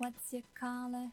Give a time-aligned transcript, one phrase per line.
[0.00, 1.12] What's your color?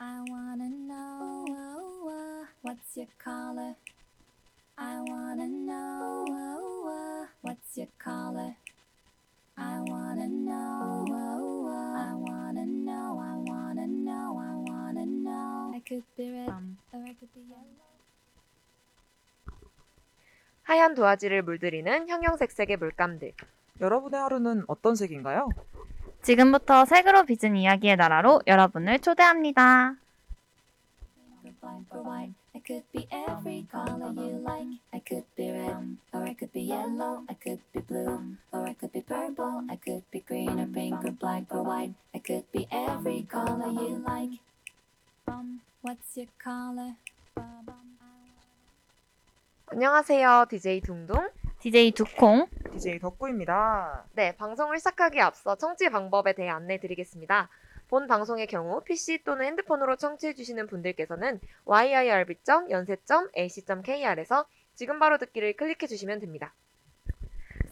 [0.00, 1.44] I wanna know.
[1.52, 3.76] oh, uh, What's your color?
[4.78, 6.24] I wanna know.
[6.26, 8.56] oh, uh, What's your color?
[9.58, 11.04] I wanna know.
[11.12, 13.20] oh, uh, I wanna know.
[13.20, 14.40] I wanna know.
[14.40, 15.72] I wanna know.
[15.76, 17.84] I could be red or I could be yellow.
[20.62, 23.34] 하얀 도화지를 물들이는 형형색색의 물감들.
[23.82, 25.50] 여러분의 하루는 어떤 색인가요?
[26.24, 29.96] 지금부터 색으로 빚은 이야기의 나라로 여러분을 초대합니다.
[31.60, 32.34] Blind or white.
[32.54, 34.80] I could be every color you like.
[34.92, 37.24] I could be red, or I could be yellow.
[37.28, 39.64] I could be blue, or I could be purple.
[39.70, 41.94] I could be green or pink or black or white.
[42.14, 44.40] I could be every color you like.
[45.28, 46.96] Um, what's your color?
[49.72, 50.46] 안녕하세요.
[50.50, 51.43] DJ 둥둥.
[51.64, 52.46] DJ 두콩.
[52.72, 54.04] DJ 덕구입니다.
[54.12, 57.48] 네, 방송을 시작하기에 앞서 청취 방법에 대해 안내 드리겠습니다.
[57.88, 66.20] 본 방송의 경우 PC 또는 핸드폰으로 청취해 주시는 분들께서는 yirb.연세.ac.kr에서 지금 바로 듣기를 클릭해 주시면
[66.20, 66.52] 됩니다.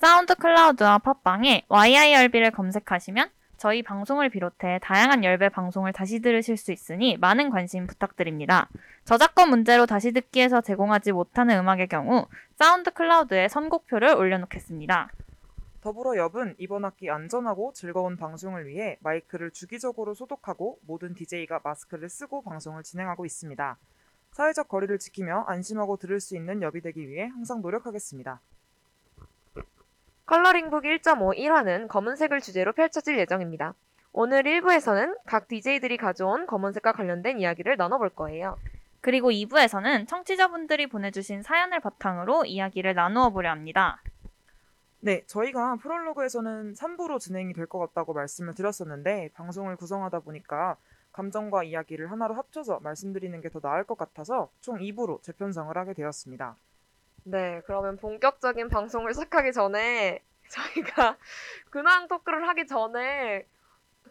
[0.01, 3.29] 사운드 클라우드와 팟빵에 YIRB를 검색하시면
[3.63, 8.69] 저희 방송을 비롯해 다양한 열배 방송을 다시 들으실 수 있으니 많은 관심 부탁드립니다.
[9.05, 15.13] 저작권 문제로 다시 듣기에서 제공하지 못하는 음악의 경우 SoundCloud에 선곡표를 올려놓겠습니다.
[15.81, 22.43] 더불어 엽은 이번 학기 안전하고 즐거운 방송을 위해 마이크를 주기적으로 소독하고 모든 DJ가 마스크를 쓰고
[22.43, 23.79] 방송을 진행하고 있습니다.
[24.33, 28.41] 사회적 거리를 지키며 안심하고 들을 수 있는 엽이 되기 위해 항상 노력하겠습니다.
[30.37, 33.75] 컬러링북 1.5 1화는 검은색을 주제로 펼쳐질 예정입니다.
[34.15, 38.57] 오늘 1부에서는 각 DJ들이 가져온 검은색과 관련된 이야기를 나눠볼 거예요.
[39.03, 44.01] 그리고 2부에서는 청취자분들이 보내주신 사연을 바탕으로 이야기를 나누어 보려 합니다.
[45.01, 50.77] 네, 저희가 프롤로그에서는 3부로 진행이 될 것 같다고 말씀을 드렸었는데 방송을 구성하다 보니까
[51.13, 56.57] 감정과 이야기를 하나로 합쳐서 말씀드리는 게 더 나을 것 같아서 총 2부로 재편성을 하게 되었습니다.
[57.25, 61.17] 네, 그러면 본격적인 방송을 시작하기 전에 저희가
[61.71, 63.47] 근황 토크를 하기 전에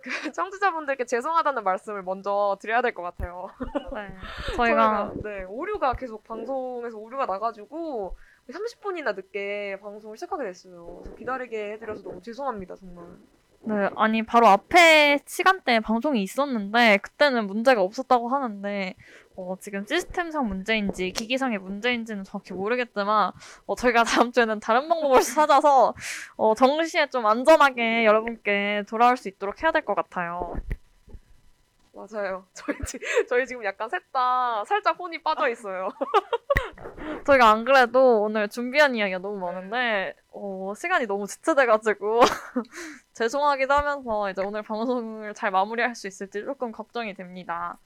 [0.01, 3.49] 그 청취자분들께 죄송하다는 말씀을 먼저 드려야 될 것 같아요.
[3.93, 4.07] 네,
[4.55, 8.17] 저희가 네 오류가 계속 방송에서 오류가 나가지고
[8.49, 11.03] 30분이나 늦게 방송을 시작하게 됐어요.
[11.17, 13.05] 기다리게 해드려서 너무 죄송합니다 정말.
[13.63, 18.95] 네, 아니 바로 앞에 시간대에 방송이 있었는데 그때는 문제가 없었다고 하는데
[19.35, 23.31] 어, 지금 시스템상 문제인지 기기상의 문제인지는 정확히 모르겠지만
[23.65, 25.93] 어, 저희가 다음 주에는 다른 방법을 찾아서
[26.37, 30.55] 어, 정시에 좀 안전하게 여러분께 돌아올 수 있도록 해야 될 것 같아요.
[31.93, 32.45] 맞아요.
[32.53, 35.89] 저희 지, 저희 지금 약간 셋 다 살짝 혼이 빠져 있어요.
[37.25, 42.21] 저희가 안 그래도 오늘 준비한 이야기가 너무 많은데 어, 시간이 너무 지체돼가지고
[43.13, 47.77] 죄송하기도 하면서 이제 오늘 방송을 잘 마무리할 수 있을지 조금 걱정이 됩니다.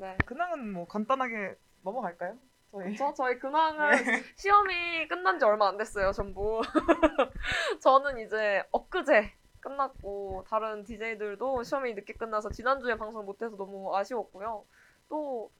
[0.00, 0.16] 네.
[0.26, 2.36] 근황은 뭐 간단하게 넘어갈까요?
[2.72, 3.92] 저희 저 저희 근황은
[4.36, 6.60] 시험이 끝난 지 얼마 안 됐어요, 전부.
[7.82, 14.64] 저는 이제 엊그제 끝났고 다른 DJ들도 시험이 늦게 끝나서 지난주에 방송 못해서 너무 아쉬웠고요.
[15.08, 15.50] 또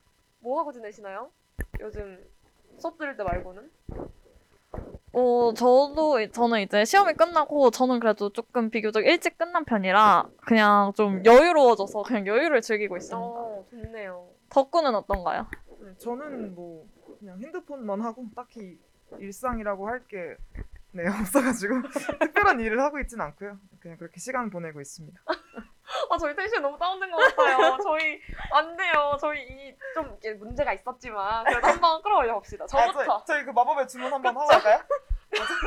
[0.40, 1.30] 뭐 하고 지내시나요?
[1.80, 2.26] 요즘
[2.78, 3.70] 수업 들을 때 말고는?
[5.12, 11.24] 어, 저도, 저는 이제 시험이 끝나고, 저는 그래도 조금 비교적 일찍 끝난 편이라, 그냥 좀
[11.24, 13.18] 여유로워져서 그냥 여유를 즐기고 있습니다.
[13.18, 14.28] 어, 좋네요.
[14.50, 15.46] 덕구는 어떤가요?
[15.80, 16.86] 네, 저는 뭐
[17.18, 18.78] 그냥 핸드폰만 하고 딱히
[19.18, 20.36] 일상이라고 할 게
[20.92, 21.74] 네, 없어가지고
[22.20, 23.58] 특별한 일을 하고 있진 않고요.
[23.80, 25.20] 그냥 그렇게 시간 보내고 있습니다.
[26.08, 27.76] 아, 저희 텐션 너무 다운된 것 같아요.
[27.82, 28.20] 저희
[28.52, 29.16] 안 돼요.
[29.20, 32.66] 저희 이좀 이게 문제가 있었지만 그래도 한번 끌어올려 봅시다.
[32.66, 33.02] 저부터.
[33.12, 34.80] 아, 저희 그 마법의 주문 한번 하고 갈까요?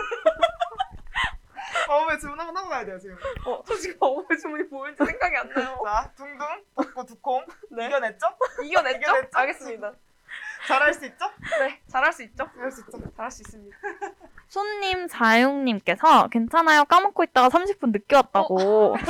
[1.88, 3.18] 마법의 주문 한번 하고 가야 돼요 지금.
[3.46, 5.80] 어, 저 지금 어머니 주문이 뭐였는지 생각이 안 나요.
[5.86, 7.88] 자, 둥둥, 덕구, 두콩 네.
[7.88, 8.28] 이겨냈죠?
[8.64, 8.98] 이겨냈죠?
[9.00, 9.30] 이겨냈죠?
[9.38, 9.94] 알겠습니다.
[10.68, 11.30] 잘할 수 있죠?
[11.60, 12.50] 네, 잘할 수 있죠?
[12.56, 12.98] 잘할 수 있죠?
[13.16, 13.78] 잘할 수 있습니다.
[14.48, 16.86] 손님 자용님께서, 괜찮아요.
[16.86, 18.96] 까먹고 있다가 30분 늦게 왔다고.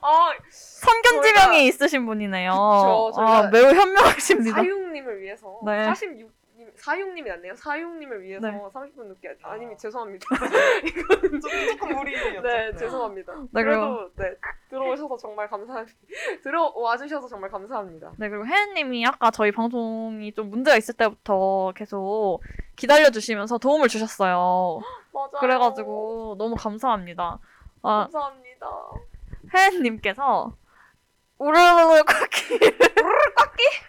[0.00, 2.50] 아, 선견지명이 있으신 분이네요.
[2.50, 4.56] 그쵸, 저희가 아, 매우 현명하십니다.
[4.56, 5.84] 사육님을 위해서 네.
[5.84, 7.54] 46 님, 사육님이 낫네요.
[7.56, 8.58] 사육님을 위해서 네.
[8.58, 9.76] 30분 늦게 아니면 아.
[9.76, 10.26] 죄송합니다.
[11.40, 12.42] 조금, 조금 무리였죠?
[12.42, 13.32] 네, 죄송합니다.
[13.50, 14.34] 네, 그래도 네
[14.68, 15.96] 들어오셔서 정말 감사합니다.
[16.42, 18.12] 들어와 주셔서 정말 감사합니다.
[18.18, 22.40] 네, 그리고 혜연님이 아까 저희 방송이 좀 문제가 있을 때부터 계속
[22.76, 24.80] 기다려주시면서 도움을 주셨어요.
[25.12, 25.30] 맞아요.
[25.40, 27.38] 그래가지고 너무 감사합니다.
[27.82, 28.66] 아, 감사합니다.
[29.54, 30.56] 혜연님께서
[31.38, 32.58] 우르르르 깎기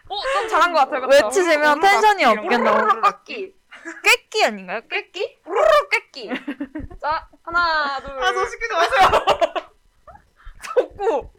[0.09, 1.07] 어, 좀 잘한 것 같아요.
[1.07, 1.25] 그쵸?
[1.25, 2.25] 외치시면 텐션이.
[2.25, 3.55] 없겠나 우르르 깎기.
[4.03, 4.81] 꾀끼 아닌가요?
[4.89, 5.39] 꾀끼?
[5.45, 6.29] 우르르 꾀끼.
[7.01, 9.09] 자, 하나, 둘, 아, 저 시키지 마세요.
[10.63, 11.29] 덕구.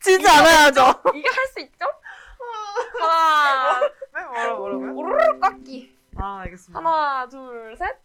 [0.00, 1.02] 지지 않아야죠.
[1.14, 1.84] 이게 할 수 있죠?
[2.98, 4.94] 하나, 네, 뭐라 뭐라고요?
[4.96, 5.96] 오르르 깎기.
[6.18, 6.78] 아, 알겠습니다.
[6.78, 7.96] 하나, 둘, 셋.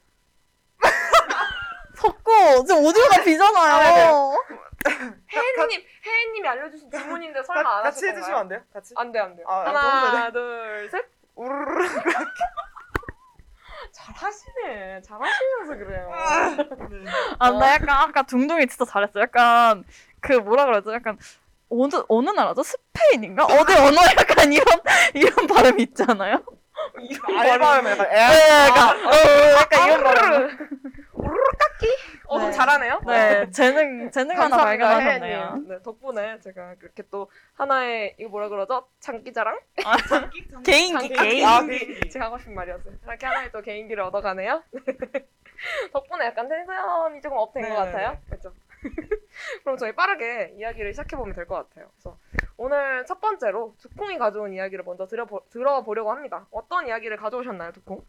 [1.95, 4.43] 섞고 지금 오디오가 비잖아요.
[5.33, 8.39] 혜인님, 혜인님이 알려주신 질문인데 설마 가- 안 같이 하실 해주시면 건가요?
[8.41, 8.61] 안 돼요?
[8.73, 8.93] 같이?
[8.97, 9.45] 안 돼, 안 돼요.
[9.49, 11.05] 아, 하나, 둘, 셋.
[11.35, 11.87] 우르르.
[13.91, 15.01] 잘하시네.
[15.01, 16.11] 잘하시면서 그래요.
[16.91, 17.11] 네.
[17.39, 19.19] 아, 나 약간 아까 둥둥이 진짜 잘했어.
[19.19, 19.83] 약간
[20.19, 20.93] 그 뭐라 그러죠?
[20.93, 21.17] 약간
[21.69, 22.63] 어느 어느 나라죠?
[22.63, 23.45] 스페인인가?
[23.45, 24.65] 어디 언어 약간 이런
[25.13, 26.43] 이런 발음 있잖아요.
[27.37, 28.67] 알바하면 약간 네, 애.
[28.67, 29.11] 약간 어,
[29.59, 30.57] 약간 이런 발음.
[31.85, 32.21] 오르르 깎기?
[32.27, 32.55] 어, 좀 네.
[32.55, 33.01] 잘하네요.
[33.05, 35.39] 네, 재능 재능 하나 감사합니다, 발견하셨네요.
[35.53, 35.67] 혜인님.
[35.69, 38.87] 네, 덕분에 제가 그렇게 또 하나의 이거 뭐라 그러죠?
[38.99, 39.59] 장기자랑?
[40.65, 41.45] 개인기 장기- 개인.
[41.45, 42.09] 아, 개인기.
[42.09, 42.93] 제가 하고 싶은 말이었어요.
[43.03, 44.63] 이렇게 하나의 또 개인기를 얻어가네요.
[45.93, 48.11] 덕분에 약간 텐션이 조금 업된 네, 것 같아요.
[48.11, 48.19] 네.
[48.29, 48.53] 그렇죠.
[49.63, 51.89] 그럼 저희 빠르게 이야기를 시작해보면 될 것 같아요.
[51.95, 52.17] 그래서
[52.57, 56.45] 오늘 첫 번째로 두콩이 가져온 이야기를 먼저 들어보, 들어보려고 합니다.
[56.51, 58.03] 어떤 이야기를 가져오셨나요, 두콩?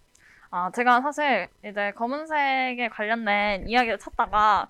[0.51, 4.69] 아, 제가 사실 이제 검은색에 관련된 이야기를 찾다가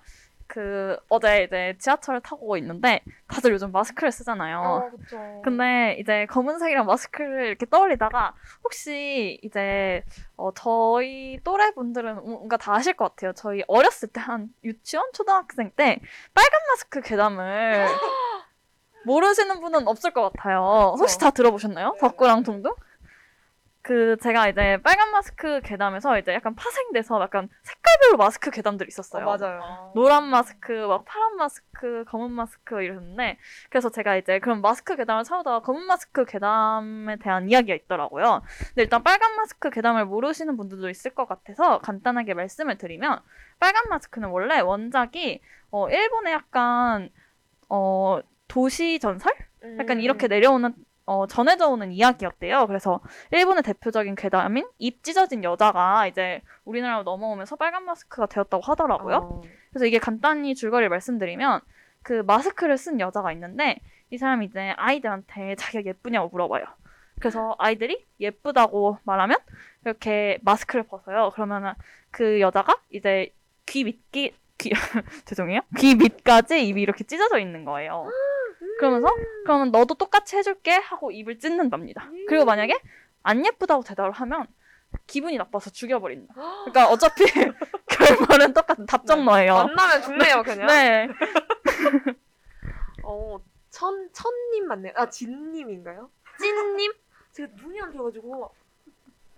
[0.49, 4.89] 그 어제 이제 지하철을 타고 있는데 다들 요즘 마스크를 쓰잖아요.
[4.95, 5.41] 그쵸.
[5.43, 8.33] 근데 이제 검은색이랑 마스크를 이렇게 떠올리다가
[8.63, 10.03] 혹시 이제
[10.37, 13.33] 어, 저희 또래 분들은 뭔가 다 아실 것 같아요.
[13.33, 15.99] 저희 어렸을 때 한 유치원, 초등학생 때
[16.33, 17.85] 빨간 마스크 괴담을
[19.05, 20.95] 모르시는 분은 없을 것 같아요.
[20.97, 21.95] 혹시 다 들어보셨나요?
[21.99, 22.73] 덕구랑 동동?
[23.87, 29.25] 그 제가 이제 빨간 마스크 괴담에서 이제 약간 파생돼서 약간 색깔별로 마스크 괴담들이 어, 있었어요.
[29.25, 29.93] 맞아요.
[29.95, 33.37] 노란 마스크, 막 파란 마스크, 검은 마스크 이랬는데
[33.69, 38.41] 그래서 제가 이제 그런 마스크 괴담을 찾아다가 검은 마스크 괴담에 대한 이야기가 있더라고요.
[38.67, 43.21] 근데 일단 빨간 마스크 괴담을 모르시는 분들도 있을 것 같아서 간단하게 말씀을 드리면
[43.57, 45.39] 빨간 마스크는 원래 원작이
[45.71, 47.09] 어 일본의 약간
[47.69, 48.19] 어
[48.49, 49.33] 도시 전설?
[49.79, 50.01] 약간 음.
[50.01, 50.73] 이렇게 내려오는
[51.07, 52.67] 어, 전해져 오는 이야기였대요.
[52.67, 52.99] 그래서
[53.31, 59.15] 일본의 대표적인 괴담인 입 찢어진 여자가 이제 우리나라로 넘어오면서 빨간 마스크가 되었다고 하더라고요.
[59.15, 59.41] 어.
[59.71, 61.61] 그래서 이게 간단히 줄거리를 말씀드리면
[62.03, 66.65] 그 마스크를 쓴 여자가 있는데 이 사람이 이제 아이들한테 자기가 예쁘냐고 물어봐요.
[67.19, 69.37] 그래서 아이들이 예쁘다고 말하면
[69.85, 71.31] 이렇게 마스크를 벗어요.
[71.33, 71.71] 그러면은
[72.11, 73.33] 그 여자가 이제
[73.65, 74.71] 귀 밑기 귀
[75.25, 78.09] 죄송해요 귀 밑까지 입이 이렇게 찢어져 있는 거예요.
[78.79, 79.07] 그러면서
[79.43, 82.09] 그러면 너도 똑같이 해줄게 하고 입을 찢는답니다.
[82.27, 82.79] 그리고 만약에
[83.23, 84.47] 안 예쁘다고 대답을 하면
[85.05, 86.33] 기분이 나빠서 죽여버린다.
[86.33, 87.23] 그러니까 어차피
[87.87, 89.53] 결말은 똑같은 답정 너예요.
[89.53, 90.67] 만나면 죽네요, 그냥.
[90.67, 91.07] 네.
[93.03, 93.39] 어,
[93.69, 94.93] 천, 천님 맞네요.
[94.95, 96.09] 아, 진님인가요?
[96.39, 96.93] 찐님?
[97.31, 98.53] 제가 눈이 안 좋아가지고.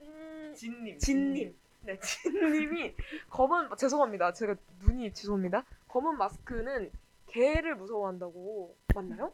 [0.02, 0.98] 음, 진님.
[0.98, 1.56] 진님.
[1.82, 2.96] 네, 진님이
[3.30, 4.34] 검은, 죄송합니다.
[4.34, 5.64] 제가 눈이 죄송합니다.
[5.88, 6.92] 검은 마스크는
[7.32, 8.76] 개를 무서워한다고.
[8.96, 9.32] 맞나요?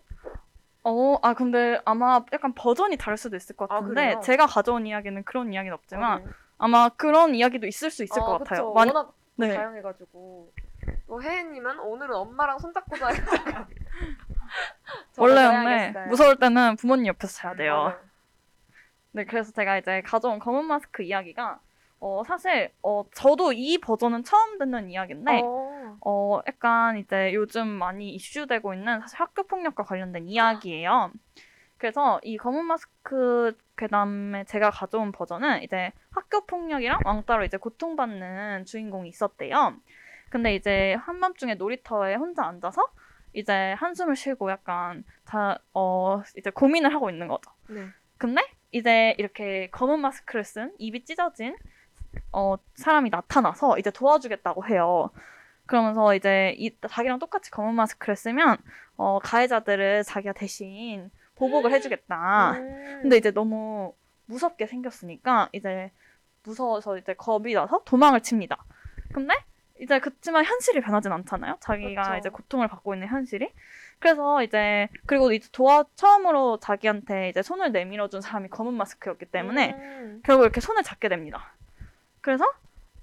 [0.84, 4.20] 어, 아 근데 아마 약간 버전이 다를 수도 있을 것 아, 같은데 그래요?
[4.24, 6.26] 제가 가져온 이야기는 그런 이야기는 없지만 아, 네.
[6.60, 8.68] 아마 그런 이야기도 있을 수 있을 아, 것 같아요.
[8.68, 8.74] 그쵸.
[8.74, 9.54] 만- 워낙 네.
[9.56, 10.54] 다양해가지고.
[11.08, 13.68] 또 혜혜님은 오늘은 엄마랑 손잡고 자야겠다.
[15.18, 17.74] 원래 근데 무서울 때는 부모님 옆에서 자야 돼요.
[17.76, 18.00] 맞아요.
[19.12, 21.60] 네, 그래서 제가 이제 가져온 검은 마스크 이야기가
[22.08, 25.98] 어 사실 어 저도 이 버전은 처음 듣는 이야기인데 어.
[26.06, 31.12] 어, 약간 이제 요즘 많이 이슈되고 있는 사실 학교 폭력과 관련된 이야기예요.
[31.80, 39.10] 그래서 이 검은 마스크 괴담에 제가 가져온 버전은 이제 학교 폭력이랑 왕따로 이제 고통받는 주인공이
[39.10, 39.76] 있었대요.
[40.30, 42.88] 근데 이제 한밤중에 놀이터에 혼자 앉아서
[43.34, 47.50] 이제 한숨을 쉬고 약간 다, 어, 이제 고민을 하고 있는 거죠.
[47.68, 47.88] 네.
[48.20, 51.56] 근데 이제 이렇게 검은 마스크를 쓴 입이 찢어진
[52.32, 55.10] 어, 사람이 나타나서 이제 도와주겠다고 해요.
[55.66, 58.58] 그러면서 이제 이, 자기랑 똑같이 검은 마스크를 쓰면
[58.98, 62.52] 어, 가해자들을 자기가 대신 보복을 해주겠다.
[62.54, 63.00] 음.
[63.02, 63.94] 근데 이제 너무
[64.26, 65.92] 무섭게 생겼으니까 이제
[66.44, 68.64] 무서워서 이제 겁이 나서 도망을 칩니다.
[69.14, 69.34] 근데
[69.80, 71.58] 이제 그치만 현실이 변하진 않잖아요.
[71.60, 72.16] 자기가 그쵸.
[72.18, 73.52] 이제 고통을 받고 있는 현실이.
[74.00, 80.22] 그래서 이제 그리고 이제 도와 처음으로 자기한테 이제 손을 내밀어준 사람이 검은 마스크였기 때문에 음.
[80.24, 81.55] 결국 이렇게 손을 잡게 됩니다.
[82.26, 82.44] 그래서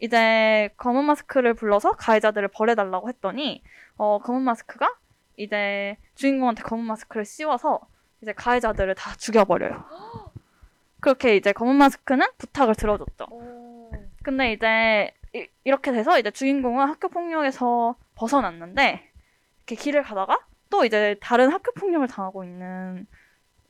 [0.00, 3.62] 이제 검은 마스크를 불러서 가해자들을 벌해달라고 했더니
[3.97, 4.97] 어, 검은 마스크가
[5.37, 7.83] 이제 주인공한테 검은 마스크를 씌워서
[8.21, 9.85] 이제 가해자들을 다 죽여버려요.
[10.99, 13.26] 그렇게 이제 검은 마스크는 부탁을 들어줬죠.
[13.31, 13.91] 어.
[14.25, 19.09] 근데 이제 이, 이렇게 돼서 이제 주인공은 학교 폭력에서 벗어났는데
[19.59, 23.07] 이렇게 길을 가다가 또 이제 다른 학교 폭력을 당하고 있는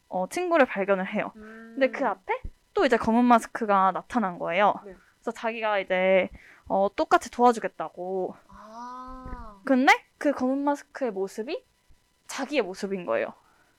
[0.08, 1.30] 어, 친구를 발견을 해요.
[1.36, 1.74] 음.
[1.74, 2.40] 근데 그 앞에
[2.72, 4.76] 또 이제 검은 마스크가 나타난 거예요.
[4.86, 4.94] 네.
[5.22, 6.28] 그래서 자기가 이제
[6.66, 8.34] 어, 똑같이 도와주겠다고.
[8.48, 9.60] 아.
[9.64, 11.64] 근데 그 검은 마스크의 모습이
[12.26, 13.32] 자기의 모습인 거예요.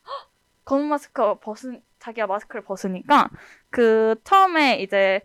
[0.65, 3.29] 검은 마스크 벗은 자기가 마스크를 벗으니까
[3.69, 5.21] 그 처음에 이제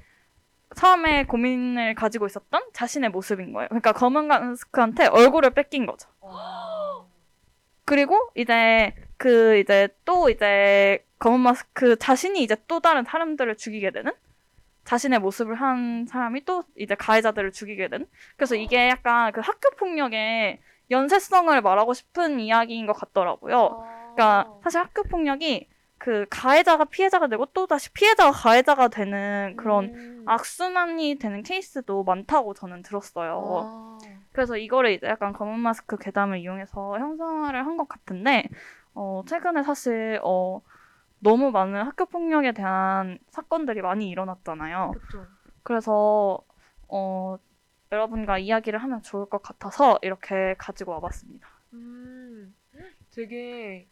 [0.75, 3.69] 처음에 고민을 가지고 있었던 자신의 모습인 거예요.
[3.69, 6.09] 그러니까 검은 마스크한테 얼굴을 뺏긴 거죠.
[7.85, 14.13] 그리고 이제 그 이제 또 이제 검은 마스크 자신이 이제 또 다른 사람들을 죽이게 되는
[14.89, 20.61] 자신의 모습을 한 사람이 또 이제 가해자들을 죽이게 되는 그래서 이게 약간 그 학교 폭력의
[20.91, 23.85] 연쇄성을 말하고 싶은 이야기인 것 같더라고요.
[24.15, 25.69] 그러니까 사실 학교 폭력이
[25.99, 30.25] 그 가해자가 피해자가 되고 또 다시 피해자가 가해자가 되는 그런 음.
[30.27, 33.43] 악순환이 되는 케이스도 많다고 저는 들었어요.
[33.67, 33.99] 아.
[34.33, 38.45] 그래서 이거를 이제 약간 검은 마스크 괴담을 이용해서 형상화를 한 것 같은데
[38.95, 40.63] 어 최근에 사실 어
[41.21, 44.93] 너무 많은 학교 폭력에 대한 사건들이 많이 일어났잖아요.
[44.95, 45.27] 그쵸.
[45.63, 46.41] 그래서
[46.89, 47.39] 어
[47.91, 51.49] 여러분과 이야기를 하면 좋을 것 같아서 이렇게 가지고 와봤습니다.
[51.73, 52.55] 음,
[53.11, 53.89] 되게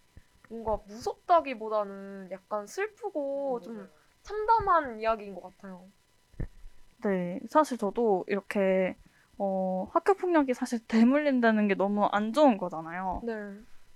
[0.49, 3.89] 뭔가 무섭다기보다는 약간 슬프고 좀
[4.23, 5.89] 참담한 이야기인 것 같아요.
[7.03, 8.97] 네, 사실 저도 이렇게
[9.39, 13.23] 어 학교 폭력이 사실 대물림되는 게 너무 안 좋은 거잖아요.
[13.25, 13.33] 네.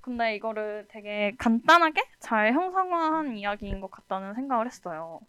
[0.00, 5.20] 근데 이거를 되게 간단하게 잘 형상화한 이야기인 것 같다는 생각을 했어요.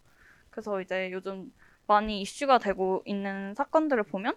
[0.50, 1.52] 그래서 이제 요즘
[1.86, 4.34] 많이 이슈가 되고 있는 사건들을 보면,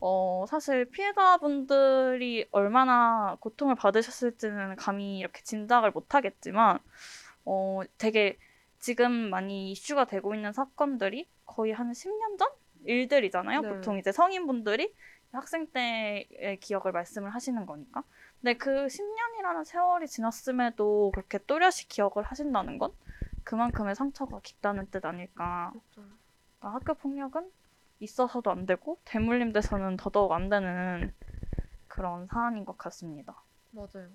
[0.00, 6.78] 어, 사실 피해자분들이 얼마나 고통을 받으셨을지는 감히 이렇게 짐작을 못 하겠지만,
[7.44, 8.38] 어, 되게
[8.78, 12.48] 지금 많이 이슈가 되고 있는 사건들이 거의 한 10년 전
[12.84, 13.60] 일들이잖아요.
[13.62, 13.68] 네.
[13.68, 14.94] 보통 이제 성인분들이
[15.32, 18.04] 학생 때의 기억을 말씀을 하시는 거니까.
[18.40, 22.92] 근데 그 10년이라는 세월이 지났음에도 그렇게 또렷이 기억을 하신다는 건
[23.44, 25.72] 그만큼의 상처가 깊다는 뜻 아닐까.
[25.94, 27.50] 그러니까 학교 폭력은
[28.00, 31.14] 있어서도 안 되고 대물림 돼서는 더더욱 안 되는
[31.88, 33.42] 그런 사안인 것 같습니다.
[33.70, 34.08] 맞아요.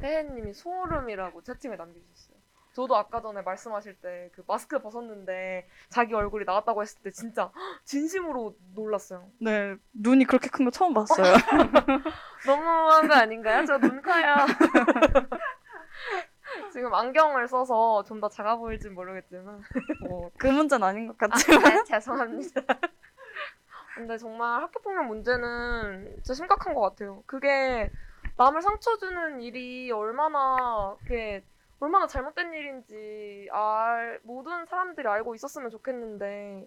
[0.00, 2.35] 혜혜님이 소름이라고 채팅에 남겨주셨어요.
[2.76, 7.50] 저도 아까 전에 말씀하실 때 그 마스크 벗었는데 자기 얼굴이 나왔다고 했을 때 진짜
[7.84, 9.28] 진심으로 놀랐어요.
[9.40, 11.32] 네, 눈이 그렇게 큰 거 처음 봤어요.
[12.46, 13.64] 너무한 거 아닌가요?
[13.64, 14.46] 저 눈카야.
[16.72, 19.62] 지금 안경을 써서 좀 더 작아 보일진 모르겠지만
[20.10, 21.62] 어, 그 문제는 아닌 것 같지만.
[21.74, 22.60] 네, 죄송합니다.
[23.94, 27.22] 근데 정말 학교폭력 문제는 진짜 심각한 것 같아요.
[27.26, 27.90] 그게
[28.36, 31.42] 남을 상처 주는 일이 얼마나 그게
[31.80, 36.66] 얼마나 잘못된 일인지 알 모든 사람들이 알고 있었으면 좋겠는데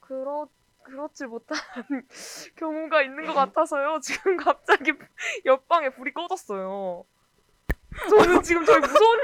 [0.00, 0.48] 그렇
[0.82, 1.56] 그렇지 못한
[2.56, 4.00] 경우가 있는 것 같아서요.
[4.02, 4.92] 지금 갑자기
[5.46, 7.04] 옆방에 불이 꺼졌어요.
[8.08, 9.18] 저는 지금 저희 무서운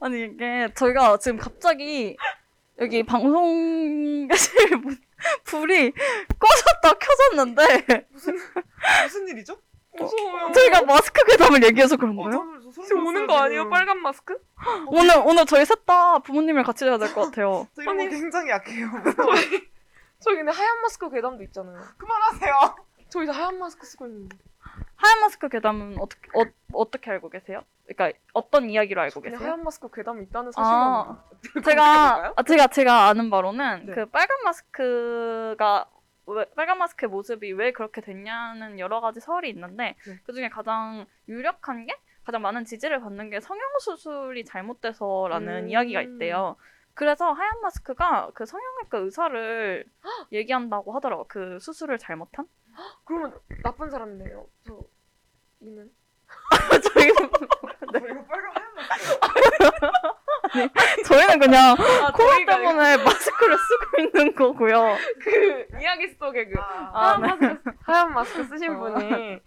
[0.00, 2.16] 아니 이게 저희가 지금 갑자기
[2.80, 4.98] 여기 방송실 문-
[5.44, 5.92] 불이
[6.38, 9.56] 꺼졌다 켜졌는데 무슨 일이죠?
[9.98, 10.52] 무서워요.
[10.52, 12.30] 저희가 마스크 괴담을 얘기해서 그런 거예요?
[12.32, 13.68] 저는 소름 지금 오는 거 아니에요?
[13.68, 14.36] 빨간 마스크?
[14.88, 17.66] 오늘 오늘 저희 셋 다 부모님을 같이 해야 될 것 같아요.
[17.76, 18.10] 저 이런 거 아니.
[18.10, 18.88] 굉장히 약해요.
[20.20, 21.78] 저기 근데 하얀 마스크 괴담도 있잖아요.
[21.98, 22.76] 그만하세요.
[23.10, 24.36] 저희 다 하얀 마스크 쓰고 있는데.
[24.96, 27.60] 하얀 마스크 괴담은 어떻게 어, 어떻게 알고 계세요?
[27.86, 29.48] 그러니까 어떤 이야기로 알고 그냥 계세요?
[29.48, 33.94] 하얀 마스크 괴담이 있다는 아, 사실만 제가 아, 제가 제가 아는 바로는 네.
[33.94, 35.86] 그 빨간 마스크가
[36.26, 40.20] 왜, 빨간 마스크의 모습이 왜 그렇게 됐냐는 여러 가지 설이 있는데 네.
[40.24, 45.68] 그 중에 가장 유력한 게 가장 많은 지지를 받는 게 성형 수술이 잘못돼서라는 음.
[45.68, 46.56] 이야기가 있대요.
[46.94, 49.84] 그래서 하얀 마스크가 그 성형외과 의사를
[50.32, 51.24] 얘기한다고 하더라고.
[51.28, 52.46] 그 수술을 잘못한?
[53.04, 54.46] 그러면 나쁜 사람이네요.
[54.66, 54.80] 저
[55.60, 55.90] 이는
[56.94, 57.16] 저희는
[57.92, 59.18] 저 이거 빨간 하얀 마스크.
[61.06, 64.96] 저희는 그냥 아, 코로나 저희가 때문에 마스크를 쓰고 있는 거고요.
[65.22, 68.78] 그 이야기 속에 그 아, 하얀 마스크 하얀 마스크 쓰신 어.
[68.78, 69.40] 분이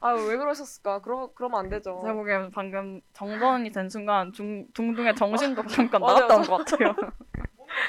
[0.00, 1.00] 아유 왜 그러셨을까?
[1.00, 1.98] 그러 그러면 안 되죠.
[2.02, 6.14] 제가 보기엔 방금 정전이 된 순간 중, 둥둥의 정신도 잠깐 맞아요.
[6.26, 6.94] 나갔던 것 같아요.
[6.98, 7.12] 오늘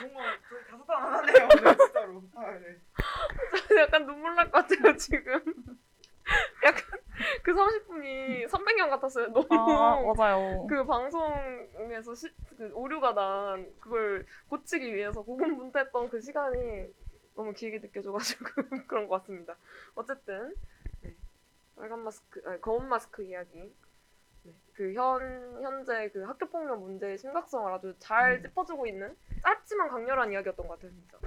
[0.01, 1.48] 정말 저희 다섯 단 하네요.
[1.51, 2.24] 오늘 진짜로.
[2.36, 2.77] 아, 네.
[3.82, 5.41] 약간 눈물 날 것 같아요 지금.
[6.63, 6.84] 약간
[7.43, 9.27] 그 30분이 300년 같았어요.
[9.32, 10.65] 너무 아, 맞아요.
[10.67, 16.93] 그 방송에서 시, 그 오류가 난 그걸 고치기 위해서 고군분투했던 그 시간이
[17.36, 18.46] 너무 길게 느껴져가지고
[18.88, 19.55] 그런 것 같습니다.
[19.96, 20.55] 어쨌든
[21.01, 21.15] 네.
[21.75, 23.74] 빨간 마스크, 아니, 검은 마스크 이야기.
[24.43, 24.53] 네.
[24.74, 30.79] 그현 현재 그 학교 폭력 문제의 심각성을 아주 잘 짚어주고 있는 짧지만 강렬한 이야기였던 것
[30.79, 31.17] 같아요, 진짜.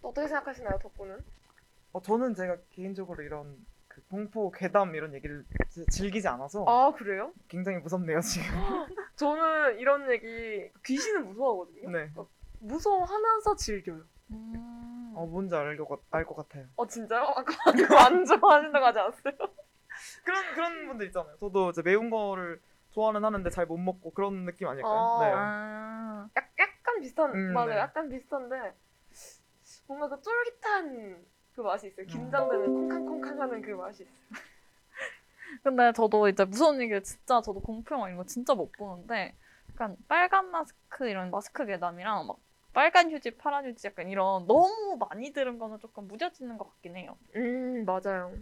[0.00, 1.24] 어떻게 생각하시나요, 덕분은?
[1.92, 7.32] 어, 저는 제가 개인적으로 이런 그 공포 괴담 이런 얘기를 지- 즐기지 않아서 아 그래요?
[7.48, 8.46] 굉장히 무섭네요 지금.
[9.16, 11.90] 저는 이런 얘기 귀신은 무서워하거든요.
[11.90, 12.10] 네.
[12.60, 14.02] 무서워하면서 즐겨요.
[14.30, 15.12] 음.
[15.14, 16.66] 어 뭔지 알것 알것 같아요.
[16.76, 17.22] 어 진짜요?
[17.36, 17.54] 아까
[18.06, 19.34] 안 좋아하신다고 하지 않았어요?
[20.24, 21.36] 그런 그런 분들 있잖아요.
[21.36, 24.92] 저도 이제 매운 거를 좋아는 하는데 잘 못 먹고 그런 느낌 아닐까요?
[24.94, 25.18] 아.
[25.20, 25.32] 네.
[25.34, 27.70] 아, 약, 약간 비슷한 음, 맞아요.
[27.70, 27.76] 네.
[27.78, 28.74] 약간 비슷한데
[29.86, 31.88] 뭔가 그 쫄깃한 그 맛이 음.
[31.88, 32.06] 있어요.
[32.06, 34.42] 긴장되는 콩캉콩캉하는 그 맛이 있어요.
[35.62, 39.36] 근데 저도 이제 무서운 얘기를 진짜 저도 공포 영화 이런 거 진짜 못 보는데
[39.70, 42.38] 약간 빨간 마스크 이런 마스크 괴담이랑 막
[42.72, 47.18] 빨간 휴지, 파란 휴지 약간 이런 너무 많이 들은 거는 조금 무뎌지는 것 같긴 해요.
[47.36, 48.34] 음 맞아요.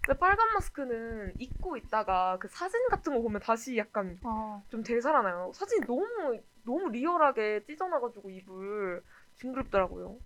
[0.00, 5.52] 근데 빨간 마스크는 입고 있다가 그 사진 같은 거 보면 다시 약간 아, 좀 되살아나요.
[5.54, 9.02] 사진이 너무 너무 리얼하게 찢어나가지고 입을
[9.36, 10.18] 징그럽더라고요.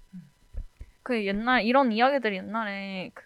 [1.02, 3.22] 그 옛날 이런 이야기들이 옛날에 그,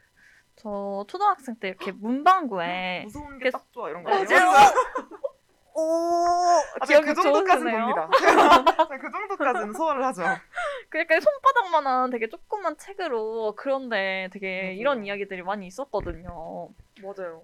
[0.56, 4.10] 저 초등학생 때 이렇게 문방구에 무서운 그- 게딱 좋아 이런 거.
[4.10, 4.24] 맞아요.
[5.74, 5.80] 오
[6.80, 7.72] 아, 기억이 그 정도까지는.
[7.72, 8.08] 봅니다.
[8.20, 8.64] 제가
[9.00, 10.22] 그 정도까지는 소화를 하죠.
[10.90, 14.72] 그 약간 손바닥만한 되게 조그만 책으로 그런데 되게 맞아요.
[14.72, 16.68] 이런 이야기들이 많이 있었거든요.
[17.02, 17.42] 맞아요.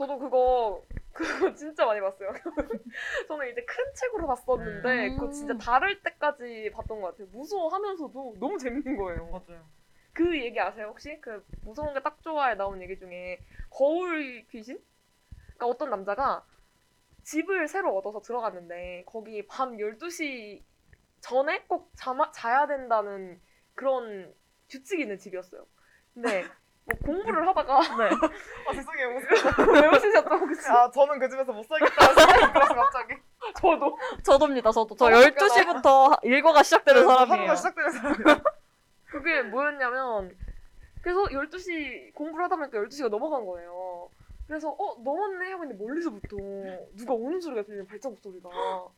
[0.00, 2.30] 저도 그거 그거 진짜 많이 봤어요.
[3.28, 5.16] 저는 이제 큰 책으로 봤었는데 음.
[5.18, 7.26] 그거 진짜 다를 때까지 봤던 것 같아요.
[7.32, 9.26] 무서워하면서도 너무 재밌는 거예요.
[9.30, 9.68] 맞아요.
[10.14, 11.20] 그 얘기 아세요 혹시?
[11.20, 13.40] 그 무서운 게 딱 좋아에 나온 얘기 중에
[13.70, 14.78] 거울 귀신?
[15.56, 16.46] 그러니까 어떤 남자가
[17.24, 20.64] 집을 새로 얻어서 들어갔는데 거기 밤 12시
[21.20, 23.40] 전에 꼭 자마, 자야 된다는
[23.74, 24.34] 그런
[24.70, 25.66] 규칙이 있는 집이었어요.
[26.14, 26.44] 근데
[26.90, 28.10] 뭐 공부를 하다가 네.
[28.68, 29.08] 아 죄송해요.
[29.08, 30.68] 왜 웃으셨죠 혹시?
[30.68, 33.14] 아 저는 그 집에서 못 생각이 들어서 갑자기.
[33.60, 34.70] 저도 저도입니다.
[34.72, 37.32] 저도 저 어, 12시부터 일과가 시작되는 사람이에요.
[37.38, 38.42] 하루가 시작되는 사람이에요.
[39.06, 40.36] 그게 뭐였냐면
[41.02, 44.08] 그래서 12시 공부를 하다 보니까 12시가 넘어간 거예요.
[44.46, 46.36] 그래서 어 넘었네 하고 있는데 멀리서부터
[46.96, 48.48] 누가 오는 소리가 들리는 발자국 소리가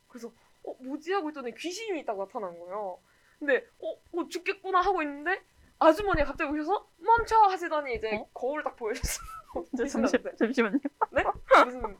[0.07, 0.31] 그래서
[0.63, 2.97] 어 뭐지 하고 있더니 귀신이 딱 나타난 거예요.
[3.39, 5.41] 근데 어, 어 죽겠구나 하고 있는데
[5.85, 8.25] 아주머니가 갑자기 오셔서 멈춰 하시더니 이제 어?
[8.33, 9.21] 거울을 딱 보여줬어.
[9.77, 10.79] 잠시, 잠시만요.
[11.65, 11.97] 무슨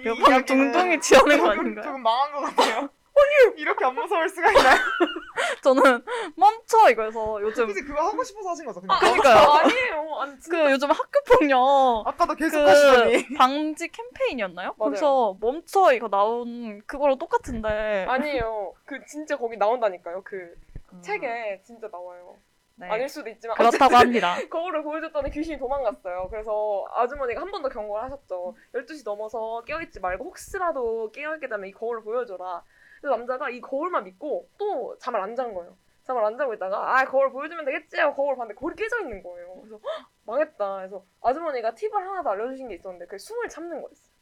[0.00, 1.84] 이거 이 방금 둥둥이 지어낸 거 아닌가요?
[1.84, 2.88] 조금 망한 것 같아요.
[3.18, 4.76] 아니 이렇게 안 무서울 수가 있나요?
[5.62, 6.04] 저는
[6.36, 8.80] 멈춰 이거에서 요즘 혹시 그거 하고 싶어서 하신 거죠?
[8.88, 9.36] 아, 그러니까요.
[9.36, 10.14] 아니에요.
[10.20, 14.74] 아니 그 요즘 학교 폭력 아까도 계속 하시더니 그 방지 캠페인이었나요?
[14.78, 14.90] 맞아요.
[14.90, 18.74] 거기서 멈춰 이거 나온 그거랑 똑같은데 아니에요.
[18.84, 20.22] 그 진짜 거기 나온다니까요.
[20.24, 20.54] 그
[20.92, 22.36] 음, 책에 진짜 나와요.
[22.78, 22.88] 네.
[22.88, 24.34] 아닐 수도 있지만 그렇다고 합니다.
[24.50, 26.28] 거울을 보여줬더니 귀신이 도망갔어요.
[26.30, 28.54] 그래서 아주머니가 한 번 더 경고를 하셨죠.
[28.74, 32.62] 12시 넘어서 깨어있지 말고 혹시라도 깨어있게 되면 이 거울을 보여줘라.
[33.00, 35.76] 그래서 남자가 이 거울만 믿고 또 잠을 안 잔 거예요.
[36.04, 39.60] 잠을 안 자고 있다가 아 거울 보여주면 되겠지 하고 거울 봤는데 거울이 깨져 있는 거예요.
[39.60, 40.76] 그래서 헉, 망했다.
[40.78, 44.14] 그래서 아주머니가 팁을 하나 더 알려주신 게 있었는데 그게 숨을 참는 거였어요.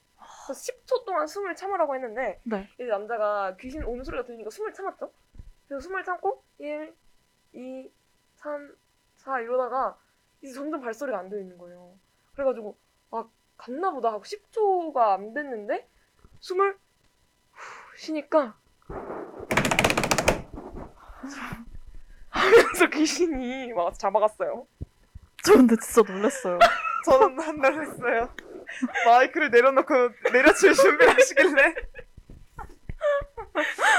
[0.46, 2.68] 그래서 10초 동안 숨을 참으라고 했는데 네.
[2.74, 5.12] 이제 남자가 귀신 오는 소리가 들리니까 숨을 참았죠.
[5.68, 6.92] 그래서 숨을 참고 1,
[7.52, 7.90] 2,
[8.46, 8.76] 3,
[9.16, 9.98] 4 이러다가
[10.40, 11.98] 이제 점점 발소리가 안 들리는 거예요.
[12.34, 12.78] 그래가지고
[13.10, 15.88] 아 갔나 보다 하고 10초가 안 됐는데
[16.38, 16.74] 숨을
[17.50, 18.56] 후 쉬니까
[22.30, 24.68] 하면서 귀신이 와서 잡아갔어요.
[25.44, 26.58] 저 근데 진짜 놀랐어요.
[27.04, 28.28] 저는 한달 했어요.
[29.06, 29.92] 마이크를 내려놓고
[30.32, 31.74] 내려칠 준비를 하시길래.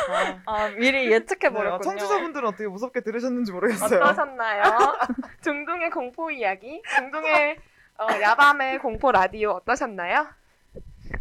[0.09, 1.81] 아, 아 미리 예측해 네, 버렸군요.
[1.81, 4.01] 청취자분들은 어떻게 무섭게 들으셨는지 모르겠어요.
[4.01, 4.63] 어떠셨나요?
[5.43, 7.57] 중동의 공포 이야기, 중동의
[7.99, 10.27] 어, 야밤의 공포 라디오 어떠셨나요?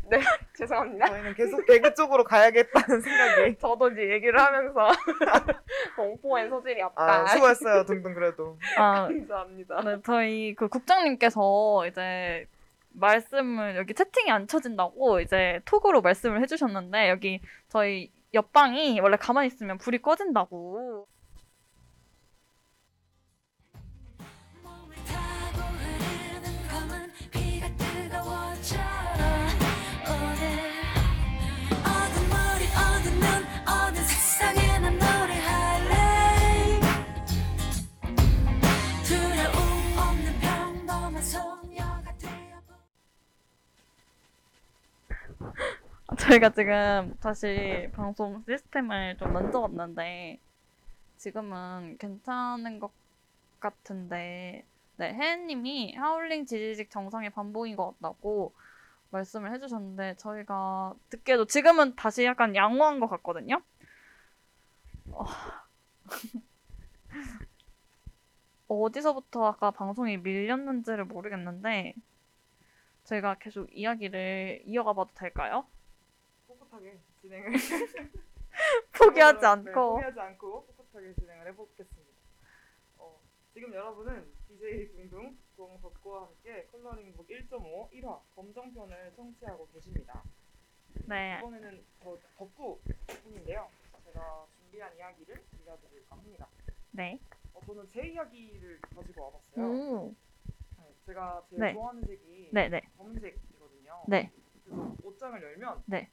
[0.09, 0.19] 네,
[0.57, 1.07] 죄송합니다.
[1.07, 3.57] 저희는 계속 개그 쪽으로 가야겠다는 생각이.
[3.61, 4.91] 저도 이제 얘기를 하면서
[5.97, 7.03] 공포엔 소질이 없다.
[7.03, 8.59] 아, 수고했어요, 둥둥 그래도.
[8.77, 9.81] 아, 감사합니다.
[9.83, 12.47] 네, 저희 그 국장님께서 이제
[12.93, 19.79] 말씀을 여기 채팅이 안 쳐진다고 이제 톡으로 말씀을 해주셨는데 여기 저희 옆방이 원래 가만히 있으면
[19.79, 21.07] 불이 꺼진다고.
[46.27, 50.41] 저희가 지금 다시 방송 시스템을 좀 만져봤는데
[51.19, 52.91] 지금은 괜찮은 것
[53.61, 58.53] 같은데 네 혜은님이 하울링 지지직 정상의 반복인 것 같다고
[59.11, 63.63] 말씀을 해주셨는데 저희가 듣기에도 지금은 다시 약간 양호한 것 같거든요.
[65.13, 65.25] 어...
[68.67, 71.95] 어디서부터 아까 방송이 밀렸는지를 모르겠는데
[73.05, 75.69] 저희가 계속 이야기를 이어가 봐도 될까요?
[76.77, 77.53] 꿋꿋하게 진행을.
[78.93, 82.13] 포기하지 네, 않고 포기하지 않고 꿋꿋하게 진행을 해보겠습니다.
[82.99, 83.21] 어,
[83.53, 90.23] 지금 여러분은 DJ 둥둥 동덕구와 함께 컬러링북 1.5 1화 검정편을 청취하고 계십니다.
[91.07, 91.39] 네.
[91.39, 92.81] 이번에는 저 덕구
[93.23, 93.69] 분인데요.
[94.05, 96.49] 제가 준비한 이야기를 들려드릴까 합니다.
[96.93, 97.21] 네.
[97.53, 99.67] 어, 저는 제 이야기를 가지고 와봤어요.
[99.67, 100.15] 오.
[100.79, 101.73] 네, 제가 제일 네.
[101.75, 102.81] 좋아하는 색이 네, 네.
[102.97, 104.05] 검은색이거든요.
[104.09, 104.31] 네.
[104.65, 106.11] 그래서 옷장을 열면 네.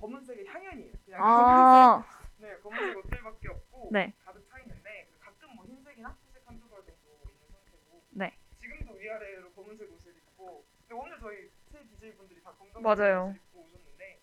[0.00, 0.92] 어, 검은색의 향연이에요.
[1.04, 2.04] 그냥 아.
[2.38, 4.14] 네, 검은색 옷들밖에 없고 네.
[4.24, 8.34] 가득 차 있는데 가끔 뭐 흰색이나 회색 한두 벌 정도 있는 상태고 네.
[8.58, 13.26] 지금도 위아래로 검은색 옷을 입고 근데 오늘 저희 새 DJ 분들이 다 검정색 맞아요.
[13.28, 14.20] 옷을 입고 오셨는데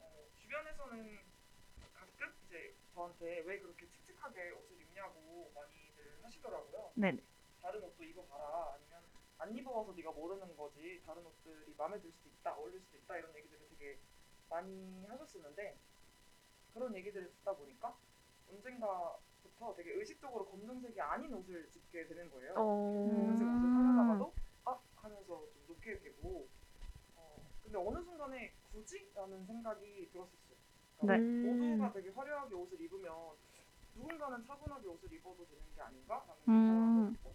[0.00, 1.18] 어, 주변에서는
[1.94, 6.92] 가끔 이제 저한테 왜 그렇게 칙칙하게 옷을 입냐고 많이들 하시더라고요.
[6.94, 7.18] 네.
[7.60, 9.02] 다른 옷도 입어봐라 아니면
[9.38, 13.36] 안 입어봐서 네가 모르는 거지 다른 옷들이 마음에 들 수도 있다 어울릴 수도 있다 이런
[13.36, 13.98] 얘기들을 되게
[14.48, 15.76] 많이 하셨었는데
[16.74, 17.96] 그런 얘기들을 듣다 보니까
[18.50, 22.54] 언젠가부터 되게 의식적으로 검정색이 아닌 옷을 입게 되는 거예요.
[22.56, 23.08] 어.
[23.08, 23.74] 검은색 옷을 음.
[23.74, 24.32] 사려다가도
[24.64, 26.48] 아 하면서 좀 놓게 되고
[27.16, 30.56] 어, 근데 어느 순간에 굳이 라는 생각이 들었었어요.
[31.00, 31.52] 그러니까 네.
[31.52, 33.12] 모두가 되게 화려하게 옷을 입으면
[33.94, 36.52] 누군가는 차분하게 옷을 입어도 되는 게 아닌가라는 음.
[36.52, 37.34] 생각을 했고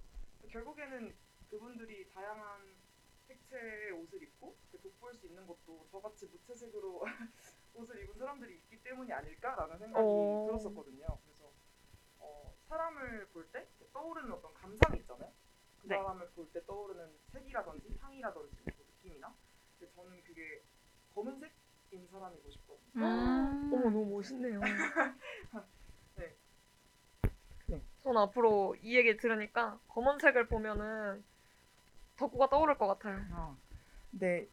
[0.51, 1.15] 결국에는
[1.49, 2.75] 그분들이 다양한
[3.27, 7.03] 색채의 옷을 입고 돋보일 수 있는 것도 저같이 무채색으로
[7.73, 10.45] 옷을 입은 사람들이 있기 때문이 아닐까라는 생각이 어.
[10.47, 11.19] 들었었거든요.
[11.23, 11.51] 그래서
[12.19, 15.31] 어, 사람을 볼 때 떠오르는 어떤 감상이 있잖아요.
[15.81, 15.95] 그 네.
[15.97, 19.33] 사람을 볼 때 떠오르는 색이라든지 향이라든지 그 느낌이나
[19.79, 20.63] 근데 저는 그게
[21.15, 22.91] 검은색인 사람이고 싶거든요.
[22.95, 23.73] 음.
[23.73, 24.59] 어머 너무 멋있네요.
[26.15, 26.37] 네.
[28.03, 31.23] 전 앞으로 이 얘기 들으니까 검은색을 보면은
[32.17, 33.19] 덕구가 떠오를 것 같아요.
[33.31, 33.57] 아,
[34.11, 34.47] 근데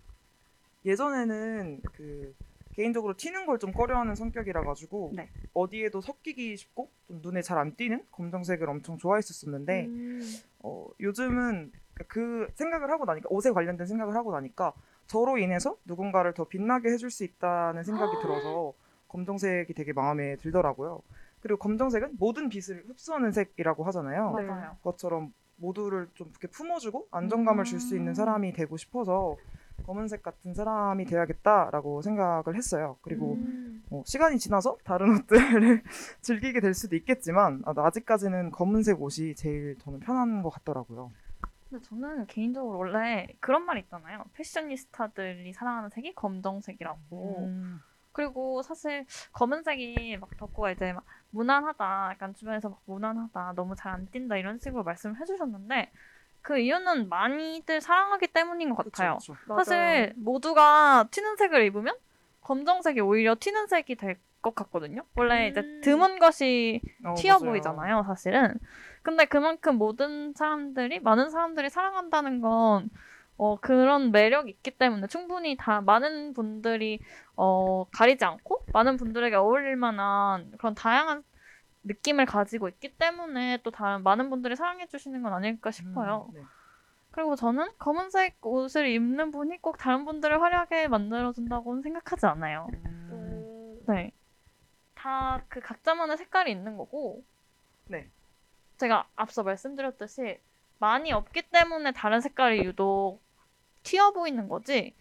[0.84, 2.34] 예전에는 그
[2.72, 5.28] 개인적으로 튀는 걸 좀 꺼려하는 성격이라 가지고 네.
[5.52, 10.20] 어디에도 섞이기 쉽고 좀 눈에 잘 안 띄는 검정색을 엄청 좋아했었었는데 음.
[10.60, 11.72] 어, 요즘은
[12.06, 14.72] 그 생각을 하고 나니까 옷에 관련된 생각을 하고 나니까
[15.08, 18.74] 저로 인해서 누군가를 더 빛나게 해줄 수 있다는 생각이 들어서
[19.08, 21.02] 검정색이 되게 마음에 들더라고요.
[21.40, 24.34] 그리고 검정색은 모든 빛을 흡수하는 색이라고 하잖아요.
[24.36, 24.42] 네.
[24.44, 24.76] 맞아요.
[24.82, 28.14] 것처럼 모두를 좀 이렇게 품어주고 안정감을 줄수 있는 음.
[28.14, 29.36] 사람이 되고 싶어서
[29.84, 32.98] 검은색 같은 사람이 돼야겠다라고 생각을 했어요.
[33.02, 33.82] 그리고 음.
[33.88, 35.82] 뭐 시간이 지나서 다른 옷들을
[36.20, 41.10] 즐기게 될 수도 있겠지만 아, 아직까지는 검은색 옷이 제일 저는 편한 것 같더라고요.
[41.68, 44.24] 근데 저는 개인적으로 원래 그런 말 있잖아요.
[44.34, 47.46] 패셔니스타들이 사랑하는 색이 검정색이라고.
[47.46, 47.80] 음.
[48.12, 54.38] 그리고 사실 검은색이 막 덕구가 이제 막 무난하다, 약간 주변에서 막 무난하다, 너무 잘안 띈다
[54.38, 55.92] 이런 식으로 말씀을 해주셨는데
[56.48, 59.18] 그 이유는 많이들 사랑하기 때문인 것 같아요.
[59.18, 59.44] 그쵸, 그쵸.
[59.46, 59.64] 맞아요.
[59.64, 61.94] 사실 모두가 튀는 색을 입으면
[62.40, 65.02] 검정색이 오히려 튀는 색이 될 것 같거든요.
[65.16, 65.80] 원래 이제 음.
[65.82, 67.50] 드문 것이 어, 튀어 맞아요.
[67.50, 68.54] 보이잖아요, 사실은.
[69.02, 72.88] 근데 그만큼 모든 사람들이, 많은 사람들이 사랑한다는 건,
[73.36, 77.00] 어, 그런 매력이 있기 때문에 충분히 다, 많은 분들이,
[77.36, 81.24] 어, 가리지 않고, 많은 분들에게 어울릴 만한 그런 다양한
[81.88, 86.28] 느낌을 가지고 있기 때문에 또 다른, 많은 분들이 사랑해 주시는 건 아닐까 싶어요.
[86.30, 86.42] 음, 네.
[87.10, 92.68] 그리고 저는 검은색 옷을 입는 분이 꼭 다른 분들을 화려하게 만들어준다고는 생각하지 않아요.
[92.72, 93.80] 음, 음.
[93.86, 94.12] 네.
[94.94, 97.24] 다 그 각자만의 색깔이 있는 거고.
[97.86, 98.08] 네.
[98.76, 100.38] 제가 앞서 말씀드렸듯이
[100.78, 103.20] 많이 없기 때문에 다른 색깔이 유독
[103.82, 104.94] 튀어 보이는 거지.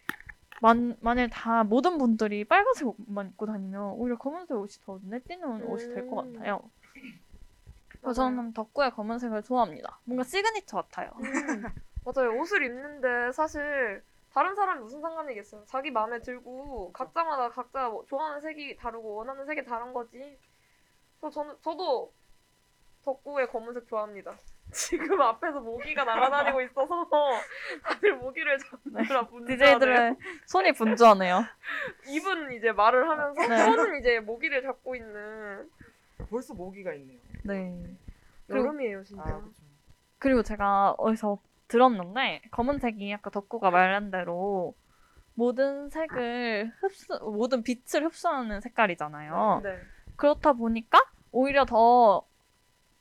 [0.61, 5.63] 만, 만일 다 모든 분들이 빨간색 옷만 입고 다니면 오히려 검은색 옷이 더 눈에 띄는
[5.65, 6.33] 옷이 될것 음.
[6.33, 6.61] 같아요.
[8.01, 9.99] 그래서 저는 덕구의 검은색을 좋아합니다.
[10.05, 11.11] 뭔가 시그니처 같아요.
[11.19, 11.63] 음.
[12.05, 12.39] 맞아요.
[12.39, 14.01] 옷을 입는데 사실
[14.33, 15.65] 다른 사람이 무슨 상관이겠어요.
[15.65, 20.37] 자기 마음에 들고 각자마다 각자 뭐 좋아하는 색이 다르고 원하는 색이 다른 거지.
[21.19, 22.13] 그래서 저는 저도
[23.03, 24.35] 덕구의 검은색 좋아합니다.
[24.71, 27.09] 지금 앞에서 모기가 날아다니고 있어서
[27.83, 29.57] 다들 모기를 잡느라 분주하네요.
[29.57, 31.45] DJ들의 손이 분주하네요.
[32.07, 33.63] 입은 이제 말을 하면서 네.
[33.63, 35.69] 손은 이제 모기를 잡고 있는
[36.29, 37.19] 벌써 모기가 있네요.
[37.43, 37.97] 네.
[38.49, 39.23] 여름이에요 진짜.
[39.23, 39.49] 아.
[40.19, 44.73] 그리고 제가 어디서 들었는데 검은색이 아까 덕구가 말한 대로
[45.33, 49.61] 모든 색을 흡수 모든 빛을 흡수하는 색깔이잖아요.
[49.63, 49.77] 네.
[50.15, 50.99] 그렇다 보니까
[51.31, 52.25] 오히려 더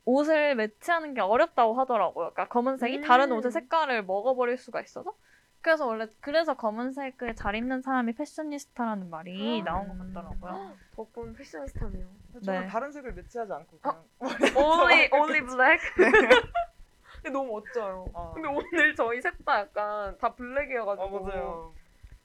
[0.04, 2.30] 옷을 매치하는 게 어렵다고 하더라고요.
[2.32, 3.02] 그러니까 검은색이 음.
[3.02, 5.14] 다른 옷의 색깔을 먹어버릴 수가 있어서.
[5.62, 9.64] 그래서 원래 그래서 검은색을 잘 입는 사람이 패셔니스타라는 말이 아.
[9.72, 10.76] 나온 것 같더라고요.
[10.94, 12.06] 덕분 패셔니스타네요.
[12.44, 12.66] 저는 네.
[12.68, 14.04] 다른 색을 매치하지 않고 그냥
[14.56, 15.80] only only black.
[15.96, 18.06] 근데 너무 멋져요.
[18.14, 18.30] 아.
[18.34, 21.74] 근데 오늘 저희 셋 다 약간 다 블랙이어가지고 아 맞아요.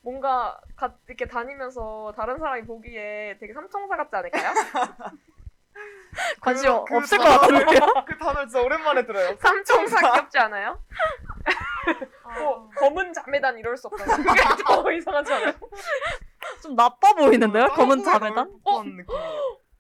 [0.04, 4.54] 뭔가 가, 이렇게 다니면서 다른 사람이 보기에 되게 삼총사 같지 않을까요?
[6.42, 8.04] 관심 그- 그 없을 것 단어를- 같은데요?
[8.06, 9.36] 그 단어 진짜 오랜만에 들어요.
[9.38, 10.80] 삼총사 귀엽지 않아요?
[12.38, 14.18] 뭐 검은 자매단 이럴 수 없잖아.
[14.18, 14.24] 그게
[14.66, 15.54] 더 이상하지 않아요?
[16.62, 17.68] 좀 나빠 보이는데요?
[17.68, 18.60] 검은 짱구가 자매단?
[18.66, 19.06] 느낌이에요.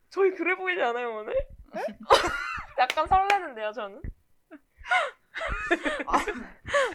[0.09, 1.33] 저희 그래 보이지 않아요 오늘?
[2.79, 4.01] 약간 설레는데요 저는?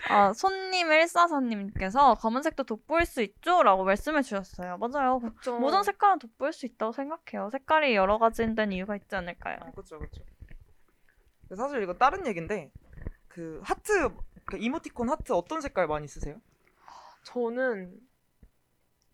[0.09, 3.63] 아, 손님 144님께서 검은색도 돋보일 수 있죠?
[3.63, 4.79] 라고 말씀해 주셨어요.
[4.79, 5.21] 맞아요.
[5.21, 5.59] 그쵸.
[5.59, 7.51] 모든 색깔은 돋보일 수 있다고 생각해요.
[7.51, 9.57] 색깔이 여러 가지인 데는 이유가 있지 않을까요?
[9.61, 10.23] 아, 그렇죠, 그렇죠.
[11.57, 12.71] 사실 이거 다른 얘긴데
[13.37, 14.09] 그 하트
[14.47, 16.41] 그 이모티콘 하트 어떤 색깔 많이 쓰세요?
[17.25, 18.01] 저는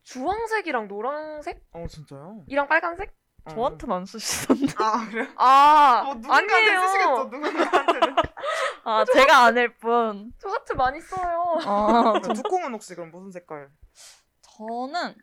[0.04, 2.44] 주황색이랑 노란색이랑 어 진짜요?
[2.68, 3.12] 빨간색?
[3.50, 4.72] 저한테는 안 쓰시던데.
[4.78, 5.26] 아 그래요?
[5.35, 7.24] 아뭐 누군가한테 쓰시겠죠 아니에요.
[7.24, 8.16] 누군가한테는.
[8.85, 10.32] 아, 제가 아닐 뿐.
[10.38, 11.58] 저 하트 많이 써요.
[11.66, 13.68] 아, 저 두콩은 혹시 그럼 무슨 색깔?
[14.42, 15.16] 저는,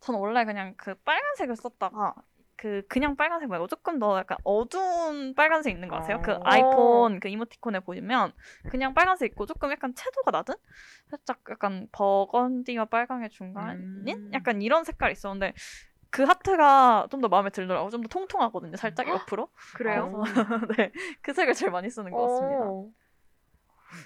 [0.00, 2.14] 저는 원래 그냥 그 빨간색을 썼다가,
[2.56, 6.20] 그, 그냥 빨간색 말고 조금 더 약간 어두운 빨간색 있는 거 아세요?
[6.22, 6.40] 그 어.
[6.44, 8.32] 아이폰 그 이모티콘에 보면
[8.70, 10.54] 그냥 빨간색 있고 조금 약간 채도가 낮은?
[11.10, 14.06] 살짝 약간 버건디와 빨강의 중간인?
[14.06, 14.30] 음.
[14.32, 15.54] 약간 이런 색깔이 있었는데,
[16.10, 17.90] 그 하트가 좀 더 마음에 들더라고요.
[17.90, 18.76] 좀더 통통하거든요.
[18.76, 19.48] 살짝 옆으로.
[19.74, 20.22] 그래요?
[20.76, 20.92] 네.
[21.22, 22.64] 그 색을 제일 많이 쓰는 것 같습니다.
[22.64, 22.88] 어.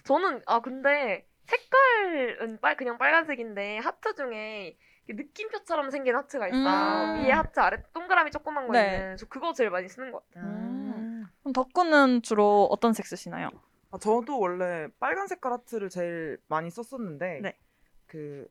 [0.04, 4.76] 저는 아 근데 색깔은 빨 그냥 빨간색인데 하트 중에
[5.08, 7.14] 느낌표처럼 생긴 하트가 있어요.
[7.14, 7.24] 음.
[7.24, 8.94] 위에 하트 아래 동그라미 조그만 거 네.
[8.96, 9.16] 있는.
[9.16, 10.44] 저 그거 제일 많이 쓰는 것 같아요.
[10.50, 11.26] 음.
[11.40, 13.50] 그럼 덕구는 주로 어떤 색 쓰시나요?
[13.90, 17.58] 아, 저도 원래 빨간 색깔 하트를 제일 많이 썼었는데 네.
[18.06, 18.48] 그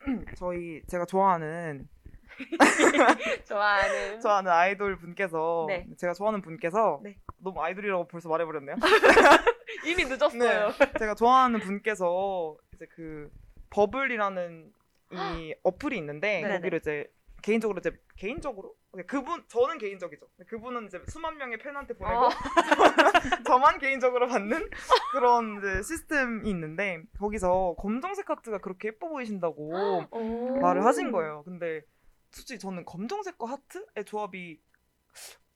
[0.36, 1.88] 저희 제가 좋아하는
[3.46, 4.20] 좋아하는.
[4.20, 5.86] 좋아하는 아이돌 분께서 네.
[5.96, 7.16] 제가 좋아하는 분께서 네.
[7.38, 8.76] 너무 아이돌이라고 벌써 말해버렸네요.
[9.86, 10.72] 이미 늦었어요.
[10.98, 13.30] 제가 좋아하는 분께서 이제 그
[13.70, 14.72] 버블이라는
[15.14, 16.54] 이 어플이 있는데 네네.
[16.56, 17.10] 거기로 이제
[17.42, 18.74] 개인적으로 이제 개인적으로
[19.06, 20.26] 그분 저는 개인적이죠.
[20.46, 22.30] 그분은 이제 수만 명의 팬한테 보내고 어.
[23.46, 24.70] 저만 개인적으로 받는
[25.12, 30.60] 그런 이제 시스템이 있는데 거기서 검정색 하트가 그렇게 예뻐 보이신다고 오.
[30.60, 31.42] 말을 하신 거예요.
[31.44, 31.82] 근데
[32.30, 34.60] 솔직히 저는 검정색과 하트의 조합이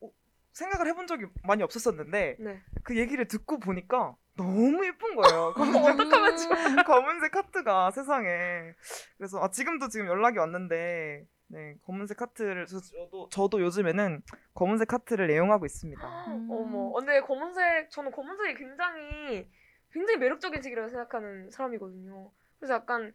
[0.00, 0.10] 어,
[0.52, 2.62] 생각을 해본 적이 많이 없었었는데 네.
[2.82, 5.52] 그 얘기를 듣고 보니까 너무 예쁜 거예요.
[5.58, 6.82] 검은색, 어떡하면 좋아.
[6.84, 8.72] 검은색 하트가 세상에.
[9.18, 14.22] 그래서 아, 지금도 지금 연락이 왔는데 네, 검은색 하트를 저- 저도 저도 요즘에는
[14.54, 16.26] 검은색 하트를 애용하고 있습니다.
[16.28, 16.48] 음.
[16.50, 16.92] 어머.
[16.92, 19.50] 근데 검은색 저는 검은색이 굉장히
[19.92, 22.30] 굉장히 매력적인 색이라고 생각하는 사람이거든요.
[22.58, 23.12] 그래서 약간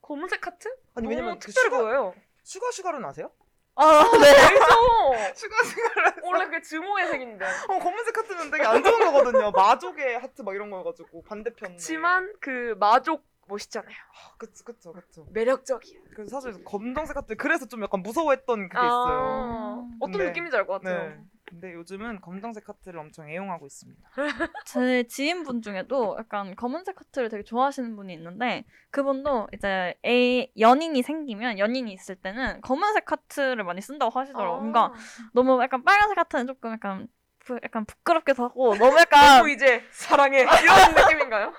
[0.00, 0.68] 검은색 하트?
[0.94, 2.14] 아니 왜냐면 그 특별해 슈가 보여요.
[2.44, 3.30] 슈가 슈가는 아세요?
[3.74, 4.28] 아, 네.
[4.28, 5.34] 알죠.
[5.34, 7.44] 슈가 슈가를 원래 그게 증오의 색인데.
[7.68, 9.50] 어, 검은색 하트는 되게 안 좋은 거거든요.
[9.50, 11.70] 마족의 하트 막 이런 거여가지고 반대편.
[11.70, 13.94] 그렇지만 그 마족 멋있잖아요.
[14.38, 15.26] 그쵸 그쵸 그쵸.
[15.30, 16.00] 매력적이야.
[16.14, 19.88] 그래서 사실 검정색 하트 그래서 좀 약간 무서워했던 그게 아, 있어요.
[20.00, 21.08] 어떤 근데- 느낌인지 알 것 같아요.
[21.08, 21.20] 네.
[21.52, 24.08] 근데 요즘은 검정색 하트를 엄청 애용하고 있습니다.
[24.66, 31.58] 제 지인분 중에도 약간 검은색 하트를 되게 좋아하시는 분이 있는데 그분도 이제 애 연인이 생기면
[31.58, 34.60] 연인이 있을 때는 검은색 하트를 많이 쓴다고 하시더라고요.
[34.60, 34.92] 뭔가
[35.34, 37.06] 너무 약간 빨간색 하트는 조금 약간
[37.40, 40.48] 부, 약간 부끄럽기도 하고 너무 약간 너무 이제 사랑해 이런
[40.96, 41.52] 느낌인가요?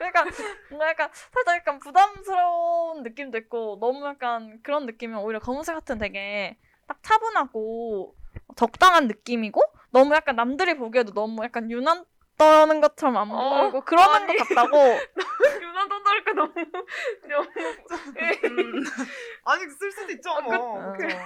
[0.00, 0.28] 약간
[0.70, 6.58] 뭔가 약간 살짝 약간 부담스러운 느낌도 있고 너무 약간 그런 느낌이면 오히려 검은색 하트는 되게
[6.88, 8.16] 딱 차분하고
[8.56, 12.04] 적당한 느낌이고 너무 약간 남들이 보기에도 너무 약간 유난
[12.36, 14.36] 떠는 것처럼 안 어, 보이고 그러는 아니.
[14.36, 14.76] 것 같다고
[15.62, 16.52] 유난 떠들까 너무
[17.28, 17.46] 너무
[18.44, 18.82] 음.
[19.44, 20.34] 아니 쓸 수도 있죠.
[20.36, 20.56] 그- 뭐.
[20.56, 20.92] 어.
[20.92, 21.16] 그쵸.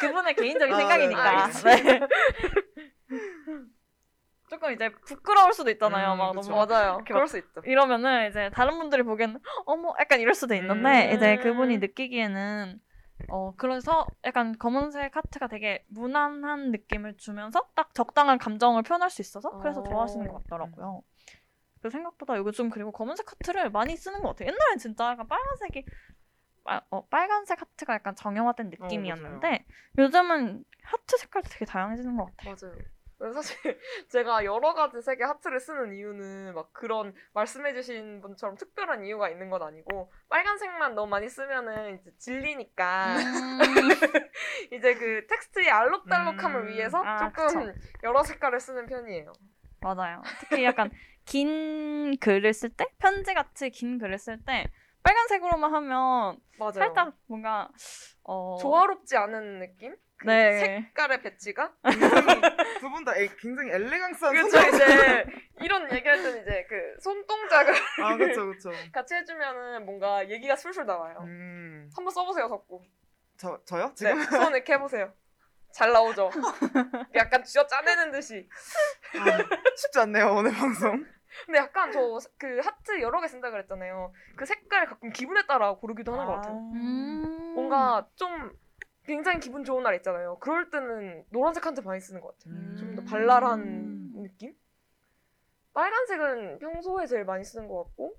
[0.00, 1.82] 그분의 개인적인 아, 네, 생각이니까 알겠습니다.
[1.92, 2.00] 네.
[4.50, 6.50] 조금 이제 부끄러울 수도 있잖아요 음, 막 그쵸.
[6.50, 6.98] 너무 맞아요.
[7.06, 7.60] 그럴 수 있죠.
[7.64, 11.16] 이러면은 이제 다른 분들이 보기에는 어머 약간 이럴 수도 있는데 음.
[11.16, 12.80] 이제 그분이 느끼기에는
[13.28, 19.58] 어 그래서 약간 검은색 하트가 되게 무난한 느낌을 주면서 딱 적당한 감정을 표현할 수 있어서
[19.60, 19.84] 그래서 어.
[19.84, 21.02] 좋아하시는 것 같더라고요.
[21.82, 24.48] 그 생각보다 요즘 그리고 검은색 하트를 많이 쓰는 것 같아요.
[24.48, 25.84] 옛날엔 진짜 약간 빨간색이
[26.66, 29.64] 아, 어, 빨간색 하트가 약간 정형화된 느낌이었는데
[29.98, 32.56] 요즘은 하트 색깔도 되게 다양해지는 것 같아요.
[32.60, 32.76] 맞아요.
[33.20, 33.78] 그래서 사실
[34.08, 39.62] 제가 여러 가지 색의 하트를 쓰는 이유는 막 그런 말씀해주신 분처럼 특별한 이유가 있는 건
[39.62, 43.16] 아니고 빨간색만 너무 많이 쓰면은 이제 질리니까
[44.72, 46.68] 이제 그 텍스트의 알록달록함을 음.
[46.68, 49.32] 위해서 아, 조금 여러 색깔을 쓰는 편이에요.
[49.82, 50.22] 맞아요.
[50.40, 50.90] 특히 약간
[51.26, 54.66] 긴 글을 쓸 때, 편지 같이 긴 글을 쓸 때
[55.02, 56.72] 빨간색으로만 하면 맞아요.
[56.72, 57.68] 살짝 뭔가
[58.24, 59.94] 어 조화롭지 않은 느낌?
[60.20, 60.58] 그 네.
[60.84, 61.72] 색깔의 배치가?
[62.80, 64.74] 두 분 다 굉장히 엘레강스한 그렇죠 손.
[64.74, 65.24] 이제
[65.60, 68.70] 이런 얘기할 때는 이제 그 손동작을 아 그렇죠 그렇죠.
[68.92, 71.18] 같이 해주면은 뭔가 얘기가 술술 나와요.
[71.22, 71.90] 음.
[71.96, 72.82] 한번 써보세요, 덕구.
[73.38, 73.86] 저 저요?
[73.88, 75.12] 네, 지금 손 이렇게 해보세요.
[75.72, 76.30] 잘 나오죠.
[77.14, 78.48] 약간 쥐어 짜내는 듯이.
[79.18, 79.38] 아,
[79.76, 81.06] 쉽지 않네요 오늘 방송.
[81.46, 84.12] 근데 약간 저 그 하트 여러 개 쓴다 그랬잖아요.
[84.36, 86.54] 그 색깔 가끔 기분에 따라 고르기도 하는 것 같아요.
[86.74, 87.52] 음.
[87.54, 88.50] 뭔가 좀
[89.04, 90.38] 굉장히 기분 좋은 날 있잖아요.
[90.38, 92.54] 그럴 때는 노란색 한테 많이 쓰는 것 같아요.
[92.54, 92.76] 음.
[92.78, 94.54] 좀더 발랄한 느낌?
[95.72, 98.14] 빨간색은 평소에 제일 많이 쓰는 것 같고,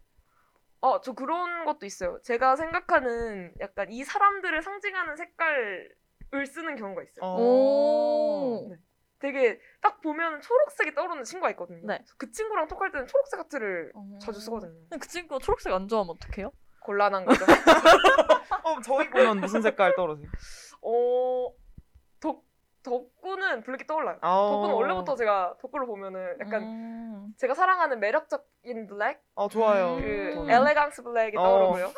[0.79, 2.19] 어, 저 그런 것도 있어요.
[2.23, 7.21] 제가 생각하는 약간 이 사람들을 상징하는 색깔을 쓰는 경우가 있어요.
[7.21, 7.37] 어.
[7.39, 8.67] 오.
[8.69, 8.77] 네.
[9.19, 11.85] 되게 딱 보면 초록색이 떠오르는 친구가 있거든요.
[11.85, 12.03] 네.
[12.17, 14.17] 그 친구랑 톡할 때는 초록색 하트를 어.
[14.19, 14.73] 자주 쓰거든요.
[14.89, 16.51] 그 친구가 초록색 안 좋아하면 어떡해요?
[16.81, 17.45] 곤란한 거죠.
[18.63, 20.27] 어 저희 보면 무슨 색깔 떠오르세요?
[20.81, 21.53] 어,
[22.19, 22.43] 덕,
[22.83, 24.17] 덕구는 블랙이 떠올라요.
[24.21, 24.49] 어.
[24.51, 27.33] 덕구는 원래부터 제가 덕구를 보면은 약간 음.
[27.37, 29.95] 제가 사랑하는 매력적인 블랙, 어 좋아요.
[29.95, 30.01] 음.
[30.01, 30.49] 그 저는.
[30.49, 31.43] elegance black이 어.
[31.43, 31.91] 떠오르고요.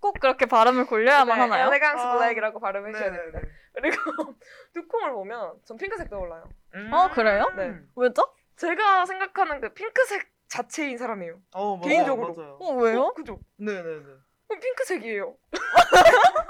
[0.00, 1.66] 꼭 그렇게 발음을 굴려야만 네, 하나요?
[1.68, 2.18] elegance 아.
[2.18, 3.32] black이라고 발음해 주셔야 네네네.
[3.32, 3.54] 됩니다.
[3.74, 3.96] 그리고
[4.74, 6.44] 두콩을 보면 전 핑크색 떠올라요.
[6.74, 6.92] 음.
[6.92, 7.46] 어, 그래요?
[7.56, 7.74] 네.
[7.96, 8.22] 왜죠?
[8.56, 11.38] 제가 생각하는 그 핑크색 자체인 사람이에요.
[11.54, 12.34] 어, 맞아요, 개인적으로.
[12.34, 12.58] 맞아요.
[12.60, 13.02] 어, 왜요?
[13.04, 13.38] 어, 그죠?
[13.56, 14.02] 네네네.
[14.48, 15.34] 그럼 핑크색이에요.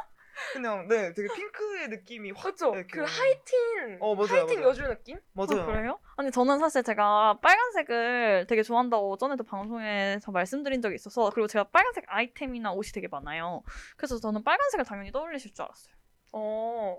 [0.52, 2.52] 그냥 네 되게 핑크의 느낌이 확.
[2.52, 2.74] 그죠?
[2.74, 3.05] 이렇게 그.
[3.05, 4.68] 하이틴, 어, 맞아요, 하이틴 맞아요.
[4.70, 5.18] 여주 느낌?
[5.33, 5.62] 맞아요.
[5.62, 5.98] 어, 그래요?
[6.16, 12.05] 아니 저는 사실 제가 빨간색을 되게 좋아한다고 전에도 방송에서 말씀드린 적이 있어서 그리고 제가 빨간색
[12.09, 13.62] 아이템이나 옷이 되게 많아요.
[13.96, 15.94] 그래서 저는 빨간색을 당연히 떠올리실 줄 알았어요.
[16.33, 16.98] 어.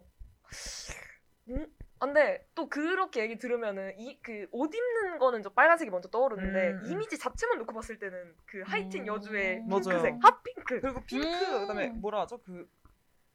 [1.49, 1.67] 음?
[1.99, 6.71] 아, 근데 또 그렇게 얘기 들으면은 이 그 옷 입는 거는 저 빨간색이 먼저 떠오르는데
[6.71, 6.91] 음, 음.
[6.91, 9.07] 이미지 자체만 놓고 봤을 때는 그 하이틴 음.
[9.07, 9.81] 여주의 맞아요.
[9.83, 10.81] 핑크색, 핫핑크.
[10.81, 11.59] 그리고 핑크 음.
[11.61, 12.39] 그다음에 뭐라 하죠?
[12.43, 12.67] 그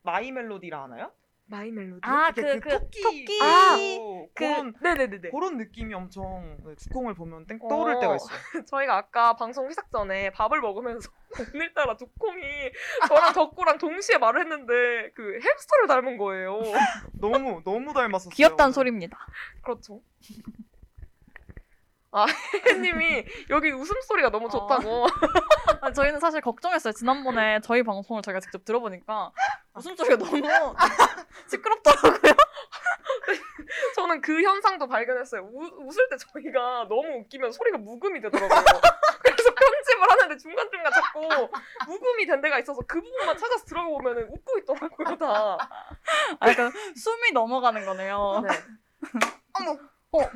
[0.03, 1.13] My Melody라 하나요?
[1.51, 2.01] My Melody.
[2.03, 3.39] 아, 이렇게 그, 그, 토끼, 토끼.
[3.43, 5.31] 아, 그, 그- 그런 네네네네.
[5.31, 7.69] 그런 느낌이 엄청 네, 두콩을 보면 땡 어.
[7.69, 8.39] 떠오를 때가 있어요.
[8.67, 11.11] 저희가 아까 방송 시작 전에 밥을 먹으면서
[11.55, 12.43] 오늘따라 두콩이
[13.09, 16.61] 저랑 덕구랑 동시에 말을 했는데 그 햄스터를 닮은 거예요.
[17.19, 18.31] 너무 너무 닮았었어요.
[18.35, 18.73] 귀엽다는.
[18.73, 19.17] 소리입니다.
[19.63, 20.03] 그렇죠.
[22.11, 22.25] 아,
[22.67, 25.07] 혜님이 여기 웃음소리가 너무 좋다고.
[25.83, 26.93] 아니, 저희는 사실 걱정했어요.
[26.95, 29.31] 지난번에 저희 방송을 저희가 직접 들어보니까
[29.77, 30.75] 웃음소리가 너무
[31.51, 32.33] 시끄럽더라고요.
[33.97, 35.43] 저는 그 현상도 발견했어요.
[35.53, 38.65] 우, 웃을 때 저희가 너무 웃기면 소리가 묵음이 되더라고요.
[39.23, 41.51] 그래서 편집을 하는데 중간중간 자꾸
[41.87, 45.59] 묵음이 된 데가 있어서 그 부분만 찾아서 들어가 보면 웃고 있더라고요, 다.
[46.41, 48.43] 아, 약간 숨이 넘어가는 거네요.
[48.49, 48.49] 네.
[49.69, 49.79] 어,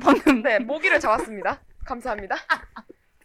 [0.01, 1.59] 방금 네, 모기를 잡았습니다.
[1.85, 2.35] 감사합니다.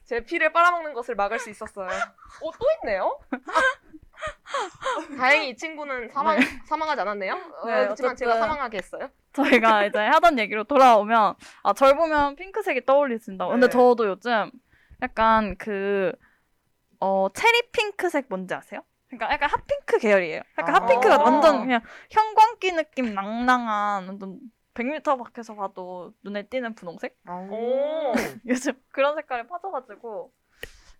[0.04, 1.86] 제 피를 빨아먹는 것을 막을 수 있었어요.
[1.88, 3.18] 어, 또 있네요?
[5.18, 7.34] 다행히 이 친구는 사망, 사망하지 않았네요.
[7.34, 8.48] 어, 네, 하지만 제가 어쨌든.
[8.48, 9.10] 사망하게 했어요.
[9.34, 13.50] 저희가 이제 하던 얘기로 돌아오면 아, 절 보면 핑크색이 떠올리신다 고.
[13.52, 13.70] 근데 네.
[13.70, 14.50] 저도 요즘
[15.02, 16.12] 약간 그
[17.00, 18.80] 어, 체리 핑크색 뭔지 아세요?
[19.08, 20.42] 그러니까 약간 핫핑크 계열이에요.
[20.58, 20.80] 약간 아.
[20.80, 24.38] 핫핑크가 완전 그냥 형광기 느낌 낭낭한 완전
[24.78, 27.18] 100m 밖에서 봐도 눈에 띄는 분홍색?
[27.28, 28.12] 오.
[28.46, 30.32] 요즘 그런 색깔에 빠져가지고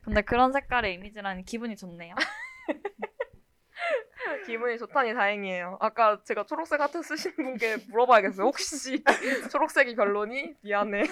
[0.02, 2.16] 근데 그런 색깔의 이미지라니 기분이 좋네요.
[4.46, 5.78] 기분이 좋다니 다행이에요.
[5.80, 8.46] 아까 제가 초록색 하트 쓰신 분께 물어봐야겠어요.
[8.46, 9.04] 혹시
[9.52, 10.56] 초록색이 별로니?
[10.62, 11.04] 미안해.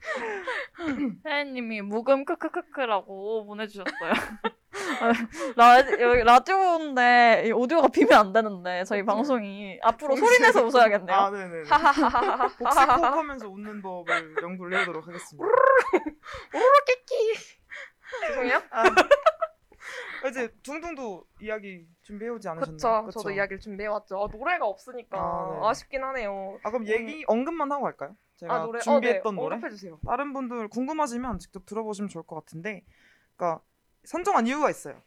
[1.26, 4.12] 혜연님이 묵음 크크크크라고 보내주셨어요.
[5.00, 5.12] 아,
[5.56, 11.16] 라, 여기 라디오인데 이 오디오가 비면 안 되는데 저희 방송이 앞으로 소리 내서 웃어야겠네요.
[11.16, 11.68] 아, 네네.
[11.68, 12.48] 하하하하하.
[12.56, 15.46] 복식호흡 하면서 웃는 법을 연구를 해보도록 하겠습니다.
[18.26, 18.62] 죄송해요.
[18.70, 18.84] 아,
[20.28, 23.04] 이제 둥둥도 이야기 준비해오지 않으셨나요?
[23.06, 23.20] 그쵸.
[23.20, 24.22] 저도 이야기를 준비해왔죠.
[24.22, 25.66] 아, 노래가 없으니까 아, 네.
[25.68, 26.58] 아, 쉽긴 하네요.
[26.62, 28.14] 아 그럼 얘기 언급만 하고 갈까요?
[28.36, 28.80] 제가 아, 노래?
[28.80, 29.42] 준비했던 어, 네.
[29.42, 29.54] 노래.
[29.56, 30.00] 언급해주세요.
[30.06, 32.84] 다른 분들 궁금하시면 직접 들어보시면 좋을 것 같은데,
[33.36, 33.62] 그러니까
[34.04, 35.00] 선정한 이유가 있어요.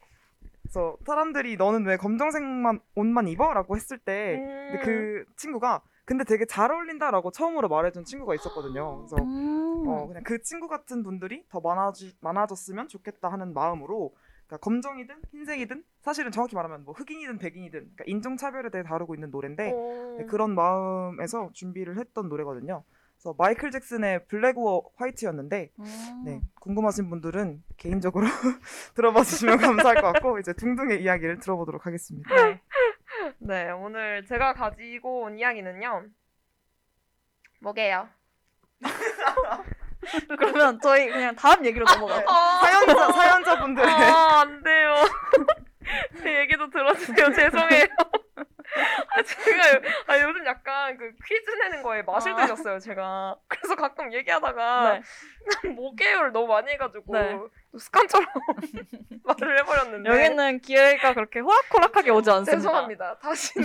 [0.62, 4.36] 그래서 사람들이 너는 왜 검정색만 옷만 입어?라고 했을 때,
[4.70, 4.84] 근데 음.
[4.84, 8.98] 그 친구가 근데 되게 잘 어울린다라고 처음으로 말해준 친구가 있었거든요.
[8.98, 9.84] 그래서 음.
[9.88, 14.14] 어, 그냥 그 친구 같은 분들이 더 많아지, 많아졌으면 좋겠다 하는 마음으로
[14.46, 19.30] 그러니까 검정이든 흰색이든 사실은 정확히 말하면 뭐 흑인이든 백인이든 그러니까 인종 차별에 대해 다루고 있는
[19.30, 20.16] 노래인데 어.
[20.18, 22.84] 네, 그런 마음에서 준비를 했던 노래거든요.
[23.16, 26.22] 그래서 마이클 잭슨의 블랙 워 화이트였는데 음.
[26.24, 28.26] 네, 궁금하신 분들은 개인적으로
[28.94, 32.34] 들어봐 주시면 감사할 것 같고 이제 둥둥의 이야기를 들어보도록 하겠습니다.
[32.34, 32.60] 네.
[33.38, 36.06] 네, 오늘 제가 가지고 온 이야기는요.
[37.60, 38.08] 뭐게요?
[40.38, 42.24] 그러면 저희 그냥 다음 얘기로 넘어가요.
[42.28, 44.94] 아, 사연자 사연자분들의 아, 안 돼요.
[46.22, 47.32] 제 얘기도 들어주세요.
[47.34, 47.86] 죄송해요.
[48.76, 52.36] 아, 제가 요, 아, 요즘 약간 그 퀴즈 내는 거에 맛을 아.
[52.36, 53.36] 들였어요, 제가.
[53.46, 55.00] 그래서 가끔 얘기하다가
[55.62, 55.68] 네.
[55.68, 57.36] 모계열을 너무 많이 해가지고 네.
[57.70, 58.26] 또 습관처럼
[59.22, 60.10] 말을 해버렸는데.
[60.10, 62.56] 여기는 기회가 그렇게 호락호락하게 오지 않습니다.
[62.56, 63.18] 죄송합니다.
[63.18, 63.64] 다시는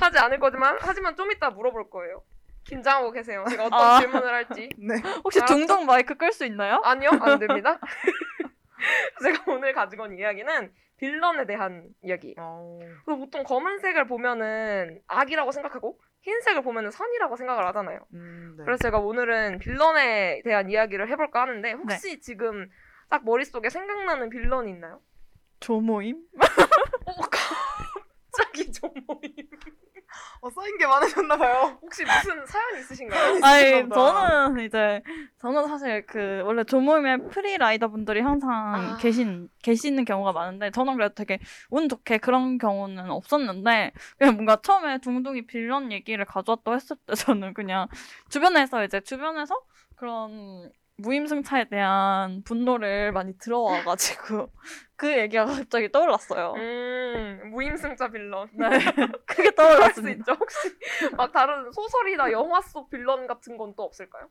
[0.00, 2.22] 하지 않을 거지만 하지만 좀 이따 물어볼 거예요.
[2.64, 3.44] 긴장하고 계세요.
[3.48, 4.00] 제가 어떤 아.
[4.00, 4.68] 질문을 할지.
[4.78, 4.94] 네.
[5.24, 5.54] 혹시 알았죠?
[5.54, 6.80] 둥둥 마이크 끌 수 있나요?
[6.84, 7.80] 아니요, 안 됩니다.
[9.22, 12.36] 제가 오늘 가지고 온 이야기는 빌런에 대한 이야기예요.
[12.38, 12.78] 어...
[13.04, 18.00] 그래서 보통 검은색을 보면은 악이라고 생각하고 흰색을 보면은 선이라고 생각을 하잖아요.
[18.12, 18.64] 음, 네.
[18.64, 22.68] 그래서 제가 오늘은 빌런에 대한 이야기를 해볼까 하는데 혹시 지금
[23.08, 25.00] 딱 머릿속에 생각나는 빌런이 있나요?
[25.60, 26.22] 조모임?
[27.06, 27.12] 어,
[28.30, 29.32] 갑자기 좀 모임.
[30.40, 31.78] 어, 쌓인 게 많으셨나봐요.
[31.82, 33.40] 혹시 무슨 사연이 있으신가요?
[33.42, 33.88] 아니.
[33.90, 35.02] 저는 이제
[35.40, 38.96] 저는 사실 그 원래 조모임에 프리라이더 분들이 항상 아.
[38.96, 41.38] 계신 계시는 경우가 많은데 저는 그래도 되게
[41.70, 47.54] 운 좋게 그런 경우는 없었는데 그냥 뭔가 처음에 둥둥이 빌런 얘기를 가져왔다고 했을 때 저는
[47.54, 47.88] 그냥
[48.28, 49.60] 주변에서 이제 주변에서
[49.96, 50.70] 그런
[51.00, 54.50] 무임승차에 대한 분노를 많이 들어와가지고
[54.96, 56.54] 그 얘기가 갑자기 떠올랐어요.
[56.56, 58.48] 음, 무임승차 빌런.
[58.52, 58.68] 네,
[59.50, 60.18] 수 떠올랐습니다.
[60.18, 60.32] 있죠.
[60.32, 60.58] 혹시
[61.16, 64.28] 막 다른 소설이나 영화 속 빌런 같은 건 또 없을까요?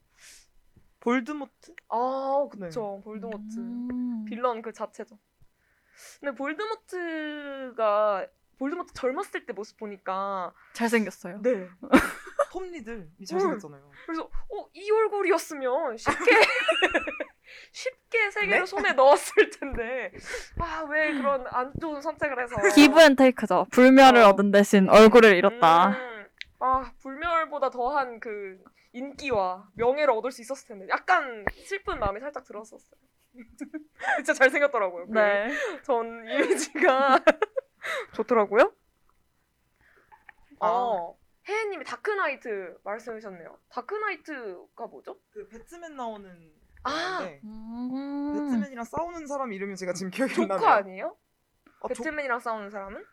[1.00, 1.74] 볼드모트?
[1.88, 3.00] 아, 그쵸.
[3.04, 3.58] 볼드모트.
[3.58, 4.24] 음.
[4.26, 5.18] 빌런 그 자체죠.
[6.20, 8.26] 근데 볼드모트가
[8.58, 11.40] 볼드모트 젊었을 때 모습 보니까 잘생겼어요.
[11.42, 11.66] 네.
[12.50, 13.90] 톰 리들이 잘생겼잖아요.
[14.06, 16.30] 그래서 어, 이 얼굴이었으면 쉽게
[17.72, 18.66] 쉽게 세계를 네?
[18.66, 20.12] 손에 넣었을 텐데
[20.58, 23.66] 아 왜 그런 안 좋은 선택을 해서 give and take죠.
[23.70, 24.28] 불멸을 어.
[24.30, 25.90] 얻은 대신 얼굴을 잃었다.
[25.90, 26.26] 음,
[26.58, 28.58] 아 불멸보다 더한 그
[28.92, 32.98] 인기와 명예를 얻을 수 있었을 텐데 약간 슬픈 마음이 살짝 들었었어요.
[34.16, 35.06] 진짜 잘생겼더라고요.
[35.06, 35.50] 그 네.
[35.84, 37.20] 전 이미지가
[38.14, 38.72] 좋더라고요.
[40.60, 40.66] 아.
[40.68, 41.16] 어,
[41.48, 43.58] 혜혜님이 Dark Knight 말씀하셨네요.
[43.70, 45.18] Dark Knight가 뭐죠?
[45.30, 47.20] 그 배트맨 나오는 아!
[47.44, 48.32] 음.
[48.34, 50.68] 배트맨이랑 싸우는 사람 이름이 제가 지금 기억이 안 조커 나네요.
[50.70, 51.16] 아니에요?
[51.82, 53.04] 아, 조, 배트맨이랑 싸우는 사람은?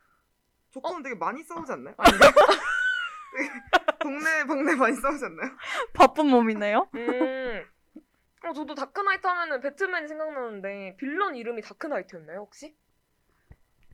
[0.72, 1.96] 조커는 되게 많이 싸우지 않나요?
[1.98, 2.04] 어?
[2.04, 2.18] 되게
[4.00, 5.52] 동네 방네 많이 싸우지 않나요?
[5.94, 6.90] 바쁜 몸이네요.
[6.96, 7.66] 음.
[8.46, 12.76] 어, 저도 다크나이트 하면은 배트맨이 생각나는데 빌런 이름이 다크나이트였나요 혹시?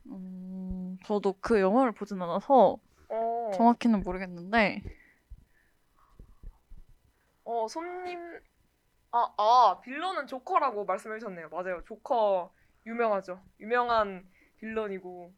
[0.08, 2.78] 음, 저도 그 영화를 보진 않아서
[3.10, 4.82] 어, 정확히는 모르겠는데
[7.46, 8.40] 어 손님
[9.12, 11.50] 아, 아 빌런은 조커라고 말씀해 주셨네요.
[11.50, 11.84] 맞아요.
[11.86, 12.52] 조커
[12.86, 13.42] 유명하죠.
[13.60, 14.28] 유명한
[14.58, 15.34] 빌런이고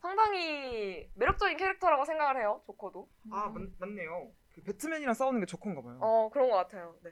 [0.00, 2.62] 상당히 매력적인 캐릭터라고 생각을 해요.
[2.66, 3.08] 조커도.
[3.30, 4.32] 아 맞, 맞네요.
[4.54, 5.98] 그 배트맨이랑 싸우는 게 조커인가 봐요.
[6.00, 6.96] 어, 그런 것 같아요.
[7.02, 7.10] 네.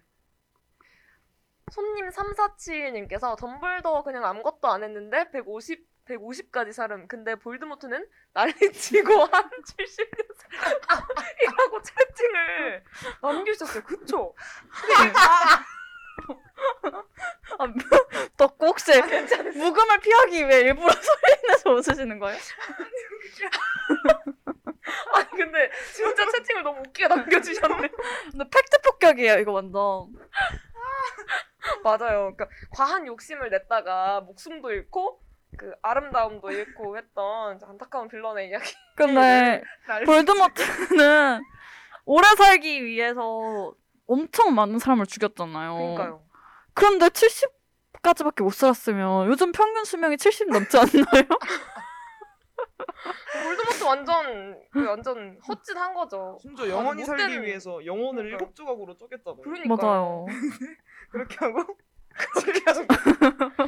[1.70, 7.06] 손님 347님께서 덤블도어 그냥 아무것도 안 했는데 150, 150까지 살음.
[7.06, 10.26] 근데 볼드모트는 난리치고 한 70년
[10.88, 12.84] 살이라고 채팅을
[13.22, 13.82] 남겨주셨어요.
[13.84, 14.34] 그쵸?
[18.36, 22.38] 또 혹시 묵음을 피하기 위해 일부러 소리 내서 웃으시는 거예요?
[25.12, 27.88] 아니, 근데 진짜 채팅을 너무 웃기게 남겨주셨네.
[28.30, 30.12] 근데 팩트 폭격이에요 이거 완전.
[31.82, 32.34] 맞아요.
[32.34, 35.20] 그러니까 과한 욕심을 냈다가 목숨도 잃고
[35.58, 38.72] 그 아름다움도 잃고 했던 안타까운 빌런의 이야기.
[38.96, 41.42] 근데 날- 볼드모트는
[42.04, 43.74] 오래 살기 위해서
[44.06, 45.74] 엄청 많은 사람을 죽였잖아요.
[45.76, 46.22] 그러니까요.
[46.74, 51.24] 그런데 70까지밖에 못 살았으면 요즘 평균 수명이 70 넘지 않나요?
[53.44, 56.38] 볼드모트 완전 그 완전 헛짓한 거죠.
[56.40, 58.28] 심지어 영원히 살기 못된- 위해서 영혼을 그러니까요.
[58.38, 59.42] 일곱 조각으로 쪼갰잖아요.
[59.42, 60.26] 그러니까 맞아요.
[61.10, 61.76] 그렇게 하고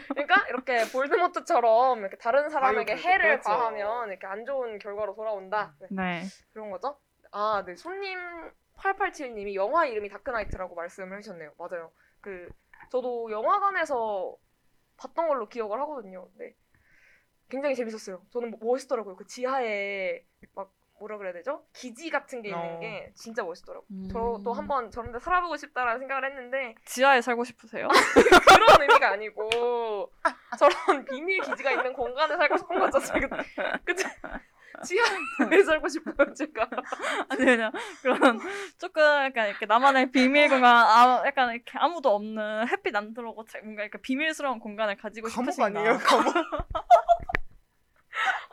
[0.08, 3.50] 그러니까 이렇게 볼드모트처럼 이렇게 다른 사람에게 아유, 해를 그렇죠.
[3.50, 5.74] 가하면 이렇게 안 좋은 결과로 돌아온다.
[5.80, 6.22] 네, 네.
[6.52, 6.98] 그런 거죠.
[7.32, 7.76] 아, 네.
[7.76, 8.18] 손님
[8.76, 11.52] 887님이 영화 이름이 다크나이트라고 말씀을 해주셨네요.
[11.58, 11.92] 맞아요.
[12.20, 12.48] 그
[12.90, 14.36] 저도 영화관에서
[14.96, 16.28] 봤던 걸로 기억을 하거든요.
[16.34, 16.54] 네.
[17.48, 18.22] 굉장히 재밌었어요.
[18.30, 19.16] 저는 뭐 멋있더라고요.
[19.16, 20.24] 그 지하에
[20.54, 21.64] 막 뭐라 그래야 되죠?
[21.72, 22.78] 기지 같은 게 있는 어.
[22.78, 23.86] 게 진짜 멋있더라고요.
[23.90, 24.08] 음.
[24.12, 27.88] 저도 한번 저런 데 살아보고 싶다라는 생각을 했는데 지하에 살고 싶으세요?
[28.48, 30.12] 그런 의미가 아니고
[30.58, 33.00] 저런 비밀 기지가 있는 공간에 살고 싶은 거죠.
[33.00, 33.28] 지금
[33.84, 34.04] 그치?
[34.84, 36.68] 지하에 살고 싶어요, 제가.
[37.28, 37.72] 아니 그냥
[38.02, 38.38] 그런
[38.78, 43.58] 조금 약간 이렇게 나만의 비밀 공간, 아, 약간 이렇게 아무도 없는 햇빛 안 들어오고 자-
[43.62, 45.80] 뭔가 이렇게 비밀스러운 공간을 가지고 감옥 싶으신가?
[45.80, 45.98] 아니에요?
[45.98, 46.34] 감옥.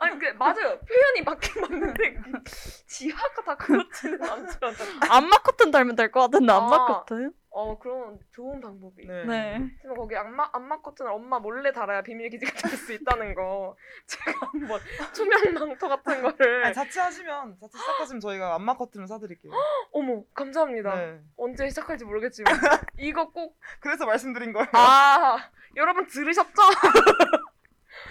[0.00, 0.78] 아니, 그 맞아요.
[0.80, 2.32] 표현이 맞긴 맞는데 그
[2.86, 5.00] 지하가 다 그렇지는 않잖아요.
[5.10, 6.86] 안마 커튼 달면 될 것 같은데 안마 아.
[6.86, 7.32] 커튼?
[7.50, 9.04] 어, 그런 좋은 방법이.
[9.06, 9.24] 네.
[9.24, 9.68] 네.
[9.78, 13.74] 하지만 거기 안마 안마 커튼을 엄마 몰래 달아야 비밀 기지가 될 수 있다는 거
[14.06, 14.80] 제가 한번
[15.12, 19.50] 투명 망토 같은 거를 아니, 자취하시면 자취 시작하시면 저희가 안마 커튼을 사드릴게요.
[19.92, 20.94] 어머 감사합니다.
[20.94, 21.20] 네.
[21.36, 22.52] 언제 시작할지 모르겠지만
[22.98, 24.68] 이거 꼭 그래서 말씀드린 거예요.
[24.74, 25.38] 아,
[25.74, 26.62] 여러분 들으셨죠?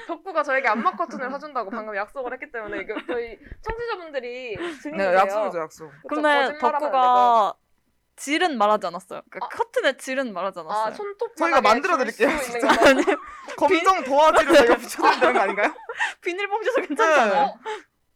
[0.08, 5.12] 덕구가 저에게 안마 커튼을 사준다고 방금 약속을 했기 때문에 이거 저희 청취자분들이 증인이세요.
[5.12, 5.92] 네, 약속이죠, 약속.
[6.08, 6.58] 근데.
[6.60, 7.54] 덕구가
[8.16, 9.22] 질은 말하지 않았어요.
[9.30, 9.48] 그 아.
[9.48, 10.86] 커튼의 질은 말하지 않았어요.
[10.86, 12.30] 아 손톱 저희가 만들어 드릴게요,
[13.58, 15.74] 검정 도화지를 저희가 붙여드리면 되는 거 아닌가요?
[16.24, 17.46] 비닐 봉지도 괜찮잖아요.
[17.46, 17.54] 네.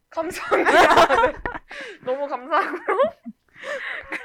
[0.09, 1.21] 감사합니다.
[1.27, 1.33] 네.
[2.03, 2.79] 너무 감사하고요.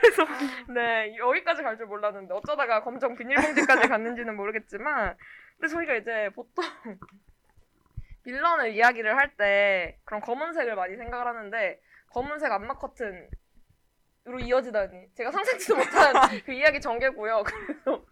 [0.00, 0.24] 그래서
[0.72, 5.14] 네 여기까지 갈 줄 몰랐는데 어쩌다가 검정 비닐봉지까지 갔는지는 모르겠지만
[5.60, 6.64] 근데 저희가 이제 보통
[8.26, 11.78] 빌런을 이야기를 할 때 그런 검은색을 많이 생각을 하는데
[12.10, 13.28] 검은색 안마 커튼
[14.28, 16.12] 으로 이어지다니 제가 상상치도 못한
[16.44, 17.44] 그 이야기 전개고요.
[17.44, 18.04] 그래서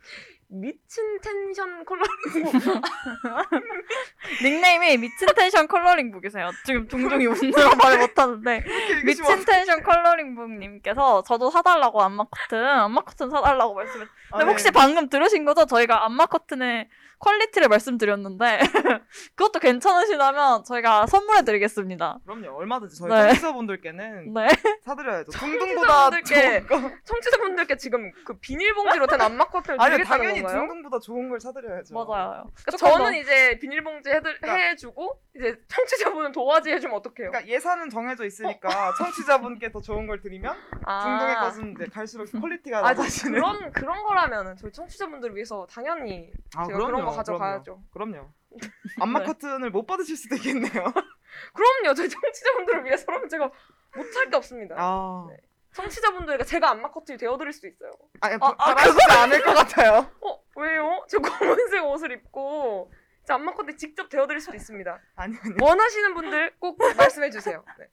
[0.47, 2.07] 미친 텐션 컬러링
[4.45, 6.53] 닉네임이 미친 텐션 컬러링북이세요.
[6.65, 8.63] 지금 둥둥이 웃느라 말 못하는데
[9.05, 14.05] 미친 텐션 컬러링북님께서 저도 사달라고 암막 커튼, 암막 커튼 사달라고 말씀해.
[14.05, 14.51] 아, 근데 네.
[14.53, 15.67] 혹시 방금 들으신 거죠?
[15.67, 16.89] 저희가 암막 커튼의
[17.25, 18.59] 퀄리티를 말씀드렸는데
[19.35, 22.19] 그것도 괜찮으시다면 저희가 선물해드리겠습니다.
[22.25, 23.29] 그럼요, 얼마든지 저희 네.
[23.29, 24.49] 청취자분들께는 네.
[24.85, 25.31] 사드려야죠.
[25.33, 26.91] 둥둥보다 청취자분들께 좋은 거.
[27.05, 30.61] 청취자분들께 지금 그 비닐봉지로 된 암막 커튼을 아니 드리겠다는 당연히 건가요?
[30.61, 31.95] 둥둥보다 좋은 걸 사드려야죠.
[31.95, 32.51] 맞아요.
[32.65, 37.31] 그러니까 저는 더- 이제 비닐봉지 해드, 그러니까- 해주고 이제 청취자분은 도화지 해주면 어떡해요?
[37.31, 42.83] 그러니까 예산은 정해져 있으니까 청취자분께 더 좋은 걸 드리면 둥둥의 것은 이제 갈수록 퀄리티가 아,
[42.83, 43.35] 낮아지는.
[43.35, 47.83] 그런 그런 거라면 저희 청취자분들을 위해서 당연히 아, 제가 그런 거 가져가야죠.
[47.93, 48.31] 그럼요.
[49.01, 49.25] 암막 네.
[49.25, 50.71] 커튼을 못 받으실 수도 있겠네요.
[51.53, 53.51] 그럼요, 저희 청취자분들을 위해서라면 제가
[53.97, 54.77] 못할 게 없습니다.
[54.79, 55.37] 아, 네.
[55.73, 57.91] 청취자분들에게 제가 안마 커튼이 되어드릴 수도 있어요.
[58.21, 60.09] 아니, 아, 아, 바라시지 않을 것 같아요.
[60.21, 61.05] 어 왜요?
[61.09, 65.01] 저 검은색 옷을 입고 제 안마 커튼 직접 되어드릴 수도 있습니다.
[65.17, 65.55] 아니, 아니.
[65.61, 67.65] 원하시는 분들 꼭 말씀해 주세요.
[67.79, 67.87] 네.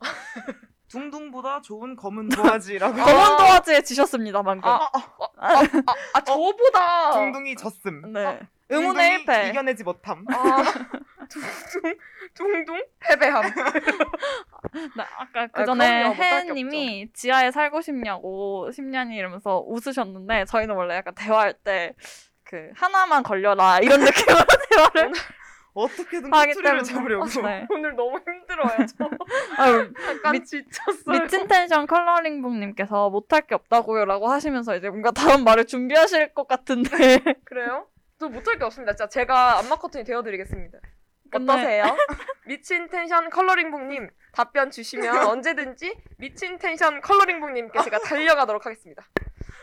[0.88, 2.94] 둥둥보다 좋은 검은 도화지라고.
[2.94, 4.68] 검은 도화지에 지셨습니다 방금.
[4.68, 4.88] 아,
[6.14, 8.12] 아 저보다 둥둥이 졌음.
[8.12, 8.40] 네.
[8.70, 9.50] 응원의 둥둥이 1패.
[9.50, 10.24] 이겨내지 못함.
[10.28, 10.62] 아,
[11.28, 11.98] 둥둥
[12.34, 13.42] 둥둥 패배함.
[13.42, 21.14] 네, 아까 그 아, 전에 혜님이 지하에 살고 싶냐고 10년이 이러면서 웃으셨는데 저희는 원래 약간
[21.14, 21.94] 대화할 때
[22.48, 24.38] 그 하나만 걸려라 이런 느낌으로
[24.70, 25.12] 대화를
[25.74, 27.26] 어떻게든 하기 꼬투리를 때문에 잡으려고.
[27.42, 27.66] 네.
[27.70, 28.86] 오늘 너무 힘들어요.
[28.96, 29.10] 저
[29.62, 31.20] 아유, 약간 미- 지쳤어요.
[31.22, 36.88] 미친 텐션 컬러링북님께서 못할 게 없다고요라고 하시면서 이제 뭔가 다음 말을 준비하실 것 같은데
[37.44, 37.88] 그래요?
[38.18, 38.92] 저 못할 게 없습니다.
[38.92, 40.78] 진짜 제가 암막 커튼이 되어드리겠습니다.
[41.30, 41.96] 근데- 어떠세요?
[42.46, 49.04] 미친 텐션 컬러링북님 답변 주시면 언제든지 미친 텐션 컬러링북님께 제가 달려가도록 하겠습니다.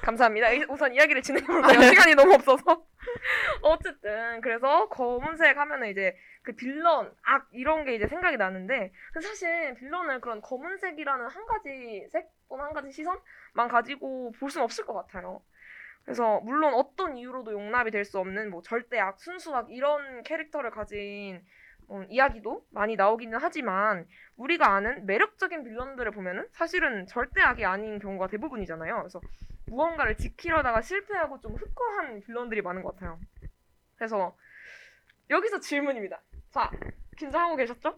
[0.02, 0.52] 감사합니다.
[0.52, 1.82] 이- 우선 이야기를 진행해볼게요.
[1.82, 2.84] 시간이 너무 없어서.
[3.62, 10.20] 어쨌든 그래서 검은색 하면은 이제 그 빌런, 악 이런 게 이제 생각이 나는데 사실 빌런을
[10.20, 15.42] 그런 검은색이라는 한 가지 색 또는 한 가지 시선만 가지고 볼 수는 없을 것 같아요.
[16.04, 21.42] 그래서 물론 어떤 이유로도 용납이 될 수 없는 뭐 절대악, 순수악 이런 캐릭터를 가진
[21.88, 28.98] 어, 이야기도 많이 나오기는 하지만 우리가 아는 매력적인 빌런들을 보면은 사실은 절대악이 아닌 경우가 대부분이잖아요.
[28.98, 29.22] 그래서
[29.66, 33.20] 무언가를 지키려다가 실패하고 좀 흑화한 빌런들이 많은 것 같아요.
[33.96, 34.36] 그래서
[35.30, 36.22] 여기서 질문입니다.
[36.52, 36.70] 자,
[37.18, 37.98] 긴장하고 계셨죠?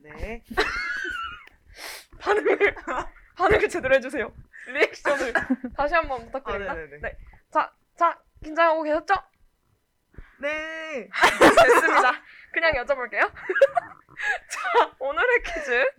[0.00, 0.42] 네.
[2.20, 2.74] 반응을
[3.36, 4.32] 반응을 제대로 해주세요.
[4.68, 5.32] 리액션을
[5.76, 6.74] 다시 한번 아, 부탁드립니다.
[6.74, 6.98] 네네네.
[7.00, 7.18] 네.
[7.50, 9.14] 자, 자, 긴장하고 계셨죠?
[10.40, 11.08] 네.
[11.64, 12.12] 됐습니다.
[12.52, 13.32] 그냥 여쭤볼게요.
[14.48, 15.90] 자, 오늘의 퀴즈.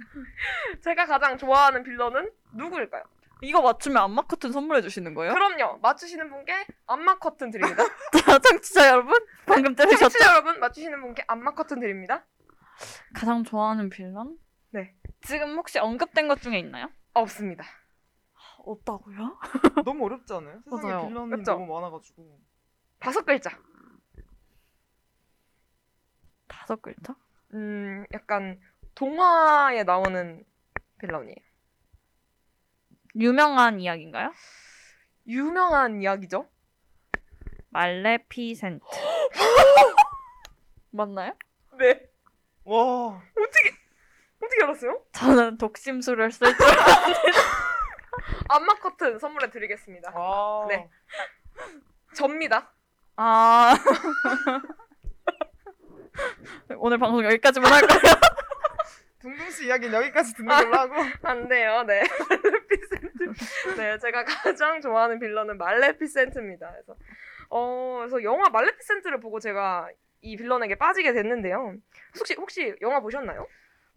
[0.81, 3.03] 제가 가장 좋아하는 빌런은 누구일까요?
[3.43, 5.33] 이거 맞추면 안마 커튼 선물해 주시는 거예요?
[5.33, 5.77] 그럼요.
[5.79, 7.83] 맞추시는 분께 안마 커튼 드립니다.
[8.25, 9.13] 자, 청취자 여러분
[9.45, 9.99] 방금 들으셨죠?
[9.99, 12.25] 청취자 여러분, 맞추시는 분께 안마 커튼 드립니다.
[13.13, 14.37] 가장 좋아하는 빌런?
[14.71, 14.95] 네.
[15.21, 16.89] 지금 혹시 언급된 것 중에 있나요?
[17.13, 17.65] 없습니다.
[18.59, 19.37] 없다고요?
[19.85, 20.61] 너무 어렵지 않아요?
[20.63, 21.07] 세상에 맞아요.
[21.07, 21.51] 빌런이 그쵸?
[21.53, 22.39] 너무 많아가지고.
[22.99, 23.51] 다섯 글자.
[26.47, 27.15] 다섯 글자?
[27.53, 28.59] 음, 약간
[28.95, 30.45] 동화에 나오는
[30.99, 31.35] 빌런이에요.
[33.15, 34.33] 유명한 이야기인가요?
[35.27, 36.49] 유명한 이야기죠?
[37.69, 38.83] 말레피센트.
[40.91, 41.33] 맞나요?
[41.77, 42.01] 네.
[42.65, 43.21] 와.
[43.31, 43.71] 어떻게
[44.41, 45.01] 어떻게 알았어요?
[45.13, 46.65] 저는 독심술을 쓸 줄.
[48.49, 50.11] 안마 커튼 선물해 드리겠습니다.
[50.11, 50.67] 와.
[50.67, 50.89] 네.
[52.15, 52.71] 접니다.
[53.15, 53.75] 아.
[56.77, 57.99] 오늘 방송 여기까지만 할까요?
[59.19, 60.57] 둥둥 씨 이야기는 여기까지 듣는 아.
[60.61, 60.95] 걸로 하고.
[61.23, 61.83] 안 돼요.
[61.83, 62.03] 네.
[63.77, 66.71] 네, 제가 가장 좋아하는 빌런은 말레피센트입니다.
[66.71, 66.95] 그래서
[67.49, 69.89] 어, 그래서 영화 말레피센트를 보고 제가
[70.21, 71.75] 이 빌런에게 빠지게 됐는데요.
[72.17, 73.47] 혹시 혹시 영화 보셨나요?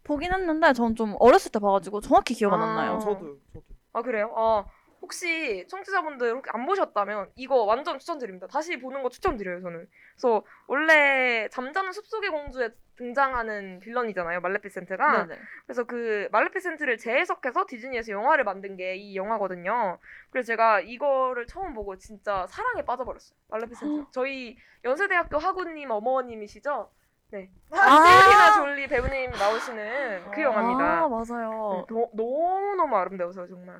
[0.03, 2.75] 보긴 했는데 전 좀 어렸을 때 봐가지고 정확히 기억 안 아.
[2.75, 2.99] 나요.
[2.99, 3.65] 저도 저도.
[3.93, 4.33] 아 그래요?
[4.35, 4.65] 아
[5.01, 8.47] 혹시 청취자분들 혹시 안 보셨다면 이거 완전 추천드립니다.
[8.47, 9.87] 다시 보는 거 추천드려요, 저는.
[10.15, 15.27] 그래서 원래 잠자는 숲속의 공주에 등장하는 빌런이잖아요, 말레피센트가.
[15.27, 15.39] 네네.
[15.67, 19.99] 그래서 그 말레피센트를 재해석해서 디즈니에서 영화를 만든 게 이 영화거든요.
[20.31, 23.37] 그래서 제가 이거를 처음 보고 진짜 사랑에 빠져버렸어요.
[23.49, 24.05] 말레피센트.
[24.11, 26.89] 저희 연세대학교 학우님 어머님이시죠?
[27.29, 27.49] 네.
[27.71, 30.83] 안젤리나 졸리 배우님 나오시는 그 영화입니다.
[31.03, 31.85] 아, 맞아요.
[31.89, 33.79] 네, 너, 너무너무 아름다우세요, 정말.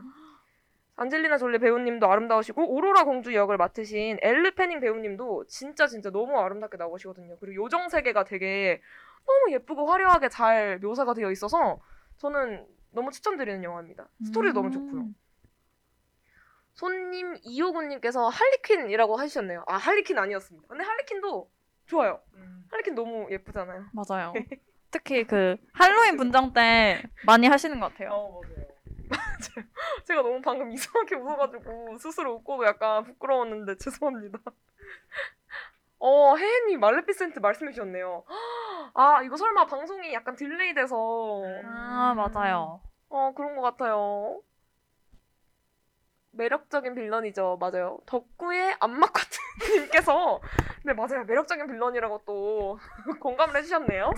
[0.97, 6.77] 안젤리나 졸리 배우님도 아름다우시고 오로라 공주 역을 맡으신 엘르 페닝 배우님도 진짜 진짜 너무 아름답게
[6.77, 7.37] 나오시거든요.
[7.39, 8.81] 그리고 요정 세계가 되게
[9.25, 11.79] 너무 예쁘고 화려하게 잘 묘사가 되어 있어서
[12.17, 14.07] 저는 너무 추천드리는 영화입니다.
[14.25, 15.01] 스토리도 너무 좋고요.
[15.01, 15.15] 음.
[16.73, 19.65] 손님 이호구님께서 할리퀸이라고 하셨네요.
[19.67, 20.67] 아 할리퀸 아니었습니다.
[20.67, 21.49] 근데 할리퀸도
[21.85, 22.21] 좋아요.
[22.71, 23.85] 할리퀸 너무 예쁘잖아요.
[23.93, 24.33] 맞아요.
[24.89, 28.09] 특히 그 할로윈 분장 때 많이 하시는 것 같아요.
[28.09, 28.66] 어, 맞아요.
[30.05, 34.39] 제가 너무 방금 이상하게 웃어가지고 스스로 웃고도 약간 부끄러웠는데 죄송합니다.
[35.99, 38.23] 어, 혜혜님 말레피센트 말씀해 주셨네요.
[38.93, 41.41] 아, 이거 설마 방송이 약간 딜레이 돼서.
[41.65, 42.81] 아, 맞아요.
[43.09, 44.41] 어, 그런 것 같아요.
[46.31, 47.57] 매력적인 빌런이죠.
[47.59, 47.99] 맞아요.
[48.05, 50.39] 덕구의 안마코트님께서
[50.83, 51.23] 네, 맞아요.
[51.25, 52.79] 매력적인 빌런이라고 또
[53.19, 54.11] 공감을 해주셨네요.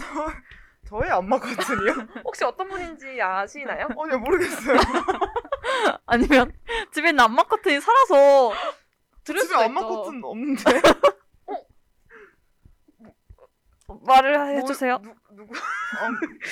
[0.89, 1.93] 저의 안마 커튼이요?
[2.25, 3.87] 혹시 어떤 분인지 아시나요?
[3.89, 4.77] 아니요 모르겠어요.
[6.07, 6.51] 아니면
[6.91, 8.51] 집에 있는 안마 커튼이 살아서
[9.23, 9.87] 들을 집에 수도 안마 있죠.
[9.87, 10.63] 커튼 없는데.
[14.01, 14.99] 말을 해주세요.
[14.99, 15.53] 누, 누구?
[15.55, 16.07] 어,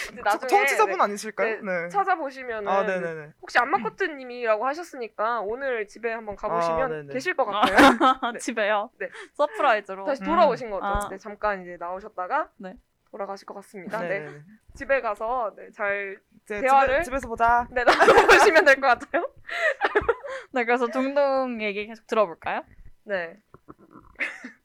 [0.08, 1.62] 근데 나중에 청취자분 네, 아니실까요?
[1.62, 1.90] 네.
[1.90, 3.34] 찾아보시면은 아 네네네.
[3.42, 7.14] 혹시 암막 커튼님이라고 하셨으니까 오늘 집에 한번 가보시면 아, 네네.
[7.14, 8.32] 계실 것 같아요.
[8.34, 8.40] 네.
[8.40, 8.90] 집에요.
[9.00, 9.10] 네.
[9.36, 10.06] 서프라이즈로.
[10.06, 10.26] 다시 음.
[10.26, 10.86] 돌아오신 거죠.
[10.86, 11.10] 아.
[11.10, 12.74] 네, 잠깐 이제 나오셨다가 네.
[13.12, 14.00] 돌아가실 것 같습니다.
[14.02, 14.08] 네.
[14.20, 14.42] 네네네.
[14.76, 17.68] 집에 가서 네, 잘 대화를- 집에, 집에 서 보자.
[17.72, 19.30] 네, 나눠보시면 될 것 같아요.
[20.54, 22.64] 네, 그래서 둥둥 얘기 계속 들어볼까요?
[23.04, 23.38] 네.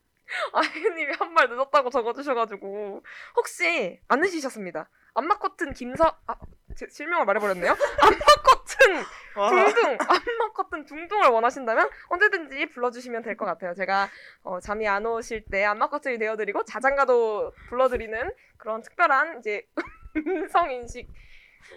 [0.55, 3.03] 아이님이 한 말 늦었다고 적어주셔가지고
[3.37, 4.89] 혹시 안 늦으셨습니다.
[5.15, 6.35] 안마 커튼 김서 아
[6.77, 7.73] 제- 실명을 말해버렸네요.
[8.01, 8.62] 안마 커튼
[9.37, 9.49] 와.
[9.51, 13.75] 둥둥 안마 커튼 둥둥을 원하신다면 언제든지 불러주시면 될 것 같아요.
[13.75, 14.09] 제가
[14.43, 19.63] 어, 잠이 안 오실 때 안마 커튼이 되어드리고 자장가도 불러드리는 그런 특별한 이제
[20.27, 21.09] 음성 인식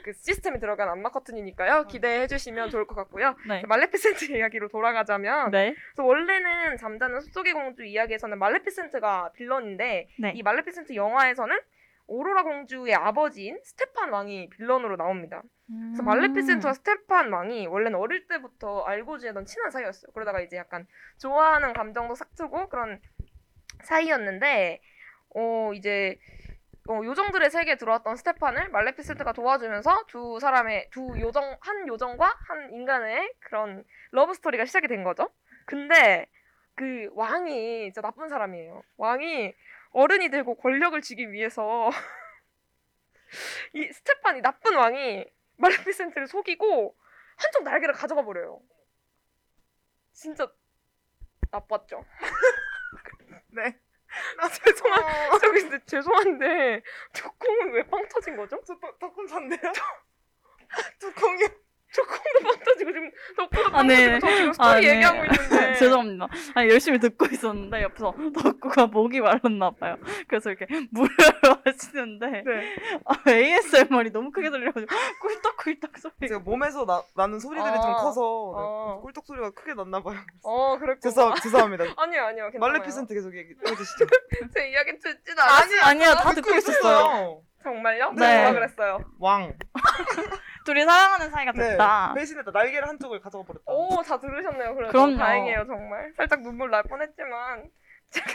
[0.03, 1.85] 그 시스템이 들어간 안마 커튼이니까요.
[1.87, 3.35] 기대해 주시면 좋을 것 같고요.
[3.47, 3.63] 네.
[3.65, 5.73] 말레피센트 이야기로 돌아가자면 네.
[5.93, 10.31] 그래서 원래는 잠자는 숲속의 공주 이야기에서는 말레피센트가 빌런인데 네.
[10.35, 11.57] 이 말레피센트 영화에서는
[12.07, 15.41] 오로라 공주의 아버지인 스테판 왕이 빌런으로 나옵니다.
[15.67, 16.05] 그래서 음.
[16.05, 20.11] 말레피센트와 스테판 왕이 원래는 어릴 때부터 알고 지내던 친한 사이였어요.
[20.13, 20.85] 그러다가 이제 약간
[21.19, 23.01] 좋아하는 감정도 싹트고 그런
[23.83, 24.81] 사이였는데,
[25.35, 26.19] 어, 이제,
[26.87, 33.33] 어, 요정들의 세계에 들어왔던 스테판을 말레피센트가 도와주면서 두 사람의, 두 요정, 한 요정과 한 인간의
[33.39, 35.29] 그런 러브 스토리가 시작이 된 거죠.
[35.65, 36.27] 근데
[36.75, 38.83] 그 왕이 진짜 나쁜 사람이에요.
[38.97, 39.53] 왕이
[39.95, 41.89] 어른이 되고 권력을 쥐기 위해서
[43.73, 45.25] 이 스테판이 나쁜 왕이
[45.57, 46.97] 말레피센트를 속이고
[47.37, 48.61] 한쪽 날개를 가져가 버려요.
[50.11, 50.51] 진짜
[51.51, 52.03] 나빴죠.
[53.47, 53.79] 네.
[54.37, 56.81] 나 죄송한 저기 근데 죄송한데
[57.13, 58.61] 두콩은 왜 빵 터진 거죠?
[58.65, 59.71] 저 덕- 덕분 잔데요?
[60.99, 61.43] 두콩이
[61.95, 64.19] 두콩도 빵 터지고 지금 덕구도 빵 아, 네.
[64.19, 64.87] 터지고 저 지금 스토리 아, 네.
[64.89, 66.27] 얘기하고 있는데 죄송합니다.
[66.55, 69.97] 아니, 열심히 듣고 있었는데 옆에서 덕구가 목이 말랐나 봐요.
[70.27, 71.09] 그래서 이렇게 물을
[71.65, 72.75] 마시는데 네.
[73.05, 74.87] 아, ASMR이 너무 크게 들려가지고
[75.21, 76.27] 꿀떡꿀떡 소리가.
[76.27, 77.95] 제가 몸에서 나, 나는 소리들이 좀 아.
[77.95, 78.95] 커서 어.
[78.97, 80.17] 네, 꿀떡 소리가 크게 났나 봐요.
[80.43, 80.99] 어 그랬구나.
[81.01, 81.85] 죄송 죄송합니다.
[81.97, 82.59] 아니요 아니요 괜찮아요.
[82.59, 84.05] 말레피센트 계속 얘기 해 주시죠.
[84.53, 85.81] 제 이야기 듣지도 않았어요.
[85.83, 87.41] 아니야, 다 듣고 있었어요.
[87.63, 88.11] 정말요?
[88.13, 88.35] 네.
[88.37, 88.99] 뭐라 그랬어요?
[89.19, 89.53] 왕.
[90.65, 91.69] 둘이 사랑하는 사이가 네.
[91.69, 92.13] 됐다.
[92.15, 92.51] 배신했다.
[92.51, 93.71] 날개를 한쪽을 가져가 버렸다.
[93.71, 94.75] 오, 다 들으셨네요.
[94.75, 95.17] 그래도 그럼요.
[95.17, 96.11] 다행이에요, 정말.
[96.17, 97.69] 살짝 눈물 날 뻔했지만
[98.09, 98.27] 제가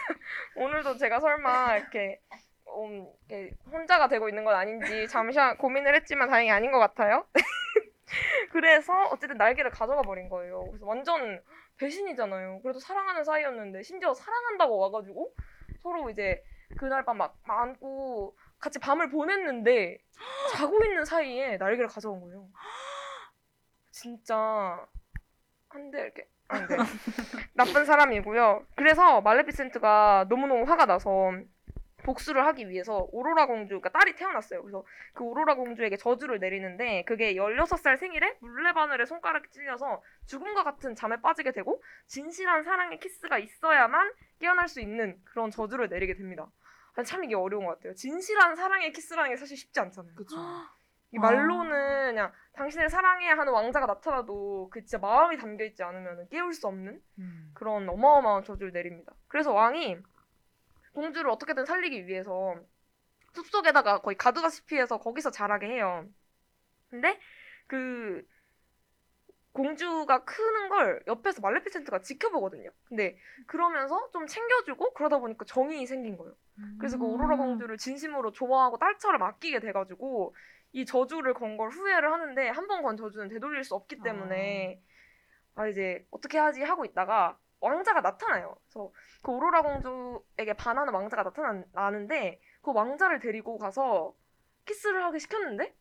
[0.56, 2.20] 오늘도 제가 설마 이렇게,
[2.68, 7.26] 음, 이렇게 혼자가 되고 있는 건 아닌지 잠시 고민을 했지만 다행히 아닌 것 같아요.
[8.52, 10.64] 그래서 어쨌든 날개를 가져가 버린 거예요.
[10.70, 11.40] 그래서 완전
[11.78, 12.60] 배신이잖아요.
[12.62, 15.32] 그래도 사랑하는 사이였는데 심지어 사랑한다고 와가지고
[15.82, 16.42] 서로 이제
[16.78, 19.98] 그날 밤막 안고 같이 밤을 보냈는데
[20.52, 22.48] 자고 있는 사이에 날개를 가져온 거예요.
[23.90, 24.86] 진짜
[25.68, 26.76] 한데 이렇게 안 돼
[27.54, 28.66] 나쁜 사람이고요.
[28.76, 31.32] 그래서 말레피센트가 너무너무 화가 나서
[32.02, 34.62] 복수를 하기 위해서 오로라 공주, 그러니까 딸이 태어났어요.
[34.62, 41.20] 그래서 그 오로라 공주에게 저주를 내리는데 그게 16살 생일에 물레바늘에 손가락이 찔려서 죽음과 같은 잠에
[41.20, 46.46] 빠지게 되고 진실한 사랑의 키스가 있어야만 깨어날 수 있는 그런 저주를 내리게 됩니다.
[47.04, 47.94] 참 이게 어려운 것 같아요.
[47.94, 50.14] 진실한 사랑의 키스라는 게 사실 쉽지 않잖아요.
[50.14, 50.36] 그쵸.
[51.12, 51.20] 이 아.
[51.20, 56.66] 말로는 그냥 당신을 사랑해야 하는 왕자가 나타나도 그 진짜 마음이 담겨 있지 않으면 깨울 수
[56.66, 57.50] 없는 음.
[57.54, 59.12] 그런 어마어마한 저주를 내립니다.
[59.28, 59.98] 그래서 왕이
[60.92, 62.54] 공주를 어떻게든 살리기 위해서
[63.32, 66.06] 숲속에다가 거의 가두다시피 해서 거기서 자라게 해요.
[66.90, 67.18] 근데
[67.66, 68.26] 그
[69.52, 72.70] 공주가 크는 걸 옆에서 말레피센트가 지켜보거든요.
[72.84, 76.34] 근데 그러면서 좀 챙겨주고 그러다 보니까 정이 생긴 거예요.
[76.78, 80.34] 그래서 그 오로라 공주를 진심으로 좋아하고 딸처럼 아끼게 돼가지고
[80.72, 84.80] 이 저주를 건 걸 후회를 하는데 한 번 건 저주는 되돌릴 수 없기 때문에
[85.56, 88.56] 아 이제 어떻게 하지 하고 있다가 왕자가 나타나요.
[88.64, 88.92] 그래서
[89.22, 94.14] 그 오로라 공주에게 반하는 왕자가 나타나는데 그 왕자를 데리고 가서
[94.64, 95.74] 키스를 하게 시켰는데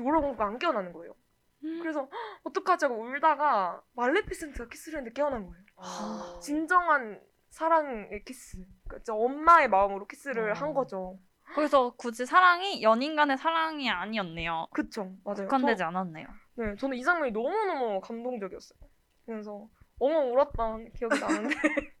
[0.00, 1.14] 오로라 공주가 안 깨어나는 거예요.
[1.60, 2.10] 그래서 헉,
[2.44, 5.64] 어떡하지 하고 울다가 말레피센트가 키스를 했는데 깨어난 거예요.
[5.76, 6.38] 아.
[6.40, 8.64] 진정한 사랑의 키스.
[8.86, 10.54] 그러니까 엄마의 마음으로 키스를 어.
[10.54, 11.18] 한 거죠.
[11.54, 14.66] 거기서 굳이 사랑이 연인 간의 사랑이 아니었네요.
[14.70, 15.48] 그쵸, 맞아요.
[15.48, 16.26] 국한되지 저, 않았네요.
[16.56, 18.78] 네, 저는 이 장면이 너무너무 감동적이었어요.
[19.26, 21.48] 그래서 엉엉 울었던 기억이 나는데.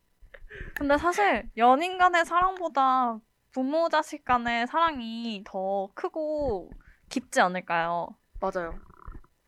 [0.76, 3.18] 근데 사실 연인 간의 사랑보다
[3.52, 6.70] 부모 자식 간의 사랑이 더 크고
[7.08, 8.08] 깊지 않을까요?
[8.40, 8.78] 맞아요.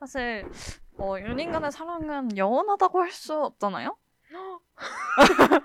[0.00, 0.48] 사실
[0.98, 3.96] 어, 연인 간의 사랑은 영원하다고 할 수 없잖아요.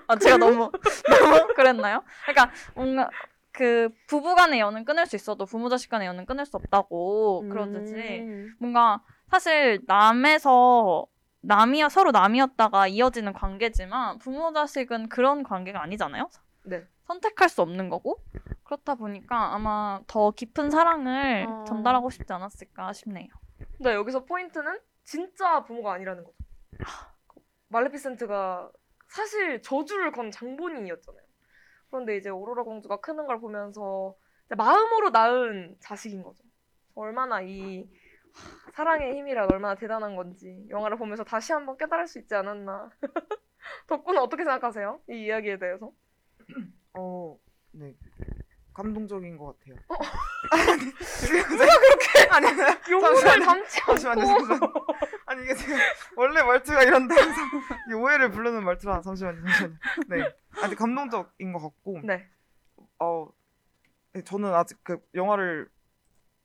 [0.08, 0.70] 아 제가 너무
[1.08, 2.04] 너무 그랬나요?
[2.26, 3.10] 그러니까 뭔가
[3.52, 7.94] 그 부부 간의 연은 끊을 수 있어도 부모 자식 간의 연은 끊을 수 없다고 그러듯이
[7.94, 8.54] 음.
[8.58, 11.06] 뭔가 사실 남에서
[11.40, 16.28] 남이야 서로 남이었다가 이어지는 관계지만 부모 자식은 그런 관계가 아니잖아요.
[16.64, 16.84] 네.
[17.06, 18.16] 선택할 수 없는 거고
[18.64, 21.64] 그렇다 보니까 아마 더 깊은 사랑을 어.
[21.66, 23.28] 전달하고 싶지 않았을까 싶네요.
[23.76, 26.36] 근데 여기서 포인트는 진짜 부모가 아니라는 거죠.
[27.68, 28.70] 말레피센트가
[29.08, 31.22] 사실 저주를 건 장본인이었잖아요.
[31.90, 34.16] 그런데 이제 오로라 공주가 크는 걸 보면서
[34.48, 36.42] 마음으로 낳은 자식인 거죠.
[36.94, 37.88] 얼마나 이
[38.32, 42.90] 하, 사랑의 힘이란 얼마나 대단한 건지 영화를 보면서 다시 한번 깨달을 수 있지 않았나.
[43.88, 45.00] 덕분은 어떻게 생각하세요?
[45.10, 45.92] 이 이야기에 대해서?
[46.94, 47.38] 어,
[47.72, 47.94] 네.
[48.76, 49.76] 감동적인 것 같아요.
[51.56, 53.44] 누가 그렇게 아니, 아니, 용문을 잠시만요.
[53.46, 54.26] 담지 잠시만요.
[55.24, 55.78] 아니 이게 지금
[56.14, 57.48] 원래 말투가 이런데 항상
[57.96, 59.76] 오해를 부르는 말투라 잠시만요, 잠시만요.
[60.08, 60.30] 네,
[60.62, 62.28] 아직 감동적인 것 같고, 네.
[62.98, 63.28] 어,
[64.12, 65.70] 네, 저는 아직 그 영화를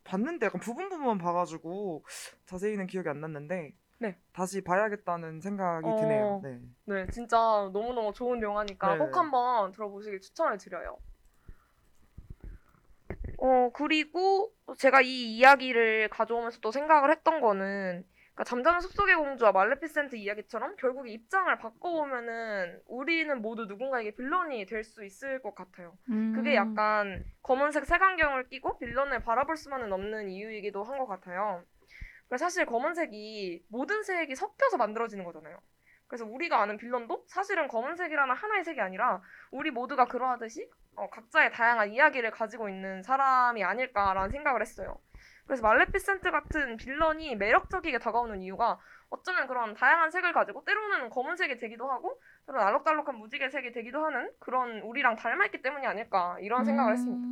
[0.05, 2.05] 봤는데 약간 부분 부분 봐가지고
[2.45, 4.17] 자세히는 기억이 안 났는데, 네.
[4.31, 5.95] 다시 봐야겠다는 생각이 어.
[5.97, 6.41] 드네요.
[6.43, 6.59] 네.
[6.85, 8.99] 네, 진짜 너무너무 좋은 영화니까 네.
[8.99, 10.97] 꼭 한번 들어보시길 추천을 드려요.
[13.41, 20.15] 어, 그리고 제가 이 이야기를 가져오면서 또 생각을 했던 거는, 그러니까 잠자는 숲속의 공주와 말레피센트
[20.15, 25.97] 이야기처럼 결국에 입장을 바꿔보면은 우리는 모두 누군가에게 빌런이 될 수 있을 것 같아요.
[26.09, 26.33] 음.
[26.35, 31.63] 그게 약간 검은색 색안경을 끼고 빌런을 바라볼 수만은 없는 이유이기도 한 것 같아요.
[32.37, 35.57] 사실 검은색이 모든 색이 섞여서 만들어지는 거잖아요.
[36.07, 39.21] 그래서 우리가 아는 빌런도 사실은 검은색이라는 하나의 색이 아니라
[39.51, 44.97] 우리 모두가 그러하듯이 어, 각자의 다양한 이야기를 가지고 있는 사람이 아닐까라는 생각을 했어요.
[45.45, 48.79] 그래서 말레피센트 같은 빌런이 매력적이게 다가오는 이유가
[49.09, 54.31] 어쩌면 그런 다양한 색을 가지고 때로는 검은색이 되기도 하고 때로는 알록달록한 무지개 색이 되기도 하는
[54.39, 57.27] 그런 우리랑 닮아있기 때문이 아닐까 이런 생각을 했습니다.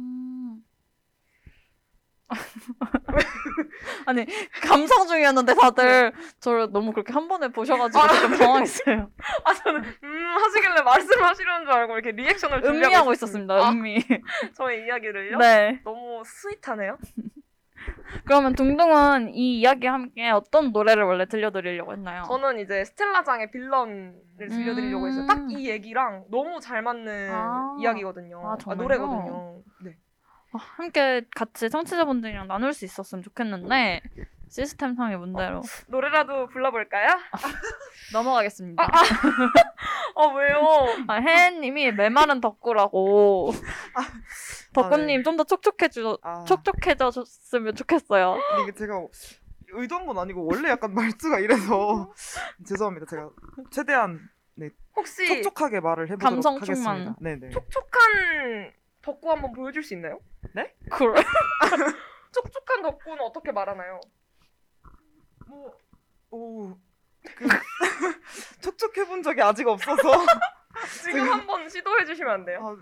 [2.31, 2.35] 음.
[4.05, 4.25] 아니
[4.61, 9.09] 감상 중이었는데 다들 저를 너무 그렇게 한 번에 보셔가지고 좀 당황했어요.
[9.43, 13.53] 아 저는 음 하시길래 말씀하시려는 줄 알고 이렇게 리액션을 음미하고 있었습니다.
[13.55, 13.99] 아, 음미.
[14.55, 15.37] 저의 이야기를요?
[15.37, 15.81] 네.
[15.83, 16.97] 너무 스윗하네요.
[18.25, 22.23] 그러면 둥둥은 이 이야기와 함께 어떤 노래를 원래 들려드리려고 했나요?
[22.27, 25.25] 저는 이제 스텔라장의 빌런을 들려드리려고 했어요.
[25.27, 25.49] 딱 음.
[25.51, 27.77] 이 얘기랑 너무 잘 맞는 아.
[27.79, 28.41] 이야기거든요.
[28.45, 28.81] 아, 정말요?
[28.83, 29.61] 노래거든요.
[29.85, 29.95] 네.
[30.51, 34.01] 아, 함께 같이 청취자분들이랑 나눌 수 있었으면 좋겠는데
[34.49, 37.19] 시스템상의 문제로 노래라도 불러볼까요?
[38.13, 38.83] 넘어가겠습니다.
[38.83, 40.87] 아 왜요?
[41.07, 43.53] 아, 혜님이 메마른 덕구라고
[44.73, 45.23] 덕구님 네.
[45.23, 48.37] 좀더 촉촉해져 아, 촉촉해졌으면 좋겠어요.
[48.63, 49.05] 이게 제가
[49.71, 52.11] 의도한 건 아니고 원래 약간 말투가 이래서
[52.65, 53.05] 죄송합니다.
[53.05, 53.29] 제가
[53.69, 54.19] 최대한
[54.95, 57.15] 혹시 촉촉하게 말을 해보도록 감성 하겠습니다.
[57.21, 57.49] 네네.
[57.49, 60.19] 촉촉한 덕구 한번 보여줄 수 있나요?
[60.91, 61.23] 그래.
[62.31, 63.99] 촉촉한 덕구는 어떻게 말하나요?
[65.47, 65.73] 뭐,
[66.31, 66.77] 오,
[67.35, 67.47] 그,
[68.61, 70.01] 촉촉해본 적이 아직 없어서.
[71.03, 72.59] 지금 한번 시도해 주시면 안 돼요?
[72.61, 72.75] 아,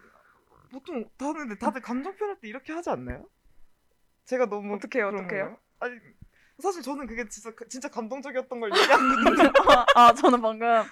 [0.71, 3.25] 보통 다들 근데 다들 감정 표현할 때 이렇게 하지 않나요?
[4.25, 5.07] 제가 너무 어떻게 해요?
[5.09, 5.45] 그런 어떻게 해요?
[5.45, 5.59] 건가요?
[5.79, 5.95] 아니
[6.61, 9.43] 사실 저는 그게 진짜 진짜 감동적이었던 걸 얘기한 건데.
[9.69, 10.83] 아, 아, 저는 방금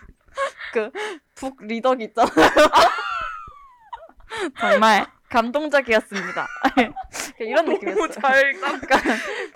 [0.74, 0.92] 그
[1.36, 2.32] 북 리더기 있잖아요.
[4.60, 6.48] 정말 감동적이었습니다.
[7.40, 8.08] 이런 느낌이었어요.
[8.08, 8.80] 너무 잘 딱.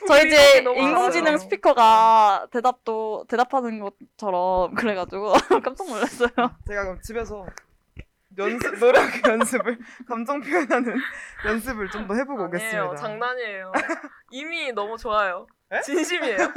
[0.07, 1.37] 저희 이제 인공지능.
[1.37, 6.29] 스피커가 대답도 대답하는 것처럼 그래가지고 깜짝 놀랐어요.
[6.67, 7.45] 제가 그럼 집에서
[8.37, 10.95] 연습 노력 연습을 감정 표현하는
[11.45, 12.79] 연습을 좀 더 해보고 오겠습니다.
[12.79, 12.95] 아니에요.
[12.95, 13.71] 장난이에요.
[14.31, 15.45] 이미 너무 좋아요.
[15.71, 15.81] 에?
[15.81, 16.37] 진심이에요.
[16.37, 16.47] 네.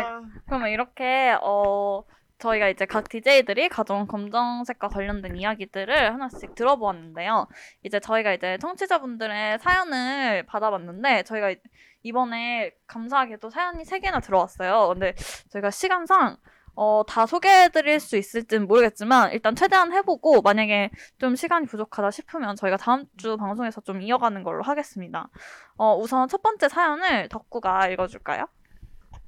[0.00, 2.02] 아, 그러면 이렇게 어
[2.42, 7.46] 저희가 이제 각 DJ들이 가져온 검정색과 관련된 이야기들을 하나씩 들어보았는데요.
[7.84, 11.56] 이제 저희가 이제 청취자분들의 사연을 받아봤는데 저희가 이-
[12.02, 14.88] 이번에 감사하게도 사연이 3개나 들어왔어요.
[14.88, 15.14] 근데
[15.50, 16.36] 저희가 시간상
[16.74, 22.76] 어, 다 소개해드릴 수 있을지는 모르겠지만 일단 최대한 해보고 만약에 좀 시간이 부족하다 싶으면 저희가
[22.78, 25.28] 다음 주 방송에서 좀 이어가는 걸로 하겠습니다.
[25.76, 28.46] 어, 우선 첫 번째 사연을 덕구가 읽어줄까요?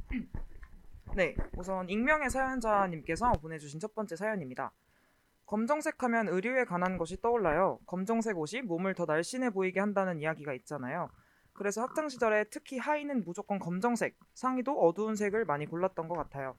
[1.16, 4.72] 네, 우선 익명의 사연자님께서 보내주신 첫 번째 사연입니다.
[5.46, 7.78] 검정색 하면 의류에 관한 것이 떠올라요.
[7.86, 11.08] 검정색 옷이 몸을 더 날씬해 보이게 한다는 이야기가 있잖아요.
[11.52, 16.56] 그래서 학창 시절에 특히 하의는 무조건 검정색, 상의도 어두운 색을 많이 골랐던 것 같아요.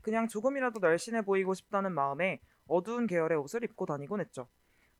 [0.00, 4.48] 그냥 조금이라도 날씬해 보이고 싶다는 마음에 어두운 계열의 옷을 입고 다니곤 했죠.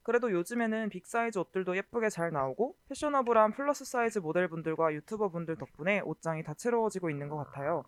[0.03, 7.09] 그래도 요즘에는 빅사이즈 옷들도 예쁘게 잘 나오고 패셔너블한 플러스 사이즈 모델분들과 유튜버분들 덕분에 옷장이 다채로워지고
[7.09, 7.85] 있는 것 같아요.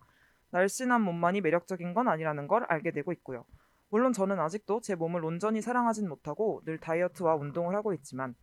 [0.51, 3.45] 날씬한 몸만이 매력적인 건 아니라는 걸 알게 되고 있고요.
[3.89, 8.35] 물론 저는 아직도 제 몸을 온전히 사랑하진 못하고 늘 다이어트와 운동을 하고 있지만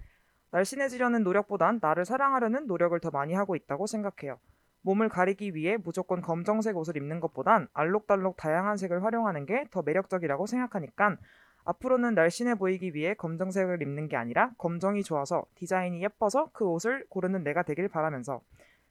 [0.51, 4.39] 날씬해지려는 노력보단 나를 사랑하려는 노력을 더 많이 하고 있다고 생각해요.
[4.83, 10.47] 몸을 가리기 위해 무조건 검정색 옷을 입는 것보단 알록달록 다양한 색을 활용하는 게 더 매력적이라고
[10.47, 11.17] 생각하니까
[11.65, 17.43] 앞으로는 날씬해 보이기 위해 검정색을 입는 게 아니라 검정이 좋아서 디자인이 예뻐서 그 옷을 고르는
[17.43, 18.41] 내가 되길 바라면서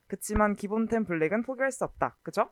[0.07, 2.17] 그치만 기본템 블랙은 포기할 수 없다.
[2.21, 2.49] 그죠?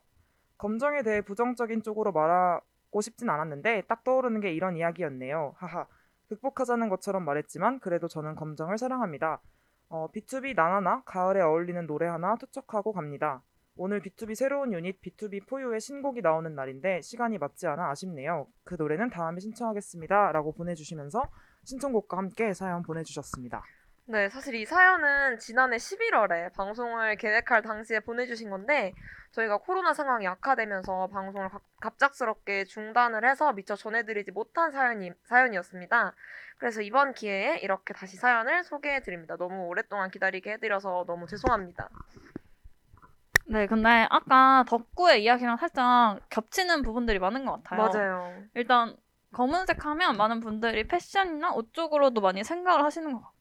[0.58, 5.56] 검정에 대해 부정적인 쪽으로 말하고 싶진 않았는데 딱 떠오르는 게 이런 이야기였네요.
[5.58, 5.88] 하하.
[6.28, 9.42] 극복하자는 것처럼 말했지만 그래도 저는 검정을 사랑합니다.
[9.90, 13.44] 어, B2B 나나나 가을에 어울리는 노래 하나 투척하고 갑니다.
[13.78, 18.48] 오늘 B2B 새로운 유닛 B2B 포유의 신곡이 나오는 날인데 시간이 맞지 않아 아쉽네요.
[18.64, 20.32] 그 노래는 다음에 신청하겠습니다.
[20.32, 21.24] 라고 보내주시면서
[21.66, 23.64] 신청곡과 함께 사연 보내주셨습니다.
[24.08, 28.94] 네, 사실 이 사연은 지난해 11월에 방송을 계획할 당시에 보내주신 건데
[29.32, 36.14] 저희가 코로나 상황이 악화되면서 방송을 갑- 갑작스럽게 중단을 해서 미처 전해드리지 못한 사연이, 사연이었습니다.
[36.60, 39.38] 그래서 이번 기회에 이렇게 다시 사연을 소개해드립니다.
[39.38, 41.90] 너무 오랫동안 기다리게 해드려서 너무 죄송합니다.
[43.48, 47.90] 네, 근데 아까 덕구의 이야기랑 살짝 겹치는 부분들이 많은 것 같아요.
[47.90, 48.44] 맞아요.
[48.54, 48.96] 일단
[49.34, 53.35] 검은색 하면 많은 분들이 패션이나 옷 쪽으로도 많이 생각을 하시는 것 같고,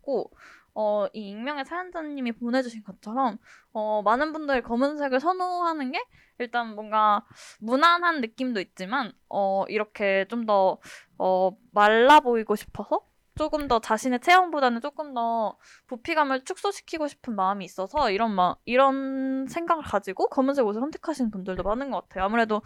[0.75, 3.39] 어, 이 익명의 사연자님이 보내주신 것처럼,
[3.73, 6.05] 어, 많은 분들이 검은색을 선호하는 게
[6.39, 7.25] 일단 뭔가
[7.61, 10.79] 무난한 느낌도 있지만, 어, 이렇게 좀 더,
[11.19, 15.57] 어, 말라 보이고 싶어서 조금 더 자신의 체형보다는 조금 더
[15.89, 21.91] 부피감을 축소시키고 싶은 마음이 있어서 이런 마, 이런 생각을 가지고 검은색 옷을 선택하시는 분들도 많은
[21.91, 22.25] 것 같아요.
[22.25, 22.63] 아무래도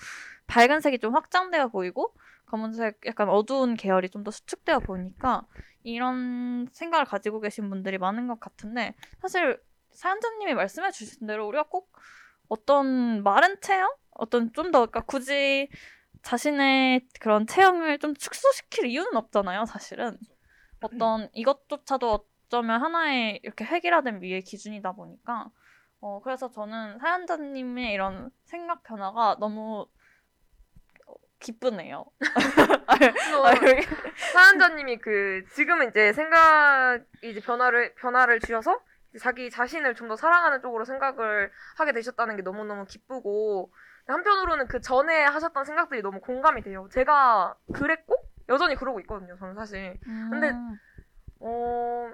[0.47, 2.14] 밝은 색이 좀 확장되어 보이고
[2.47, 5.47] 검은색 약간 어두운 계열이 좀 더 수축되어 보이니까
[5.95, 9.61] 이런 생각을 가지고 계신 분들이 많은 것 같은데 사실
[9.91, 11.91] 사연자님이 말씀해 주신 대로 우리가 꼭
[12.49, 13.91] 어떤 마른 체형?
[14.11, 15.68] 어떤 좀 더 그러니까 굳이
[16.22, 20.18] 자신의 그런 체형을 좀 축소시킬 이유는 없잖아요, 사실은.
[20.80, 25.51] 어떤 이것조차도 어쩌면 하나의 이렇게 획일화된 미의 기준이다 보니까
[26.01, 29.86] 어 그래서 저는 사연자님의 이런 생각 변화가 너무 어,
[31.41, 32.05] 기쁘네요.
[33.45, 33.86] 아, 여기-
[34.32, 38.80] 사연자님이 그 지금은 이제 생각 이제 변화를 변화를 주셔서
[39.20, 43.72] 자기 자신을 좀 더 사랑하는 쪽으로 생각을 하게 되셨다는 게 너무 너무 기쁘고
[44.07, 46.89] 한편으로는 그 전에 하셨던 생각들이 너무 공감이 돼요.
[46.93, 48.16] 제가 그랬고
[48.49, 49.36] 여전히 그러고 있거든요.
[49.39, 49.99] 저는 사실
[50.30, 50.78] 근데 음,
[51.41, 52.11] 어,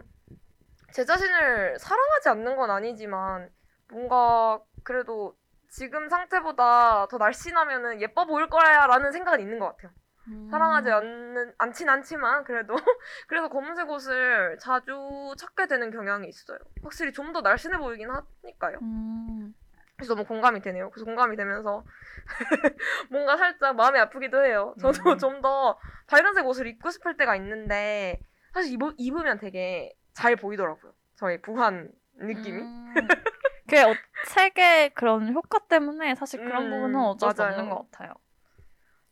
[0.93, 3.49] 제 자신을 사랑하지 않는 건 아니지만
[3.91, 5.37] 뭔가 그래도
[5.77, 9.91] 지금 상태보다 더 날씬하면은 예뻐 보일 거야라는 생각은 있는 것 같아요.
[10.29, 10.49] 음.
[10.49, 12.75] 사랑하지 않는 않진 않지만 그래도
[13.27, 16.59] 그래서 검은색 옷을 자주 찾게 되는 경향이 있어요.
[16.83, 18.79] 확실히 좀 더 날씬해 보이긴 하니까요.
[18.83, 19.53] 음.
[19.97, 20.91] 그래서 너무 공감이 되네요.
[20.91, 21.85] 그래서 공감이 되면서
[23.11, 24.77] 뭔가 살짝 마음이 아프기도 해요.
[24.81, 25.19] 저도 음.
[25.19, 28.21] 좀더 밝은색 옷을 입고 싶을 때가 있는데
[28.53, 30.93] 사실 입, 입으면 되게 잘 보이더라고요.
[31.17, 32.63] 저의 부한 느낌이.
[33.83, 33.85] 음.
[33.85, 33.95] 그 어,
[34.27, 37.53] 색의 그런 효과 때문에 사실 그런 음, 부분은 어쩔 수 맞아요.
[37.57, 38.13] 없는 것 같아요.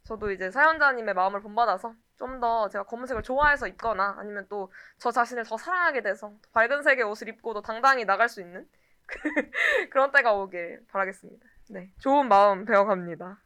[0.05, 5.45] 저도 이제 사연자님의 마음을 본받아서 좀 더 제가 검은색을 좋아해서 입거나 아니면 또 저 자신을
[5.45, 8.69] 더 사랑하게 돼서 밝은 색의 옷을 입고도 당당히 나갈 수 있는
[9.91, 11.45] 그런 때가 오길 바라겠습니다.
[11.71, 13.41] 네, 좋은 마음 배워갑니다.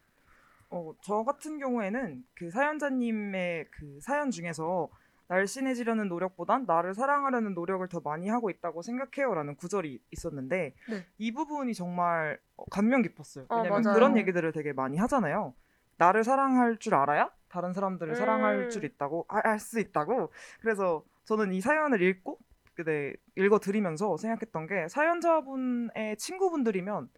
[0.70, 4.90] 어, 저 같은 경우에는 그 사연자님의 그 사연 중에서
[5.28, 11.06] 날씬해지려는 노력보단 나를 사랑하려는 노력을 더 많이 하고 있다고 생각해요라는 구절이 있었는데 네.
[11.18, 13.46] 이 부분이 정말 어, 감명 깊었어요.
[13.48, 13.94] 어, 왜냐면 맞아요.
[13.94, 15.54] 그런 얘기들을 되게 많이 하잖아요.
[15.98, 18.14] 나를 사랑할 줄 알아야 다른 사람들을 음.
[18.14, 20.30] 사랑할 줄 있다고 알 수 있다고.
[20.60, 22.38] 그래서 저는 이 사연을 읽고
[22.84, 27.08] 네, 읽어 드리면서 생각했던 게 사연자분의 친구분들이면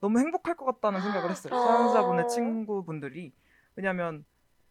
[0.00, 1.54] 너무 행복할 것 같다는 생각을 했어요.
[1.54, 1.58] 어.
[1.58, 3.32] 사연자분의 친구분들이
[3.76, 4.24] 왜냐면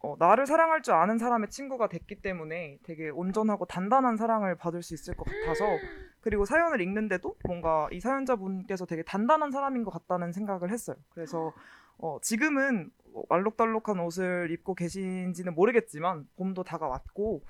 [0.03, 4.93] 어, 나를 사랑할 줄 아는 사람의 친구가 됐기 때문에 되게 온전하고 단단한 사랑을 받을 수
[4.93, 5.65] 있을 것 같아서
[6.19, 10.97] 그리고 사연을 읽는데도 뭔가 이 사연자분께서 되게 단단한 사람인 것 같다는 생각을 했어요.
[11.09, 11.53] 그래서
[11.97, 12.91] 어, 지금은
[13.29, 17.41] 알록달록한 옷을 입고 계신지는 모르겠지만 봄도 다가왔고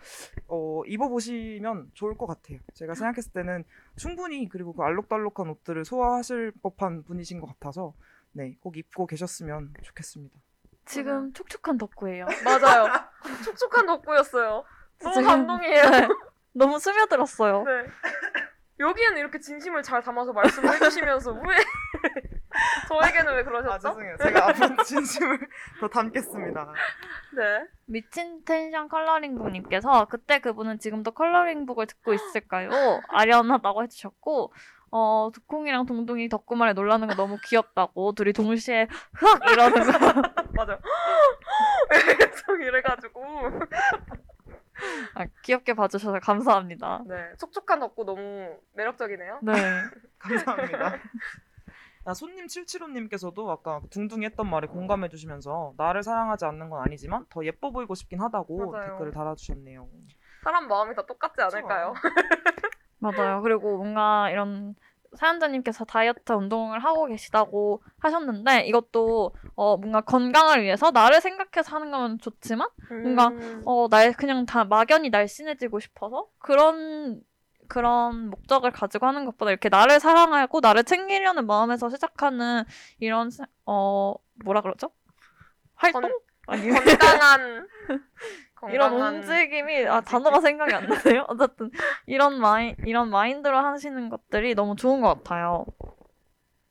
[0.48, 2.60] 어, 입어보시면 좋을 것 같아요.
[2.76, 3.64] 제가 생각했을 때는
[3.96, 7.96] 충분히 그리고 그 알록달록한 옷들을 소화하실 법한 분이신 것 같아서
[8.32, 10.40] 네, 꼭 입고 계셨으면 좋겠습니다.
[10.86, 12.26] 지금 촉촉한 덕후예요.
[12.46, 12.88] 맞아요.
[13.46, 14.64] 촉촉한 덕후였어요.
[15.00, 15.90] 너무 지금- 감동이에요.
[15.90, 16.08] 네.
[16.54, 17.64] 너무 스며들었어요.
[17.64, 17.86] 네.
[18.80, 21.56] 여기에는 이렇게 진심을 잘 담아서 말씀을 해주시면서 왜
[22.88, 23.90] 저에게는 왜아 그러셨죠?
[23.90, 24.18] 죄송해요.
[24.18, 25.40] 제가 앞으로 진심을
[25.80, 26.74] 더 담겠습니다.
[27.38, 27.68] 네.
[27.86, 32.70] 미친 텐션 컬러링북님께서 그때 그분은 지금도 컬러링북을 듣고 있을까요?
[33.10, 34.54] 아련하다고 해주셨고
[34.96, 40.22] 어 두콩이랑 동동이 덕구말에 놀라는 거 너무 귀엽다고 둘이 동시에 흐악 이러는 거
[40.56, 40.80] 맞아요.
[42.20, 43.24] 계속 이래가지고
[45.16, 47.02] 아, 귀엽게 봐주셔서 감사합니다.
[47.08, 49.40] 네 촉촉한 덕후 너무 매력적이네요.
[49.42, 49.54] 네.
[50.20, 50.98] 감사합니다.
[52.06, 57.44] 아, 손님 775님께서도 아까 둥둥이 했던 말에 공감해 주시면서 나를 사랑하지 않는 건 아니지만 더
[57.46, 58.92] 예뻐 보이고 싶긴 하다고 맞아요.
[58.92, 59.90] 댓글을 달아주셨네요.
[60.44, 61.94] 사람 마음이 다 똑같지 않을까요?
[63.12, 63.42] 맞아요.
[63.42, 64.76] 그리고 뭔가 이런
[65.16, 72.18] 사연자님께서 다이어트 운동을 하고 계시다고 하셨는데 이것도 어 뭔가 건강을 위해서 나를 생각해서 하는 건
[72.20, 73.62] 좋지만 뭔가, 음.
[73.66, 77.22] 어날 그냥 다 막연히 날씬해지고 싶어서 그런
[77.68, 82.64] 그런 목적을 가지고 하는 것보다 이렇게 나를 사랑하고 나를 챙기려는 마음에서 시작하는
[83.00, 84.90] 이런 세- 어 뭐라 그러죠?
[85.76, 86.02] 활동?
[86.02, 86.12] 건-
[86.48, 87.68] 아니 건강한
[88.72, 91.26] 이런 움직임이 아 단어가 생각이 안 나네요.
[91.30, 91.72] 어쨌든
[92.06, 95.66] 이런 마인 이런 마인드로 하시는 것들이 너무 좋은 것 같아요.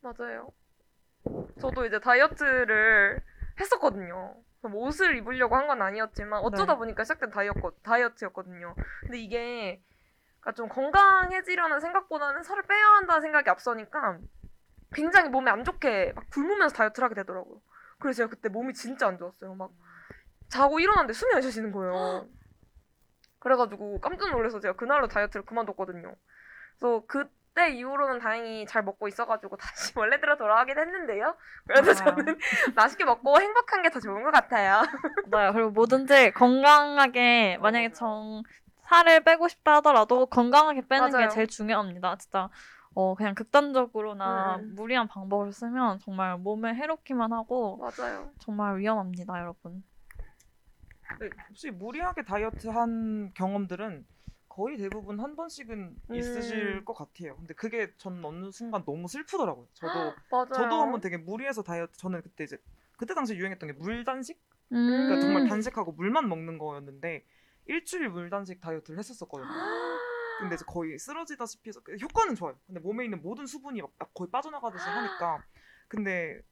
[0.01, 0.51] 맞아요.
[1.61, 3.21] 저도 이제 다이어트를
[3.61, 4.35] 했었거든요.
[4.63, 6.79] 뭐 옷을 입으려고 한 건 아니었지만 어쩌다 네.
[6.79, 8.75] 보니까 시작된 다이어트, 다이어트였거든요.
[9.03, 9.83] 근데 이게
[10.41, 14.19] 그러니까 좀 건강해지려는 생각보다는 살을 빼야 한다는 생각이 앞서니까
[14.93, 17.61] 굉장히 몸에 안 좋게 막 굶으면서 다이어트를 하게 되더라고요.
[17.99, 19.55] 그래서 제가 그때 몸이 진짜 안 좋았어요.
[19.55, 19.71] 막
[20.53, 22.27] 자고 일어났는데 숨이 안 쉬시는 거예요.
[23.41, 26.15] 그래가지고 깜짝 놀라서 제가 그날로 다이어트를 그만뒀거든요.
[26.79, 31.35] 그래서 그때 이후로는 다행히 잘 먹고 있어가지고 다시 원래대로 돌아가긴 했는데요.
[31.67, 31.95] 그래도 아.
[31.95, 32.39] 저는
[32.77, 34.83] 맛있게 먹고 행복한 게 더 좋은 것 같아요.
[35.33, 38.43] 네, 그리고 뭐든지 건강하게 만약에 정
[38.89, 41.29] 살을 빼고 싶다 하더라도 건강하게 빼는 맞아요.
[41.29, 42.17] 게 제일 중요합니다.
[42.17, 42.51] 진짜
[42.95, 44.75] 어 그냥 극단적으로나 음.
[44.77, 48.31] 무리한 방법을 쓰면 정말 몸에 해롭기만 하고 맞아요.
[48.41, 49.83] 정말 위험합니다, 여러분.
[51.21, 54.07] 네, 혹시 무리하게 다이어트 한 경험들은
[54.49, 56.15] 거의 대부분 한 번씩은 음.
[56.15, 57.37] 있으실 것 같아요.
[57.37, 59.67] 근데 그게 전 어느 순간 너무 슬프더라고요.
[59.73, 60.15] 저도.
[60.55, 62.59] 저도 한번 되게 무리해서 다이어트 저는 그때 이제
[62.99, 64.39] 그때 당시 유행했던 게 물단식
[64.73, 64.87] 음.
[64.87, 67.25] 그러니까 정말 단식하고 물만 먹는 거였는데
[67.67, 69.49] 일주일 물단식 다이어트를 했었었거든요.
[70.41, 72.59] 근데 이제 거의 쓰러지다시피 해서 그 효과는 좋아요.
[72.67, 75.43] 근데 몸에 있는 모든 수분이 막 거의 빠져나가듯이 하니까
[75.89, 76.43] 근데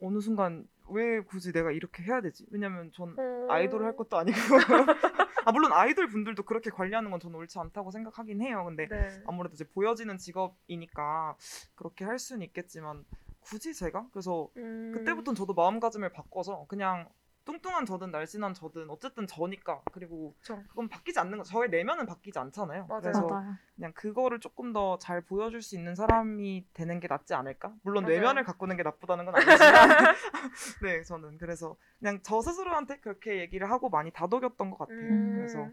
[0.00, 2.46] 어느 순간 왜 굳이 내가 이렇게 해야 되지?
[2.50, 3.50] 왜냐면 전 음.
[3.50, 4.36] 아이돌을 할 것도 아니고
[5.44, 8.64] 아 물론 아이돌 분들도 그렇게 관리하는 건 저는 옳지 않다고 생각하긴 해요.
[8.64, 9.22] 근데 네.
[9.26, 11.36] 아무래도 이제 보여지는 직업이니까
[11.74, 13.04] 그렇게 할 수는 있겠지만
[13.40, 14.92] 굳이 제가 그래서 음.
[14.94, 17.08] 그때부터는 저도 마음가짐을 바꿔서 그냥
[17.48, 20.62] 뚱뚱한 저든 날씬한 저든 어쨌든 저니까 그리고 그쵸.
[20.68, 22.86] 그건 바뀌지 않는 거 저의 내면은 바뀌지 않잖아요.
[22.86, 23.00] 맞아요.
[23.00, 23.54] 그래서 맞아요.
[23.74, 27.74] 그냥 그거를 조금 더 잘 보여줄 수 있는 사람이 되는 게 낫지 않을까?
[27.82, 28.16] 물론 맞아요.
[28.16, 29.58] 내면을 가꾸는 게 나쁘다는 건 아니지만
[30.82, 34.98] 네 저는 그래서 그냥 저 스스로한테 그렇게 얘기를 하고 많이 다독였던 것 같아요.
[34.98, 35.34] 음.
[35.36, 35.70] 그래서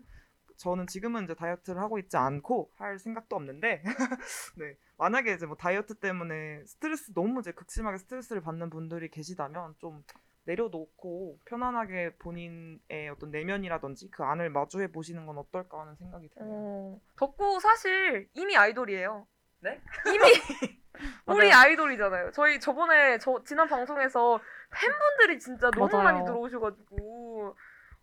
[0.57, 3.84] 저는 지금은 이제 다이어트를 하고 있지 않고 할 생각도 없는데
[4.57, 10.03] 네 만약에 이제 뭐 다이어트 때문에 스트레스 너무 이제 극심하게 스트레스를 받는 분들이 계시다면 좀
[10.45, 16.49] 내려놓고 편안하게 본인의 어떤 내면이라든지 그 안을 마주해 보시는 건 어떨까 하는 생각이 드네요.
[16.53, 19.27] 어, 덕구 사실 이미 아이돌이에요.
[19.61, 19.81] 네?
[20.07, 20.19] 이미
[21.25, 21.51] 우리.
[21.51, 22.31] 아이돌이잖아요.
[22.31, 24.39] 저희 저번에 저 지난 방송에서
[24.71, 26.03] 팬분들이 진짜 너무 맞아요.
[26.03, 27.55] 많이 들어오셔가지고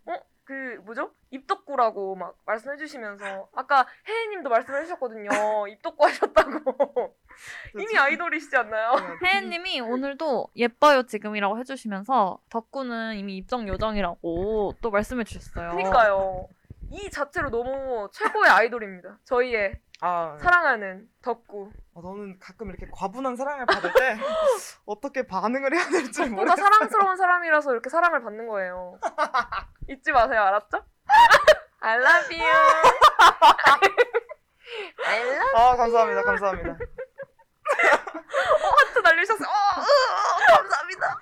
[0.05, 0.13] 어?
[0.45, 1.13] 그 뭐죠?
[1.31, 5.29] 입덕구라고 막 말씀해주시면서 아까 혜혜님도 말씀해주셨거든요.
[5.69, 7.15] 입덕구 하셨다고
[7.79, 8.95] 이미 아이돌이시지 않나요?
[9.23, 15.71] 혜연님이 오늘도 예뻐요 지금이라고 해주시면서 덕구는 이미 입성 요정이라고 또 말씀해 주셨어요.
[15.71, 16.47] 그니까요.
[16.91, 19.17] 이 자체로 너무 최고의 아이돌입니다.
[19.23, 21.71] 저희의 아, 사랑하는 덕구.
[21.93, 24.17] 어, 저는 가끔 이렇게 과분한 사랑을 받을 때
[24.85, 26.63] 어떻게 반응을 해야 될지 덕구가 모르겠어요.
[26.63, 28.99] 사랑스러운 사람이라서 이렇게 사랑을 받는 거예요.
[29.89, 30.83] 잊지 마세요, 알았죠?
[31.79, 32.51] I love you.
[35.05, 36.21] I love 아, 감사합니다.
[36.23, 36.77] 감사합니다.
[37.73, 39.47] 하트 날리셨어요.
[39.47, 41.19] 어, 으, 어, 감사합니다.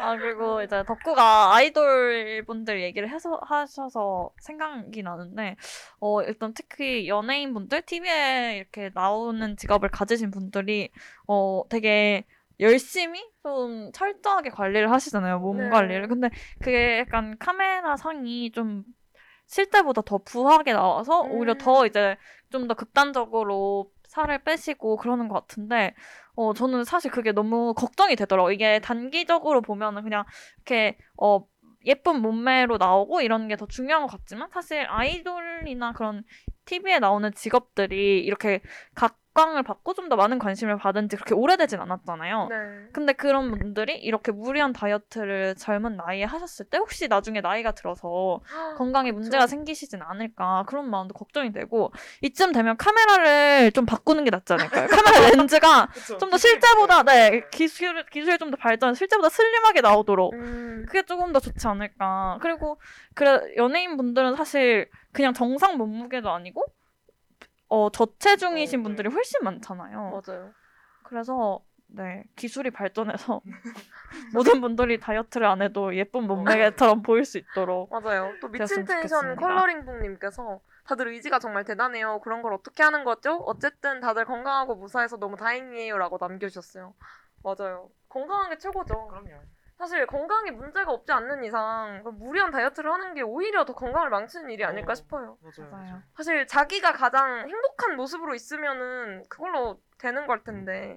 [0.00, 5.56] 아 그리고 이제 덕구가 아이돌 분들 얘기를 해서 하셔서 생각이 나는데
[6.00, 10.90] 어 일단 특히 연예인 분들 TV에 이렇게 나오는 직업을 가지신 분들이
[11.26, 12.24] 어 되게
[12.60, 15.68] 열심히 좀 철저하게 관리를 하시잖아요 몸 네.
[15.70, 16.30] 관리를 근데
[16.60, 18.84] 그게 약간 카메라 상이 좀
[19.46, 21.58] 실제보다 더 부하게 나와서 오히려 음.
[21.58, 22.16] 더 이제
[22.50, 25.94] 좀 더 극단적으로 살을 빼시고 그러는 것 같은데
[26.34, 28.52] 어 저는 사실 그게 너무 걱정이 되더라고 요.
[28.52, 30.24] 이게 단기적으로 보면은 그냥
[30.58, 31.40] 이렇게 어
[31.86, 36.24] 예쁜 몸매로 나오고 이런 게 더 중요한 것 같지만 사실 아이돌이나 그런
[36.64, 38.60] TV에 나오는 직업들이 이렇게
[38.94, 42.46] 각 광을 받고 좀 더 많은 관심을 받은 지 그렇게 오래되진 않았잖아요.
[42.48, 42.56] 네.
[42.92, 48.40] 근데 그런 분들이 이렇게 무리한 다이어트를 젊은 나이에 하셨을 때 혹시 나중에 나이가 들어서
[48.76, 54.52] 건강에 문제가 생기시진 않을까 그런 마음도 걱정이 되고 이쯤 되면 카메라를 좀 바꾸는 게 낫지
[54.52, 54.86] 않을까요?
[54.86, 55.88] 카메라 렌즈가.
[56.20, 61.32] 좀 더 실제보다 네 기술 기술이 좀 더 발전 실제보다 슬림하게 나오도록 음, 그게 조금
[61.32, 62.80] 더 좋지 않을까 그리고
[63.14, 66.64] 그래 연예인 분들은 사실 그냥 정상 몸무게도 아니고
[67.68, 68.82] 어 저체중이신 어, 네.
[68.84, 70.22] 분들이 훨씬 많잖아요.
[70.26, 70.52] 맞아요.
[71.02, 73.40] 그래서 네 기술이 발전해서
[74.34, 78.32] 모든 분들이 다이어트를 안 해도 예쁜 몸매처럼 보일 수 있도록 맞아요.
[78.40, 79.36] 또 미친 텐션.
[79.36, 82.20] 컬러링북님께서 다들 의지가 정말 대단해요.
[82.20, 83.36] 그런 걸 어떻게 하는 거죠?
[83.46, 86.94] 어쨌든 다들 건강하고 무사해서 너무 다행이에요라고 남겨주셨어요.
[87.42, 87.90] 맞아요.
[88.08, 89.08] 건강한 게 최고죠.
[89.08, 89.42] 그럼요.
[89.78, 94.50] 사실 건강에 문제가 없지 않는 이상 그 무리한 다이어트를 하는 게 오히려 더 건강을 망치는
[94.50, 94.94] 일이 아닐까 어.
[94.94, 95.38] 싶어요.
[95.42, 95.70] 맞아요.
[95.70, 96.02] 맞아요.
[96.16, 100.96] 사실 자기가 가장 행복한 모습으로 있으면은 그걸로 되는 걸 텐데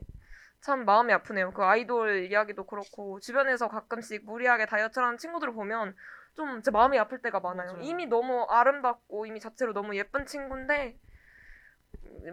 [0.61, 1.51] 참 마음이 아프네요.
[1.51, 5.95] 그 아이돌 이야기도 그렇고 주변에서 가끔씩 무리하게 다이어트를 하는 친구들을 보면
[6.35, 7.73] 좀 제 마음이 아플 때가 많아요.
[7.73, 7.83] 맞아요.
[7.83, 10.97] 이미 너무 아름답고 이미 자체로 너무 예쁜 친구인데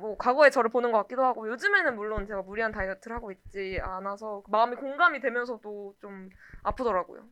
[0.01, 4.43] 뭐 과거의 저를 보는 것 같기도 하고 요즘에는 물론 제가 무리한 다이어트를 하고 있지 않아서
[4.49, 6.29] 마음이 공감이 되면서도 좀
[6.63, 7.25] 아프더라고요.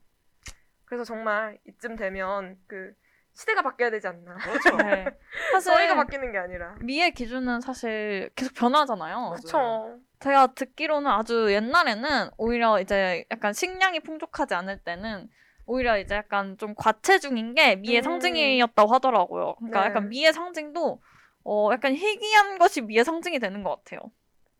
[0.84, 2.94] 그래서 정말 이쯤 되면 그
[3.34, 4.36] 시대가 바뀌어야 되지 않나.
[4.36, 4.76] 그렇죠.
[4.88, 5.06] 네.
[5.52, 6.76] 사실 저희가 바뀌는 게 아니라.
[6.80, 9.34] 미의 기준은 사실 계속 변하잖아요.
[9.34, 9.98] 그쵸.
[10.20, 15.28] 제가 듣기로는 아주 옛날에는 오히려 이제 약간 식량이 풍족하지 않을 때는
[15.66, 18.02] 오히려 이제 약간 좀 과체중인 게 미의 음.
[18.02, 19.56] 상징이었다고 하더라고요.
[19.56, 19.86] 그러니까 네.
[19.86, 21.02] 약간 미의 상징도
[21.44, 24.10] 어 약간 희귀한 것이 미의 상징이 되는 것 같아요.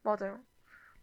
[0.02, 0.40] 맞아요.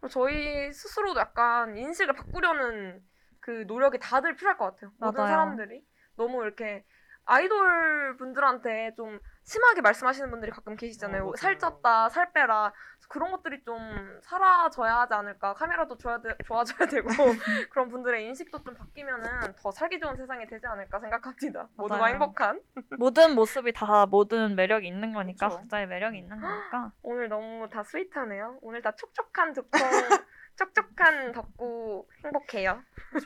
[0.10, 3.04] 저희 스스로도 약간 인식을 바꾸려는
[3.40, 4.92] 그 노력이 다들 필요할 것 같아요.
[5.00, 5.30] 모든 맞아요.
[5.30, 5.84] 사람들이
[6.16, 6.86] 너무 이렇게
[7.26, 11.28] 아이돌 분들한테 좀 심하게 말씀하시는 분들이 가끔 계시잖아요.
[11.28, 11.32] 어.
[11.34, 12.74] 살쪘다, 살 빼라.
[13.12, 13.78] 그런 것들이 좀
[14.24, 15.54] 사라져야 하지 않을까.
[15.54, 17.08] 카메라도 좋아 좋아져야 되고
[17.70, 21.68] 그런 분들의 인식도 좀 바뀌면은 더 살기 좋은 세상이 되지 않을까 생각합니다.
[21.76, 22.14] 모두가 맞아요.
[22.14, 22.62] 행복한.
[22.98, 25.60] 모든 모습이 다 모든 매력이 있는 거니까 그쵸.
[25.60, 26.94] 각자의 매력이 있는 거니까.
[27.04, 28.60] 오늘 너무 다 스윗하네요.
[28.62, 29.70] 오늘 다 촉촉한 덕구,
[30.56, 32.82] 촉촉한 덕구 행복해요.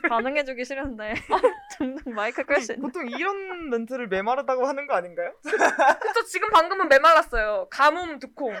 [0.08, 1.14] 반응해주기 싫은데
[1.78, 2.82] 점점 마이크 끌수 있는.
[2.82, 5.32] 보통 이런 멘트를 메마르다고 하는 거 아닌가요?
[5.42, 7.68] 그쵸 지금 방금은 메말랐어요.
[7.70, 8.52] 가뭄 두콩.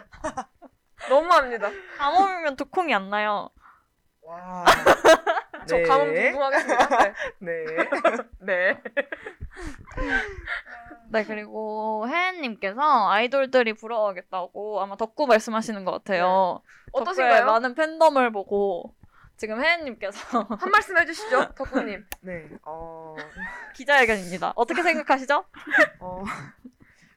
[1.08, 1.70] 너무합니다.
[1.98, 3.50] 가뭄이면 두콩이 안 나요.
[4.22, 4.64] 와.
[5.66, 6.88] 저 가뭄 궁금하겠습니다.
[6.98, 7.12] 네.
[7.40, 7.64] 네.
[8.40, 8.82] 네.
[11.10, 16.62] 네 그리고 혜연님께서 아이돌들이 부러워하겠다고 아마 덕구 말씀하시는 것 같아요.
[16.92, 17.46] 덕구의 어떠신가요?
[17.46, 18.94] 많은 팬덤을 보고
[19.36, 22.06] 지금 혜연님께서 한 말씀 해주시죠, 덕후님.
[22.22, 22.48] 네.
[22.64, 23.14] 어.
[23.74, 24.54] 기자회견입니다.
[24.56, 25.44] 어떻게 생각하시죠?
[26.00, 26.24] 어.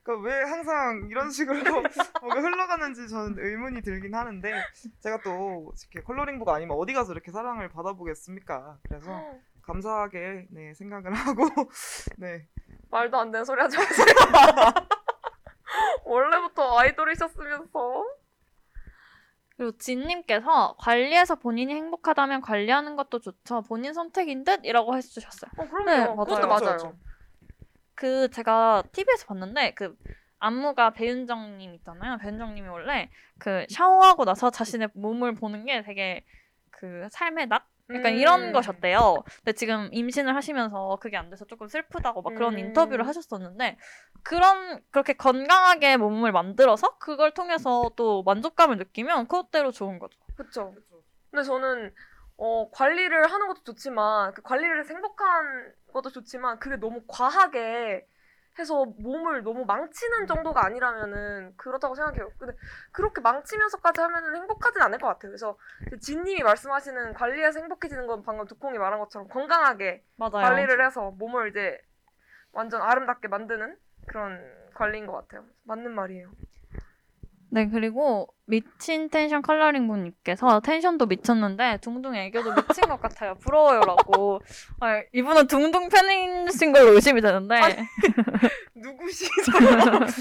[0.02, 1.60] 그러니까 왜 항상 이런 식으로
[2.22, 4.52] 뭔가 흘러가는지 저는 의문이 들긴 하는데
[5.00, 8.78] 제가 또 이렇게 컬러링북 아니면 어디 가서 이렇게 사랑을 받아보겠습니까?
[8.88, 9.10] 그래서
[9.62, 11.44] 감사하게 네 생각을 하고
[12.18, 12.46] 네
[12.90, 14.06] 말도 안 되는 소리 하지 마세요.
[16.04, 18.04] 원래부터 아이돌이셨으면서.
[19.56, 23.62] 그리고 진님께서 관리해서 본인이 행복하다면 관리하는 것도 좋죠.
[23.62, 25.50] 본인 선택인 듯 이라고 해주셨어요.
[25.58, 25.84] 어, 그럼요.
[25.84, 26.16] 네, 맞아요.
[26.16, 26.96] 그것도 그렇죠, 맞아요.
[28.00, 29.94] 그 제가 TV에서 봤는데 그
[30.38, 32.16] 안무가 배윤정님 있잖아요.
[32.16, 36.24] 배윤정님이 원래 그 샤워하고 나서 자신의 몸을 보는 게 되게
[36.70, 38.18] 그 삶의 낙 약간 음.
[38.18, 39.16] 이런 것이었대요.
[39.36, 42.58] 근데 지금 임신을 하시면서 그게 안 돼서 조금 슬프다고 막 그런 음.
[42.60, 43.76] 인터뷰를 하셨었는데
[44.22, 50.18] 그런 그렇게 건강하게 몸을 만들어서 그걸 통해서 또 만족감을 느끼면 그것대로 좋은 거죠.
[50.36, 50.74] 그렇죠.
[51.30, 51.92] 근데 저는
[52.42, 58.08] 어, 관리를 하는 것도 좋지만 그 관리를 행복한 것도 좋지만 그게 너무 과하게
[58.58, 62.30] 해서 몸을 너무 망치는 정도가 아니라면은 그렇다고 생각해요.
[62.38, 62.54] 근데
[62.92, 65.30] 그렇게 망치면서까지 하면은 행복하진 않을 것 같아요.
[65.30, 65.58] 그래서
[65.90, 70.32] 그 진님이 말씀하시는 관리해서 행복해지는 건 방금 두콩이 말한 것처럼 건강하게 맞아요.
[70.32, 71.78] 관리를 해서 몸을 이제
[72.52, 73.76] 완전 아름답게 만드는
[74.06, 74.40] 그런
[74.74, 75.44] 관리인 것 같아요.
[75.64, 76.30] 맞는 말이에요.
[77.52, 83.34] 네, 그리고 미친 텐션 컬러링북님께서 텐션도 미쳤는데 둥둥 애교도 미친 것 같아요.
[83.40, 84.40] 부러워요라고.
[84.80, 87.58] 아, 이분은 둥둥 팬이신 걸로 의심이 되는데.
[88.74, 89.30] 누구시죠?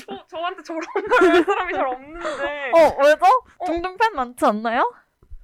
[0.09, 2.71] 어, 저한테 저런 말을 할 사람이 잘 없는데.
[2.73, 3.25] 어, 왜죠?
[3.65, 4.91] 둥둥 팬 많지 않나요?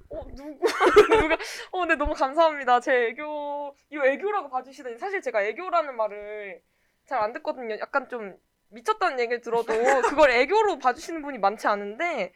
[0.08, 0.60] 어 누구
[1.20, 1.36] 누가
[1.72, 2.78] 어 근데 너무 감사합니다.
[2.78, 6.60] 제 애교 이 애교라고 봐주시다니 사실 제가 애교라는 말을
[7.06, 7.76] 잘 안 듣거든요.
[7.80, 8.36] 약간 좀
[8.70, 9.72] 미쳤다는 얘기를 들어도
[10.02, 12.32] 그걸 애교로 봐주시는 분이 많지 않은데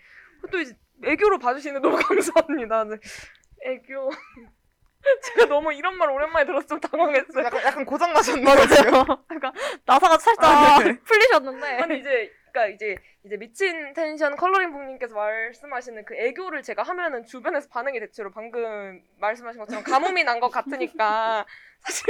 [0.51, 0.75] 또 이제
[1.05, 2.85] 애교로 봐주시는 너무 감사합니다.
[2.85, 2.97] 네.
[3.65, 4.11] 애교
[5.23, 7.45] 제가 너무 이런 말 오랜만에 들어서 좀 당황했어요.
[7.45, 8.13] 약간, 약간 고장.
[8.13, 9.05] 맞아요.
[9.29, 9.53] 그러니까
[9.87, 10.99] 나사가 살짝 아, 네.
[11.01, 11.67] 풀리셨는데.
[11.79, 17.99] 아니 이제 그러니까 이제 이제 미친 텐션 컬러링북님께서 말씀하시는 그 애교를 제가 하면은 주변에서 반응이
[18.01, 21.47] 대체로 방금 말씀하신 것처럼 가뭄이 난 것 같으니까
[21.81, 22.05] 사실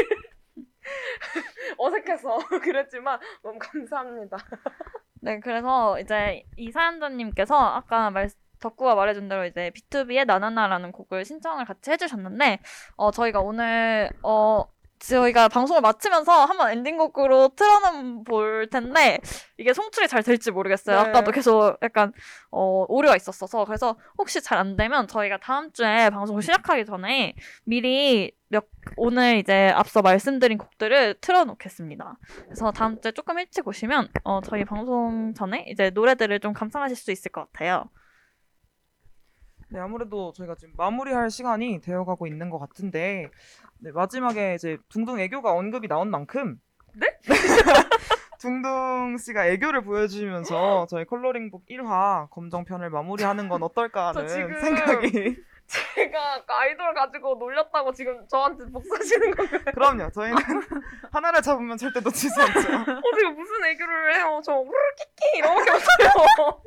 [1.78, 4.36] 어색해서 그랬지만 너무 감사합니다.
[5.22, 8.28] 네, 그래서 이제 이 사연자님께서 아까 말,
[8.60, 12.60] 덕구가 말해준 대로 이제 B2B의 나나나라는 곡을 신청을 같이 해주셨는데,
[12.96, 14.64] 어, 저희가 오늘, 어,
[14.98, 19.18] 저희가 방송을 마치면서 한번 엔딩곡으로 틀어는 볼 텐데,
[19.56, 21.02] 이게 송출이 잘 될지 모르겠어요.
[21.02, 21.08] 네.
[21.08, 22.12] 아까도 계속 약간,
[22.50, 23.64] 어, 오류가 있었어서.
[23.64, 27.34] 그래서 혹시 잘 안 되면 저희가 다음 주에 방송을 시작하기 전에
[27.64, 28.66] 미리 몇,
[28.96, 32.18] 오늘 이제 앞서 말씀드린 곡들을 틀어놓겠습니다.
[32.46, 37.12] 그래서 다음 주에 조금 일찍 오시면 어, 저희 방송 전에 이제 노래들을 좀 감상하실 수
[37.12, 37.88] 있을 것 같아요.
[39.68, 43.30] 네, 아무래도 저희가 지금 마무리할 시간이 되어가고 있는 것 같은데
[43.78, 46.60] 네, 마지막에 이제 둥둥 애교가 언급이 나온 만큼
[46.96, 47.06] 네?
[48.40, 55.36] 둥둥 씨가 애교를 보여주면서 저희 컬러링북 1화 검정편을 마무리하는 건 어떨까 하는 생각이
[55.70, 59.60] 제가 아까 아이돌 가지고 놀렸다고 지금 저한테 복수하시는 건가요?
[59.72, 60.36] 그럼요 저희는
[61.12, 64.40] 하나를 잡으면 절대 놓치지 않죠 어 지금 무슨 애교를 해요?
[64.44, 66.62] 저 우르르 끼끼 이러밖에 못해요.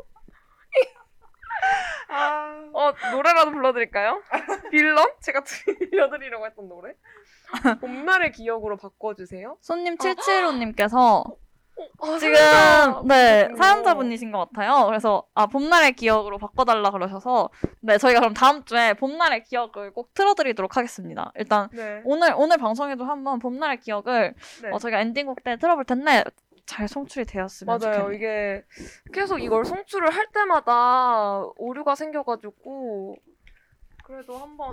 [2.10, 4.22] 아, 어 노래라도 불러드릴까요?
[4.72, 5.06] 빌런?
[5.22, 6.94] 제가 들려드리려고 했던 노래.
[7.82, 9.58] 봄날의 기억으로 바꿔주세요.
[9.62, 11.24] 손님 775님께서
[12.00, 13.02] 아, 지금 사연자.
[13.06, 13.50] 네.
[13.58, 14.86] 사연자분이신 것 같아요.
[14.86, 20.78] 그래서 아 봄날의 기억으로 바꿔달라 그러셔서 네 저희가 그럼 다음 주에 봄날의 기억을 꼭 틀어드리도록
[20.78, 21.32] 하겠습니다.
[21.36, 22.02] 일단 네.
[22.06, 24.70] 오늘 오늘 방송에도 한번 봄날의 기억을 네.
[24.72, 26.24] 어, 저희가 엔딩곡 때 틀어볼 텐데
[26.66, 27.96] 잘 송출이 되었으면 맞아요.
[27.96, 28.14] 좋겠네요.
[28.14, 28.64] 이게
[29.12, 33.18] 계속 이걸 송출을 할 때마다 오류가 생겨가지고
[34.06, 34.72] 그래도 한번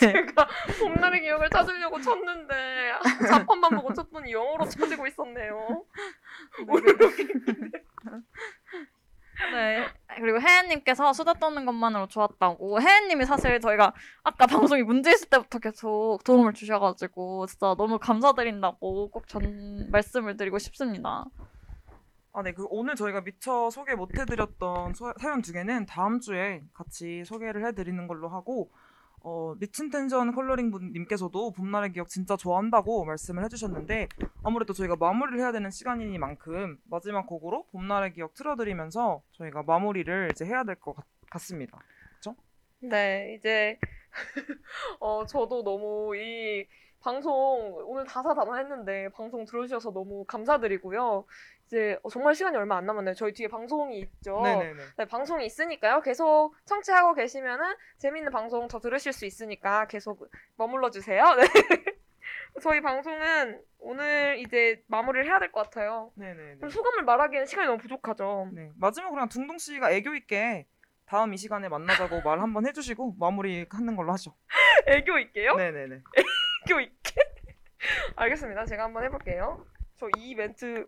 [0.00, 0.12] 네.
[0.12, 0.48] 제가
[0.80, 2.54] 봄날의 기억을 찾으려고 쳤는데
[3.28, 5.84] 자판만 보고 쳤더니 영어로 쳐지고 있었네요.
[9.52, 9.86] 네.
[10.16, 12.80] 그리고 혜연님께서 수다 떠는 것만으로 좋았다고.
[12.80, 19.26] 혜연님이 사실 저희가 아까 방송이 문제 있을 때부터 계속 도움을 주셔가지고 진짜 너무 감사드린다고 꼭
[19.28, 21.24] 전 말씀을 드리고 싶습니다.
[22.32, 22.52] 아, 네.
[22.52, 27.64] 그 오늘 저희가 미처 소개 못 해드렸던 소- 사연 두 개는 다음 주에 같이 소개를
[27.66, 28.70] 해드리는 걸로 하고,
[29.20, 34.08] 어, 미친 텐션 컬러링 분님께서도 봄날의 기억 진짜 좋아한다고 말씀을 해주셨는데,
[34.44, 40.64] 아무래도 저희가 마무리를 해야 되는 시간이니만큼 마지막 곡으로 봄날의 기억 틀어드리면서 저희가 마무리를 이제 해야
[40.64, 40.94] 될 것
[41.30, 41.78] 같습니다.
[42.80, 43.76] 네, 이제
[45.00, 46.64] 어 저도 너무 이
[47.00, 47.32] 방송
[47.86, 51.24] 오늘 다사다난했는데 방송 들어주셔서 너무 감사드리고요.
[51.66, 53.14] 이제 어, 정말 시간이 얼마 안 남았네요.
[53.14, 54.40] 저희 뒤에 방송이 있죠.
[54.42, 54.82] 네네네.
[54.96, 56.00] 네, 방송이 있으니까요.
[56.00, 61.24] 계속 청취하고 계시면은 재밌는 방송 더 들으실 수 있으니까 계속 머물러 주세요.
[61.36, 61.44] 네.
[62.62, 66.10] 저희 방송은 오늘 이제 마무리를 해야 될 것 같아요.
[66.16, 66.56] 네네네.
[66.56, 68.48] 그럼 소감을 말하기엔 시간이 너무 부족하죠.
[68.52, 68.70] 네.
[68.76, 70.66] 마지막으로 그냥 둥둥 씨가 애교 있게
[71.06, 74.34] 다음 이 시간에 만나자고 말 한번 해주시고 마무리 하는 걸로 하죠.
[74.88, 75.54] 애교 있게요?
[75.54, 76.02] 네네네.
[76.68, 77.14] 애교 있게?
[78.16, 78.66] 알겠습니다.
[78.66, 79.66] 제가 한번 해볼게요.
[79.98, 80.86] 저 이 멘트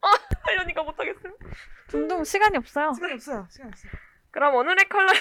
[0.00, 0.08] 아
[0.42, 1.32] 하려니까 못하겠어요.
[1.88, 2.92] 둥둥 시간이 없어요.
[2.92, 3.46] 시간이 없어요.
[3.50, 3.92] 시간이 없어요.
[4.30, 5.20] 그럼 오늘의 컬러링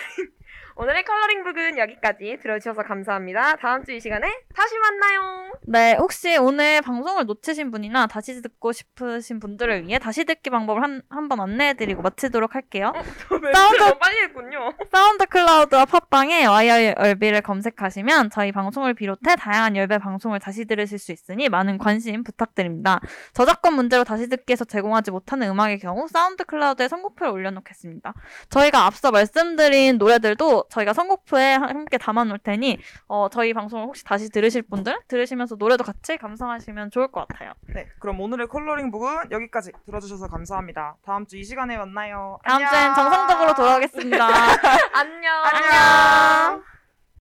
[0.80, 3.56] 오늘의 컬러링 북은 여기까지 들어주셔서 감사합니다.
[3.56, 5.52] 다음 주 이 시간에 다시 만나요.
[5.64, 11.02] 네, 혹시 오늘 방송을 놓치신 분이나 다시 듣고 싶으신 분들을 위해 다시 듣기 방법을 한,
[11.10, 12.94] 한번 안내해드리고 마치도록 할게요.
[13.28, 14.72] 저 멘트 사운드- 빨리 했군요.
[14.92, 21.50] SoundCloud와 팟빵에 YR 열비를 검색하시면 저희 방송을 비롯해 다양한 열비 방송을 다시 들으실 수 있으니
[21.50, 23.00] 많은 관심 부탁드립니다.
[23.34, 28.14] 저작권 문제로 다시 듣기에서 제공하지 못하는 음악의 경우 SoundCloud에 선곡표를 올려놓겠습니다.
[28.52, 32.78] 저희가 앞서 말씀드린 노래들도 저희가 선곡표에 함께 담아놓을 테니
[33.08, 37.54] 어, 저희 방송을 혹시 다시 들으실 분들 들으시면서 노래도 같이 감상하시면 좋을 것 같아요.
[37.74, 40.98] 네, 그럼 오늘의 컬러링북은 여기까지 들어주셔서 감사합니다.
[41.06, 42.40] 다음 주 이 시간에 만나요.
[42.44, 42.70] 다음 안녕.
[42.72, 44.28] 주엔 정상적으로 돌아오겠습니다.
[44.94, 45.44] 안녕.
[45.46, 46.77] 안녕.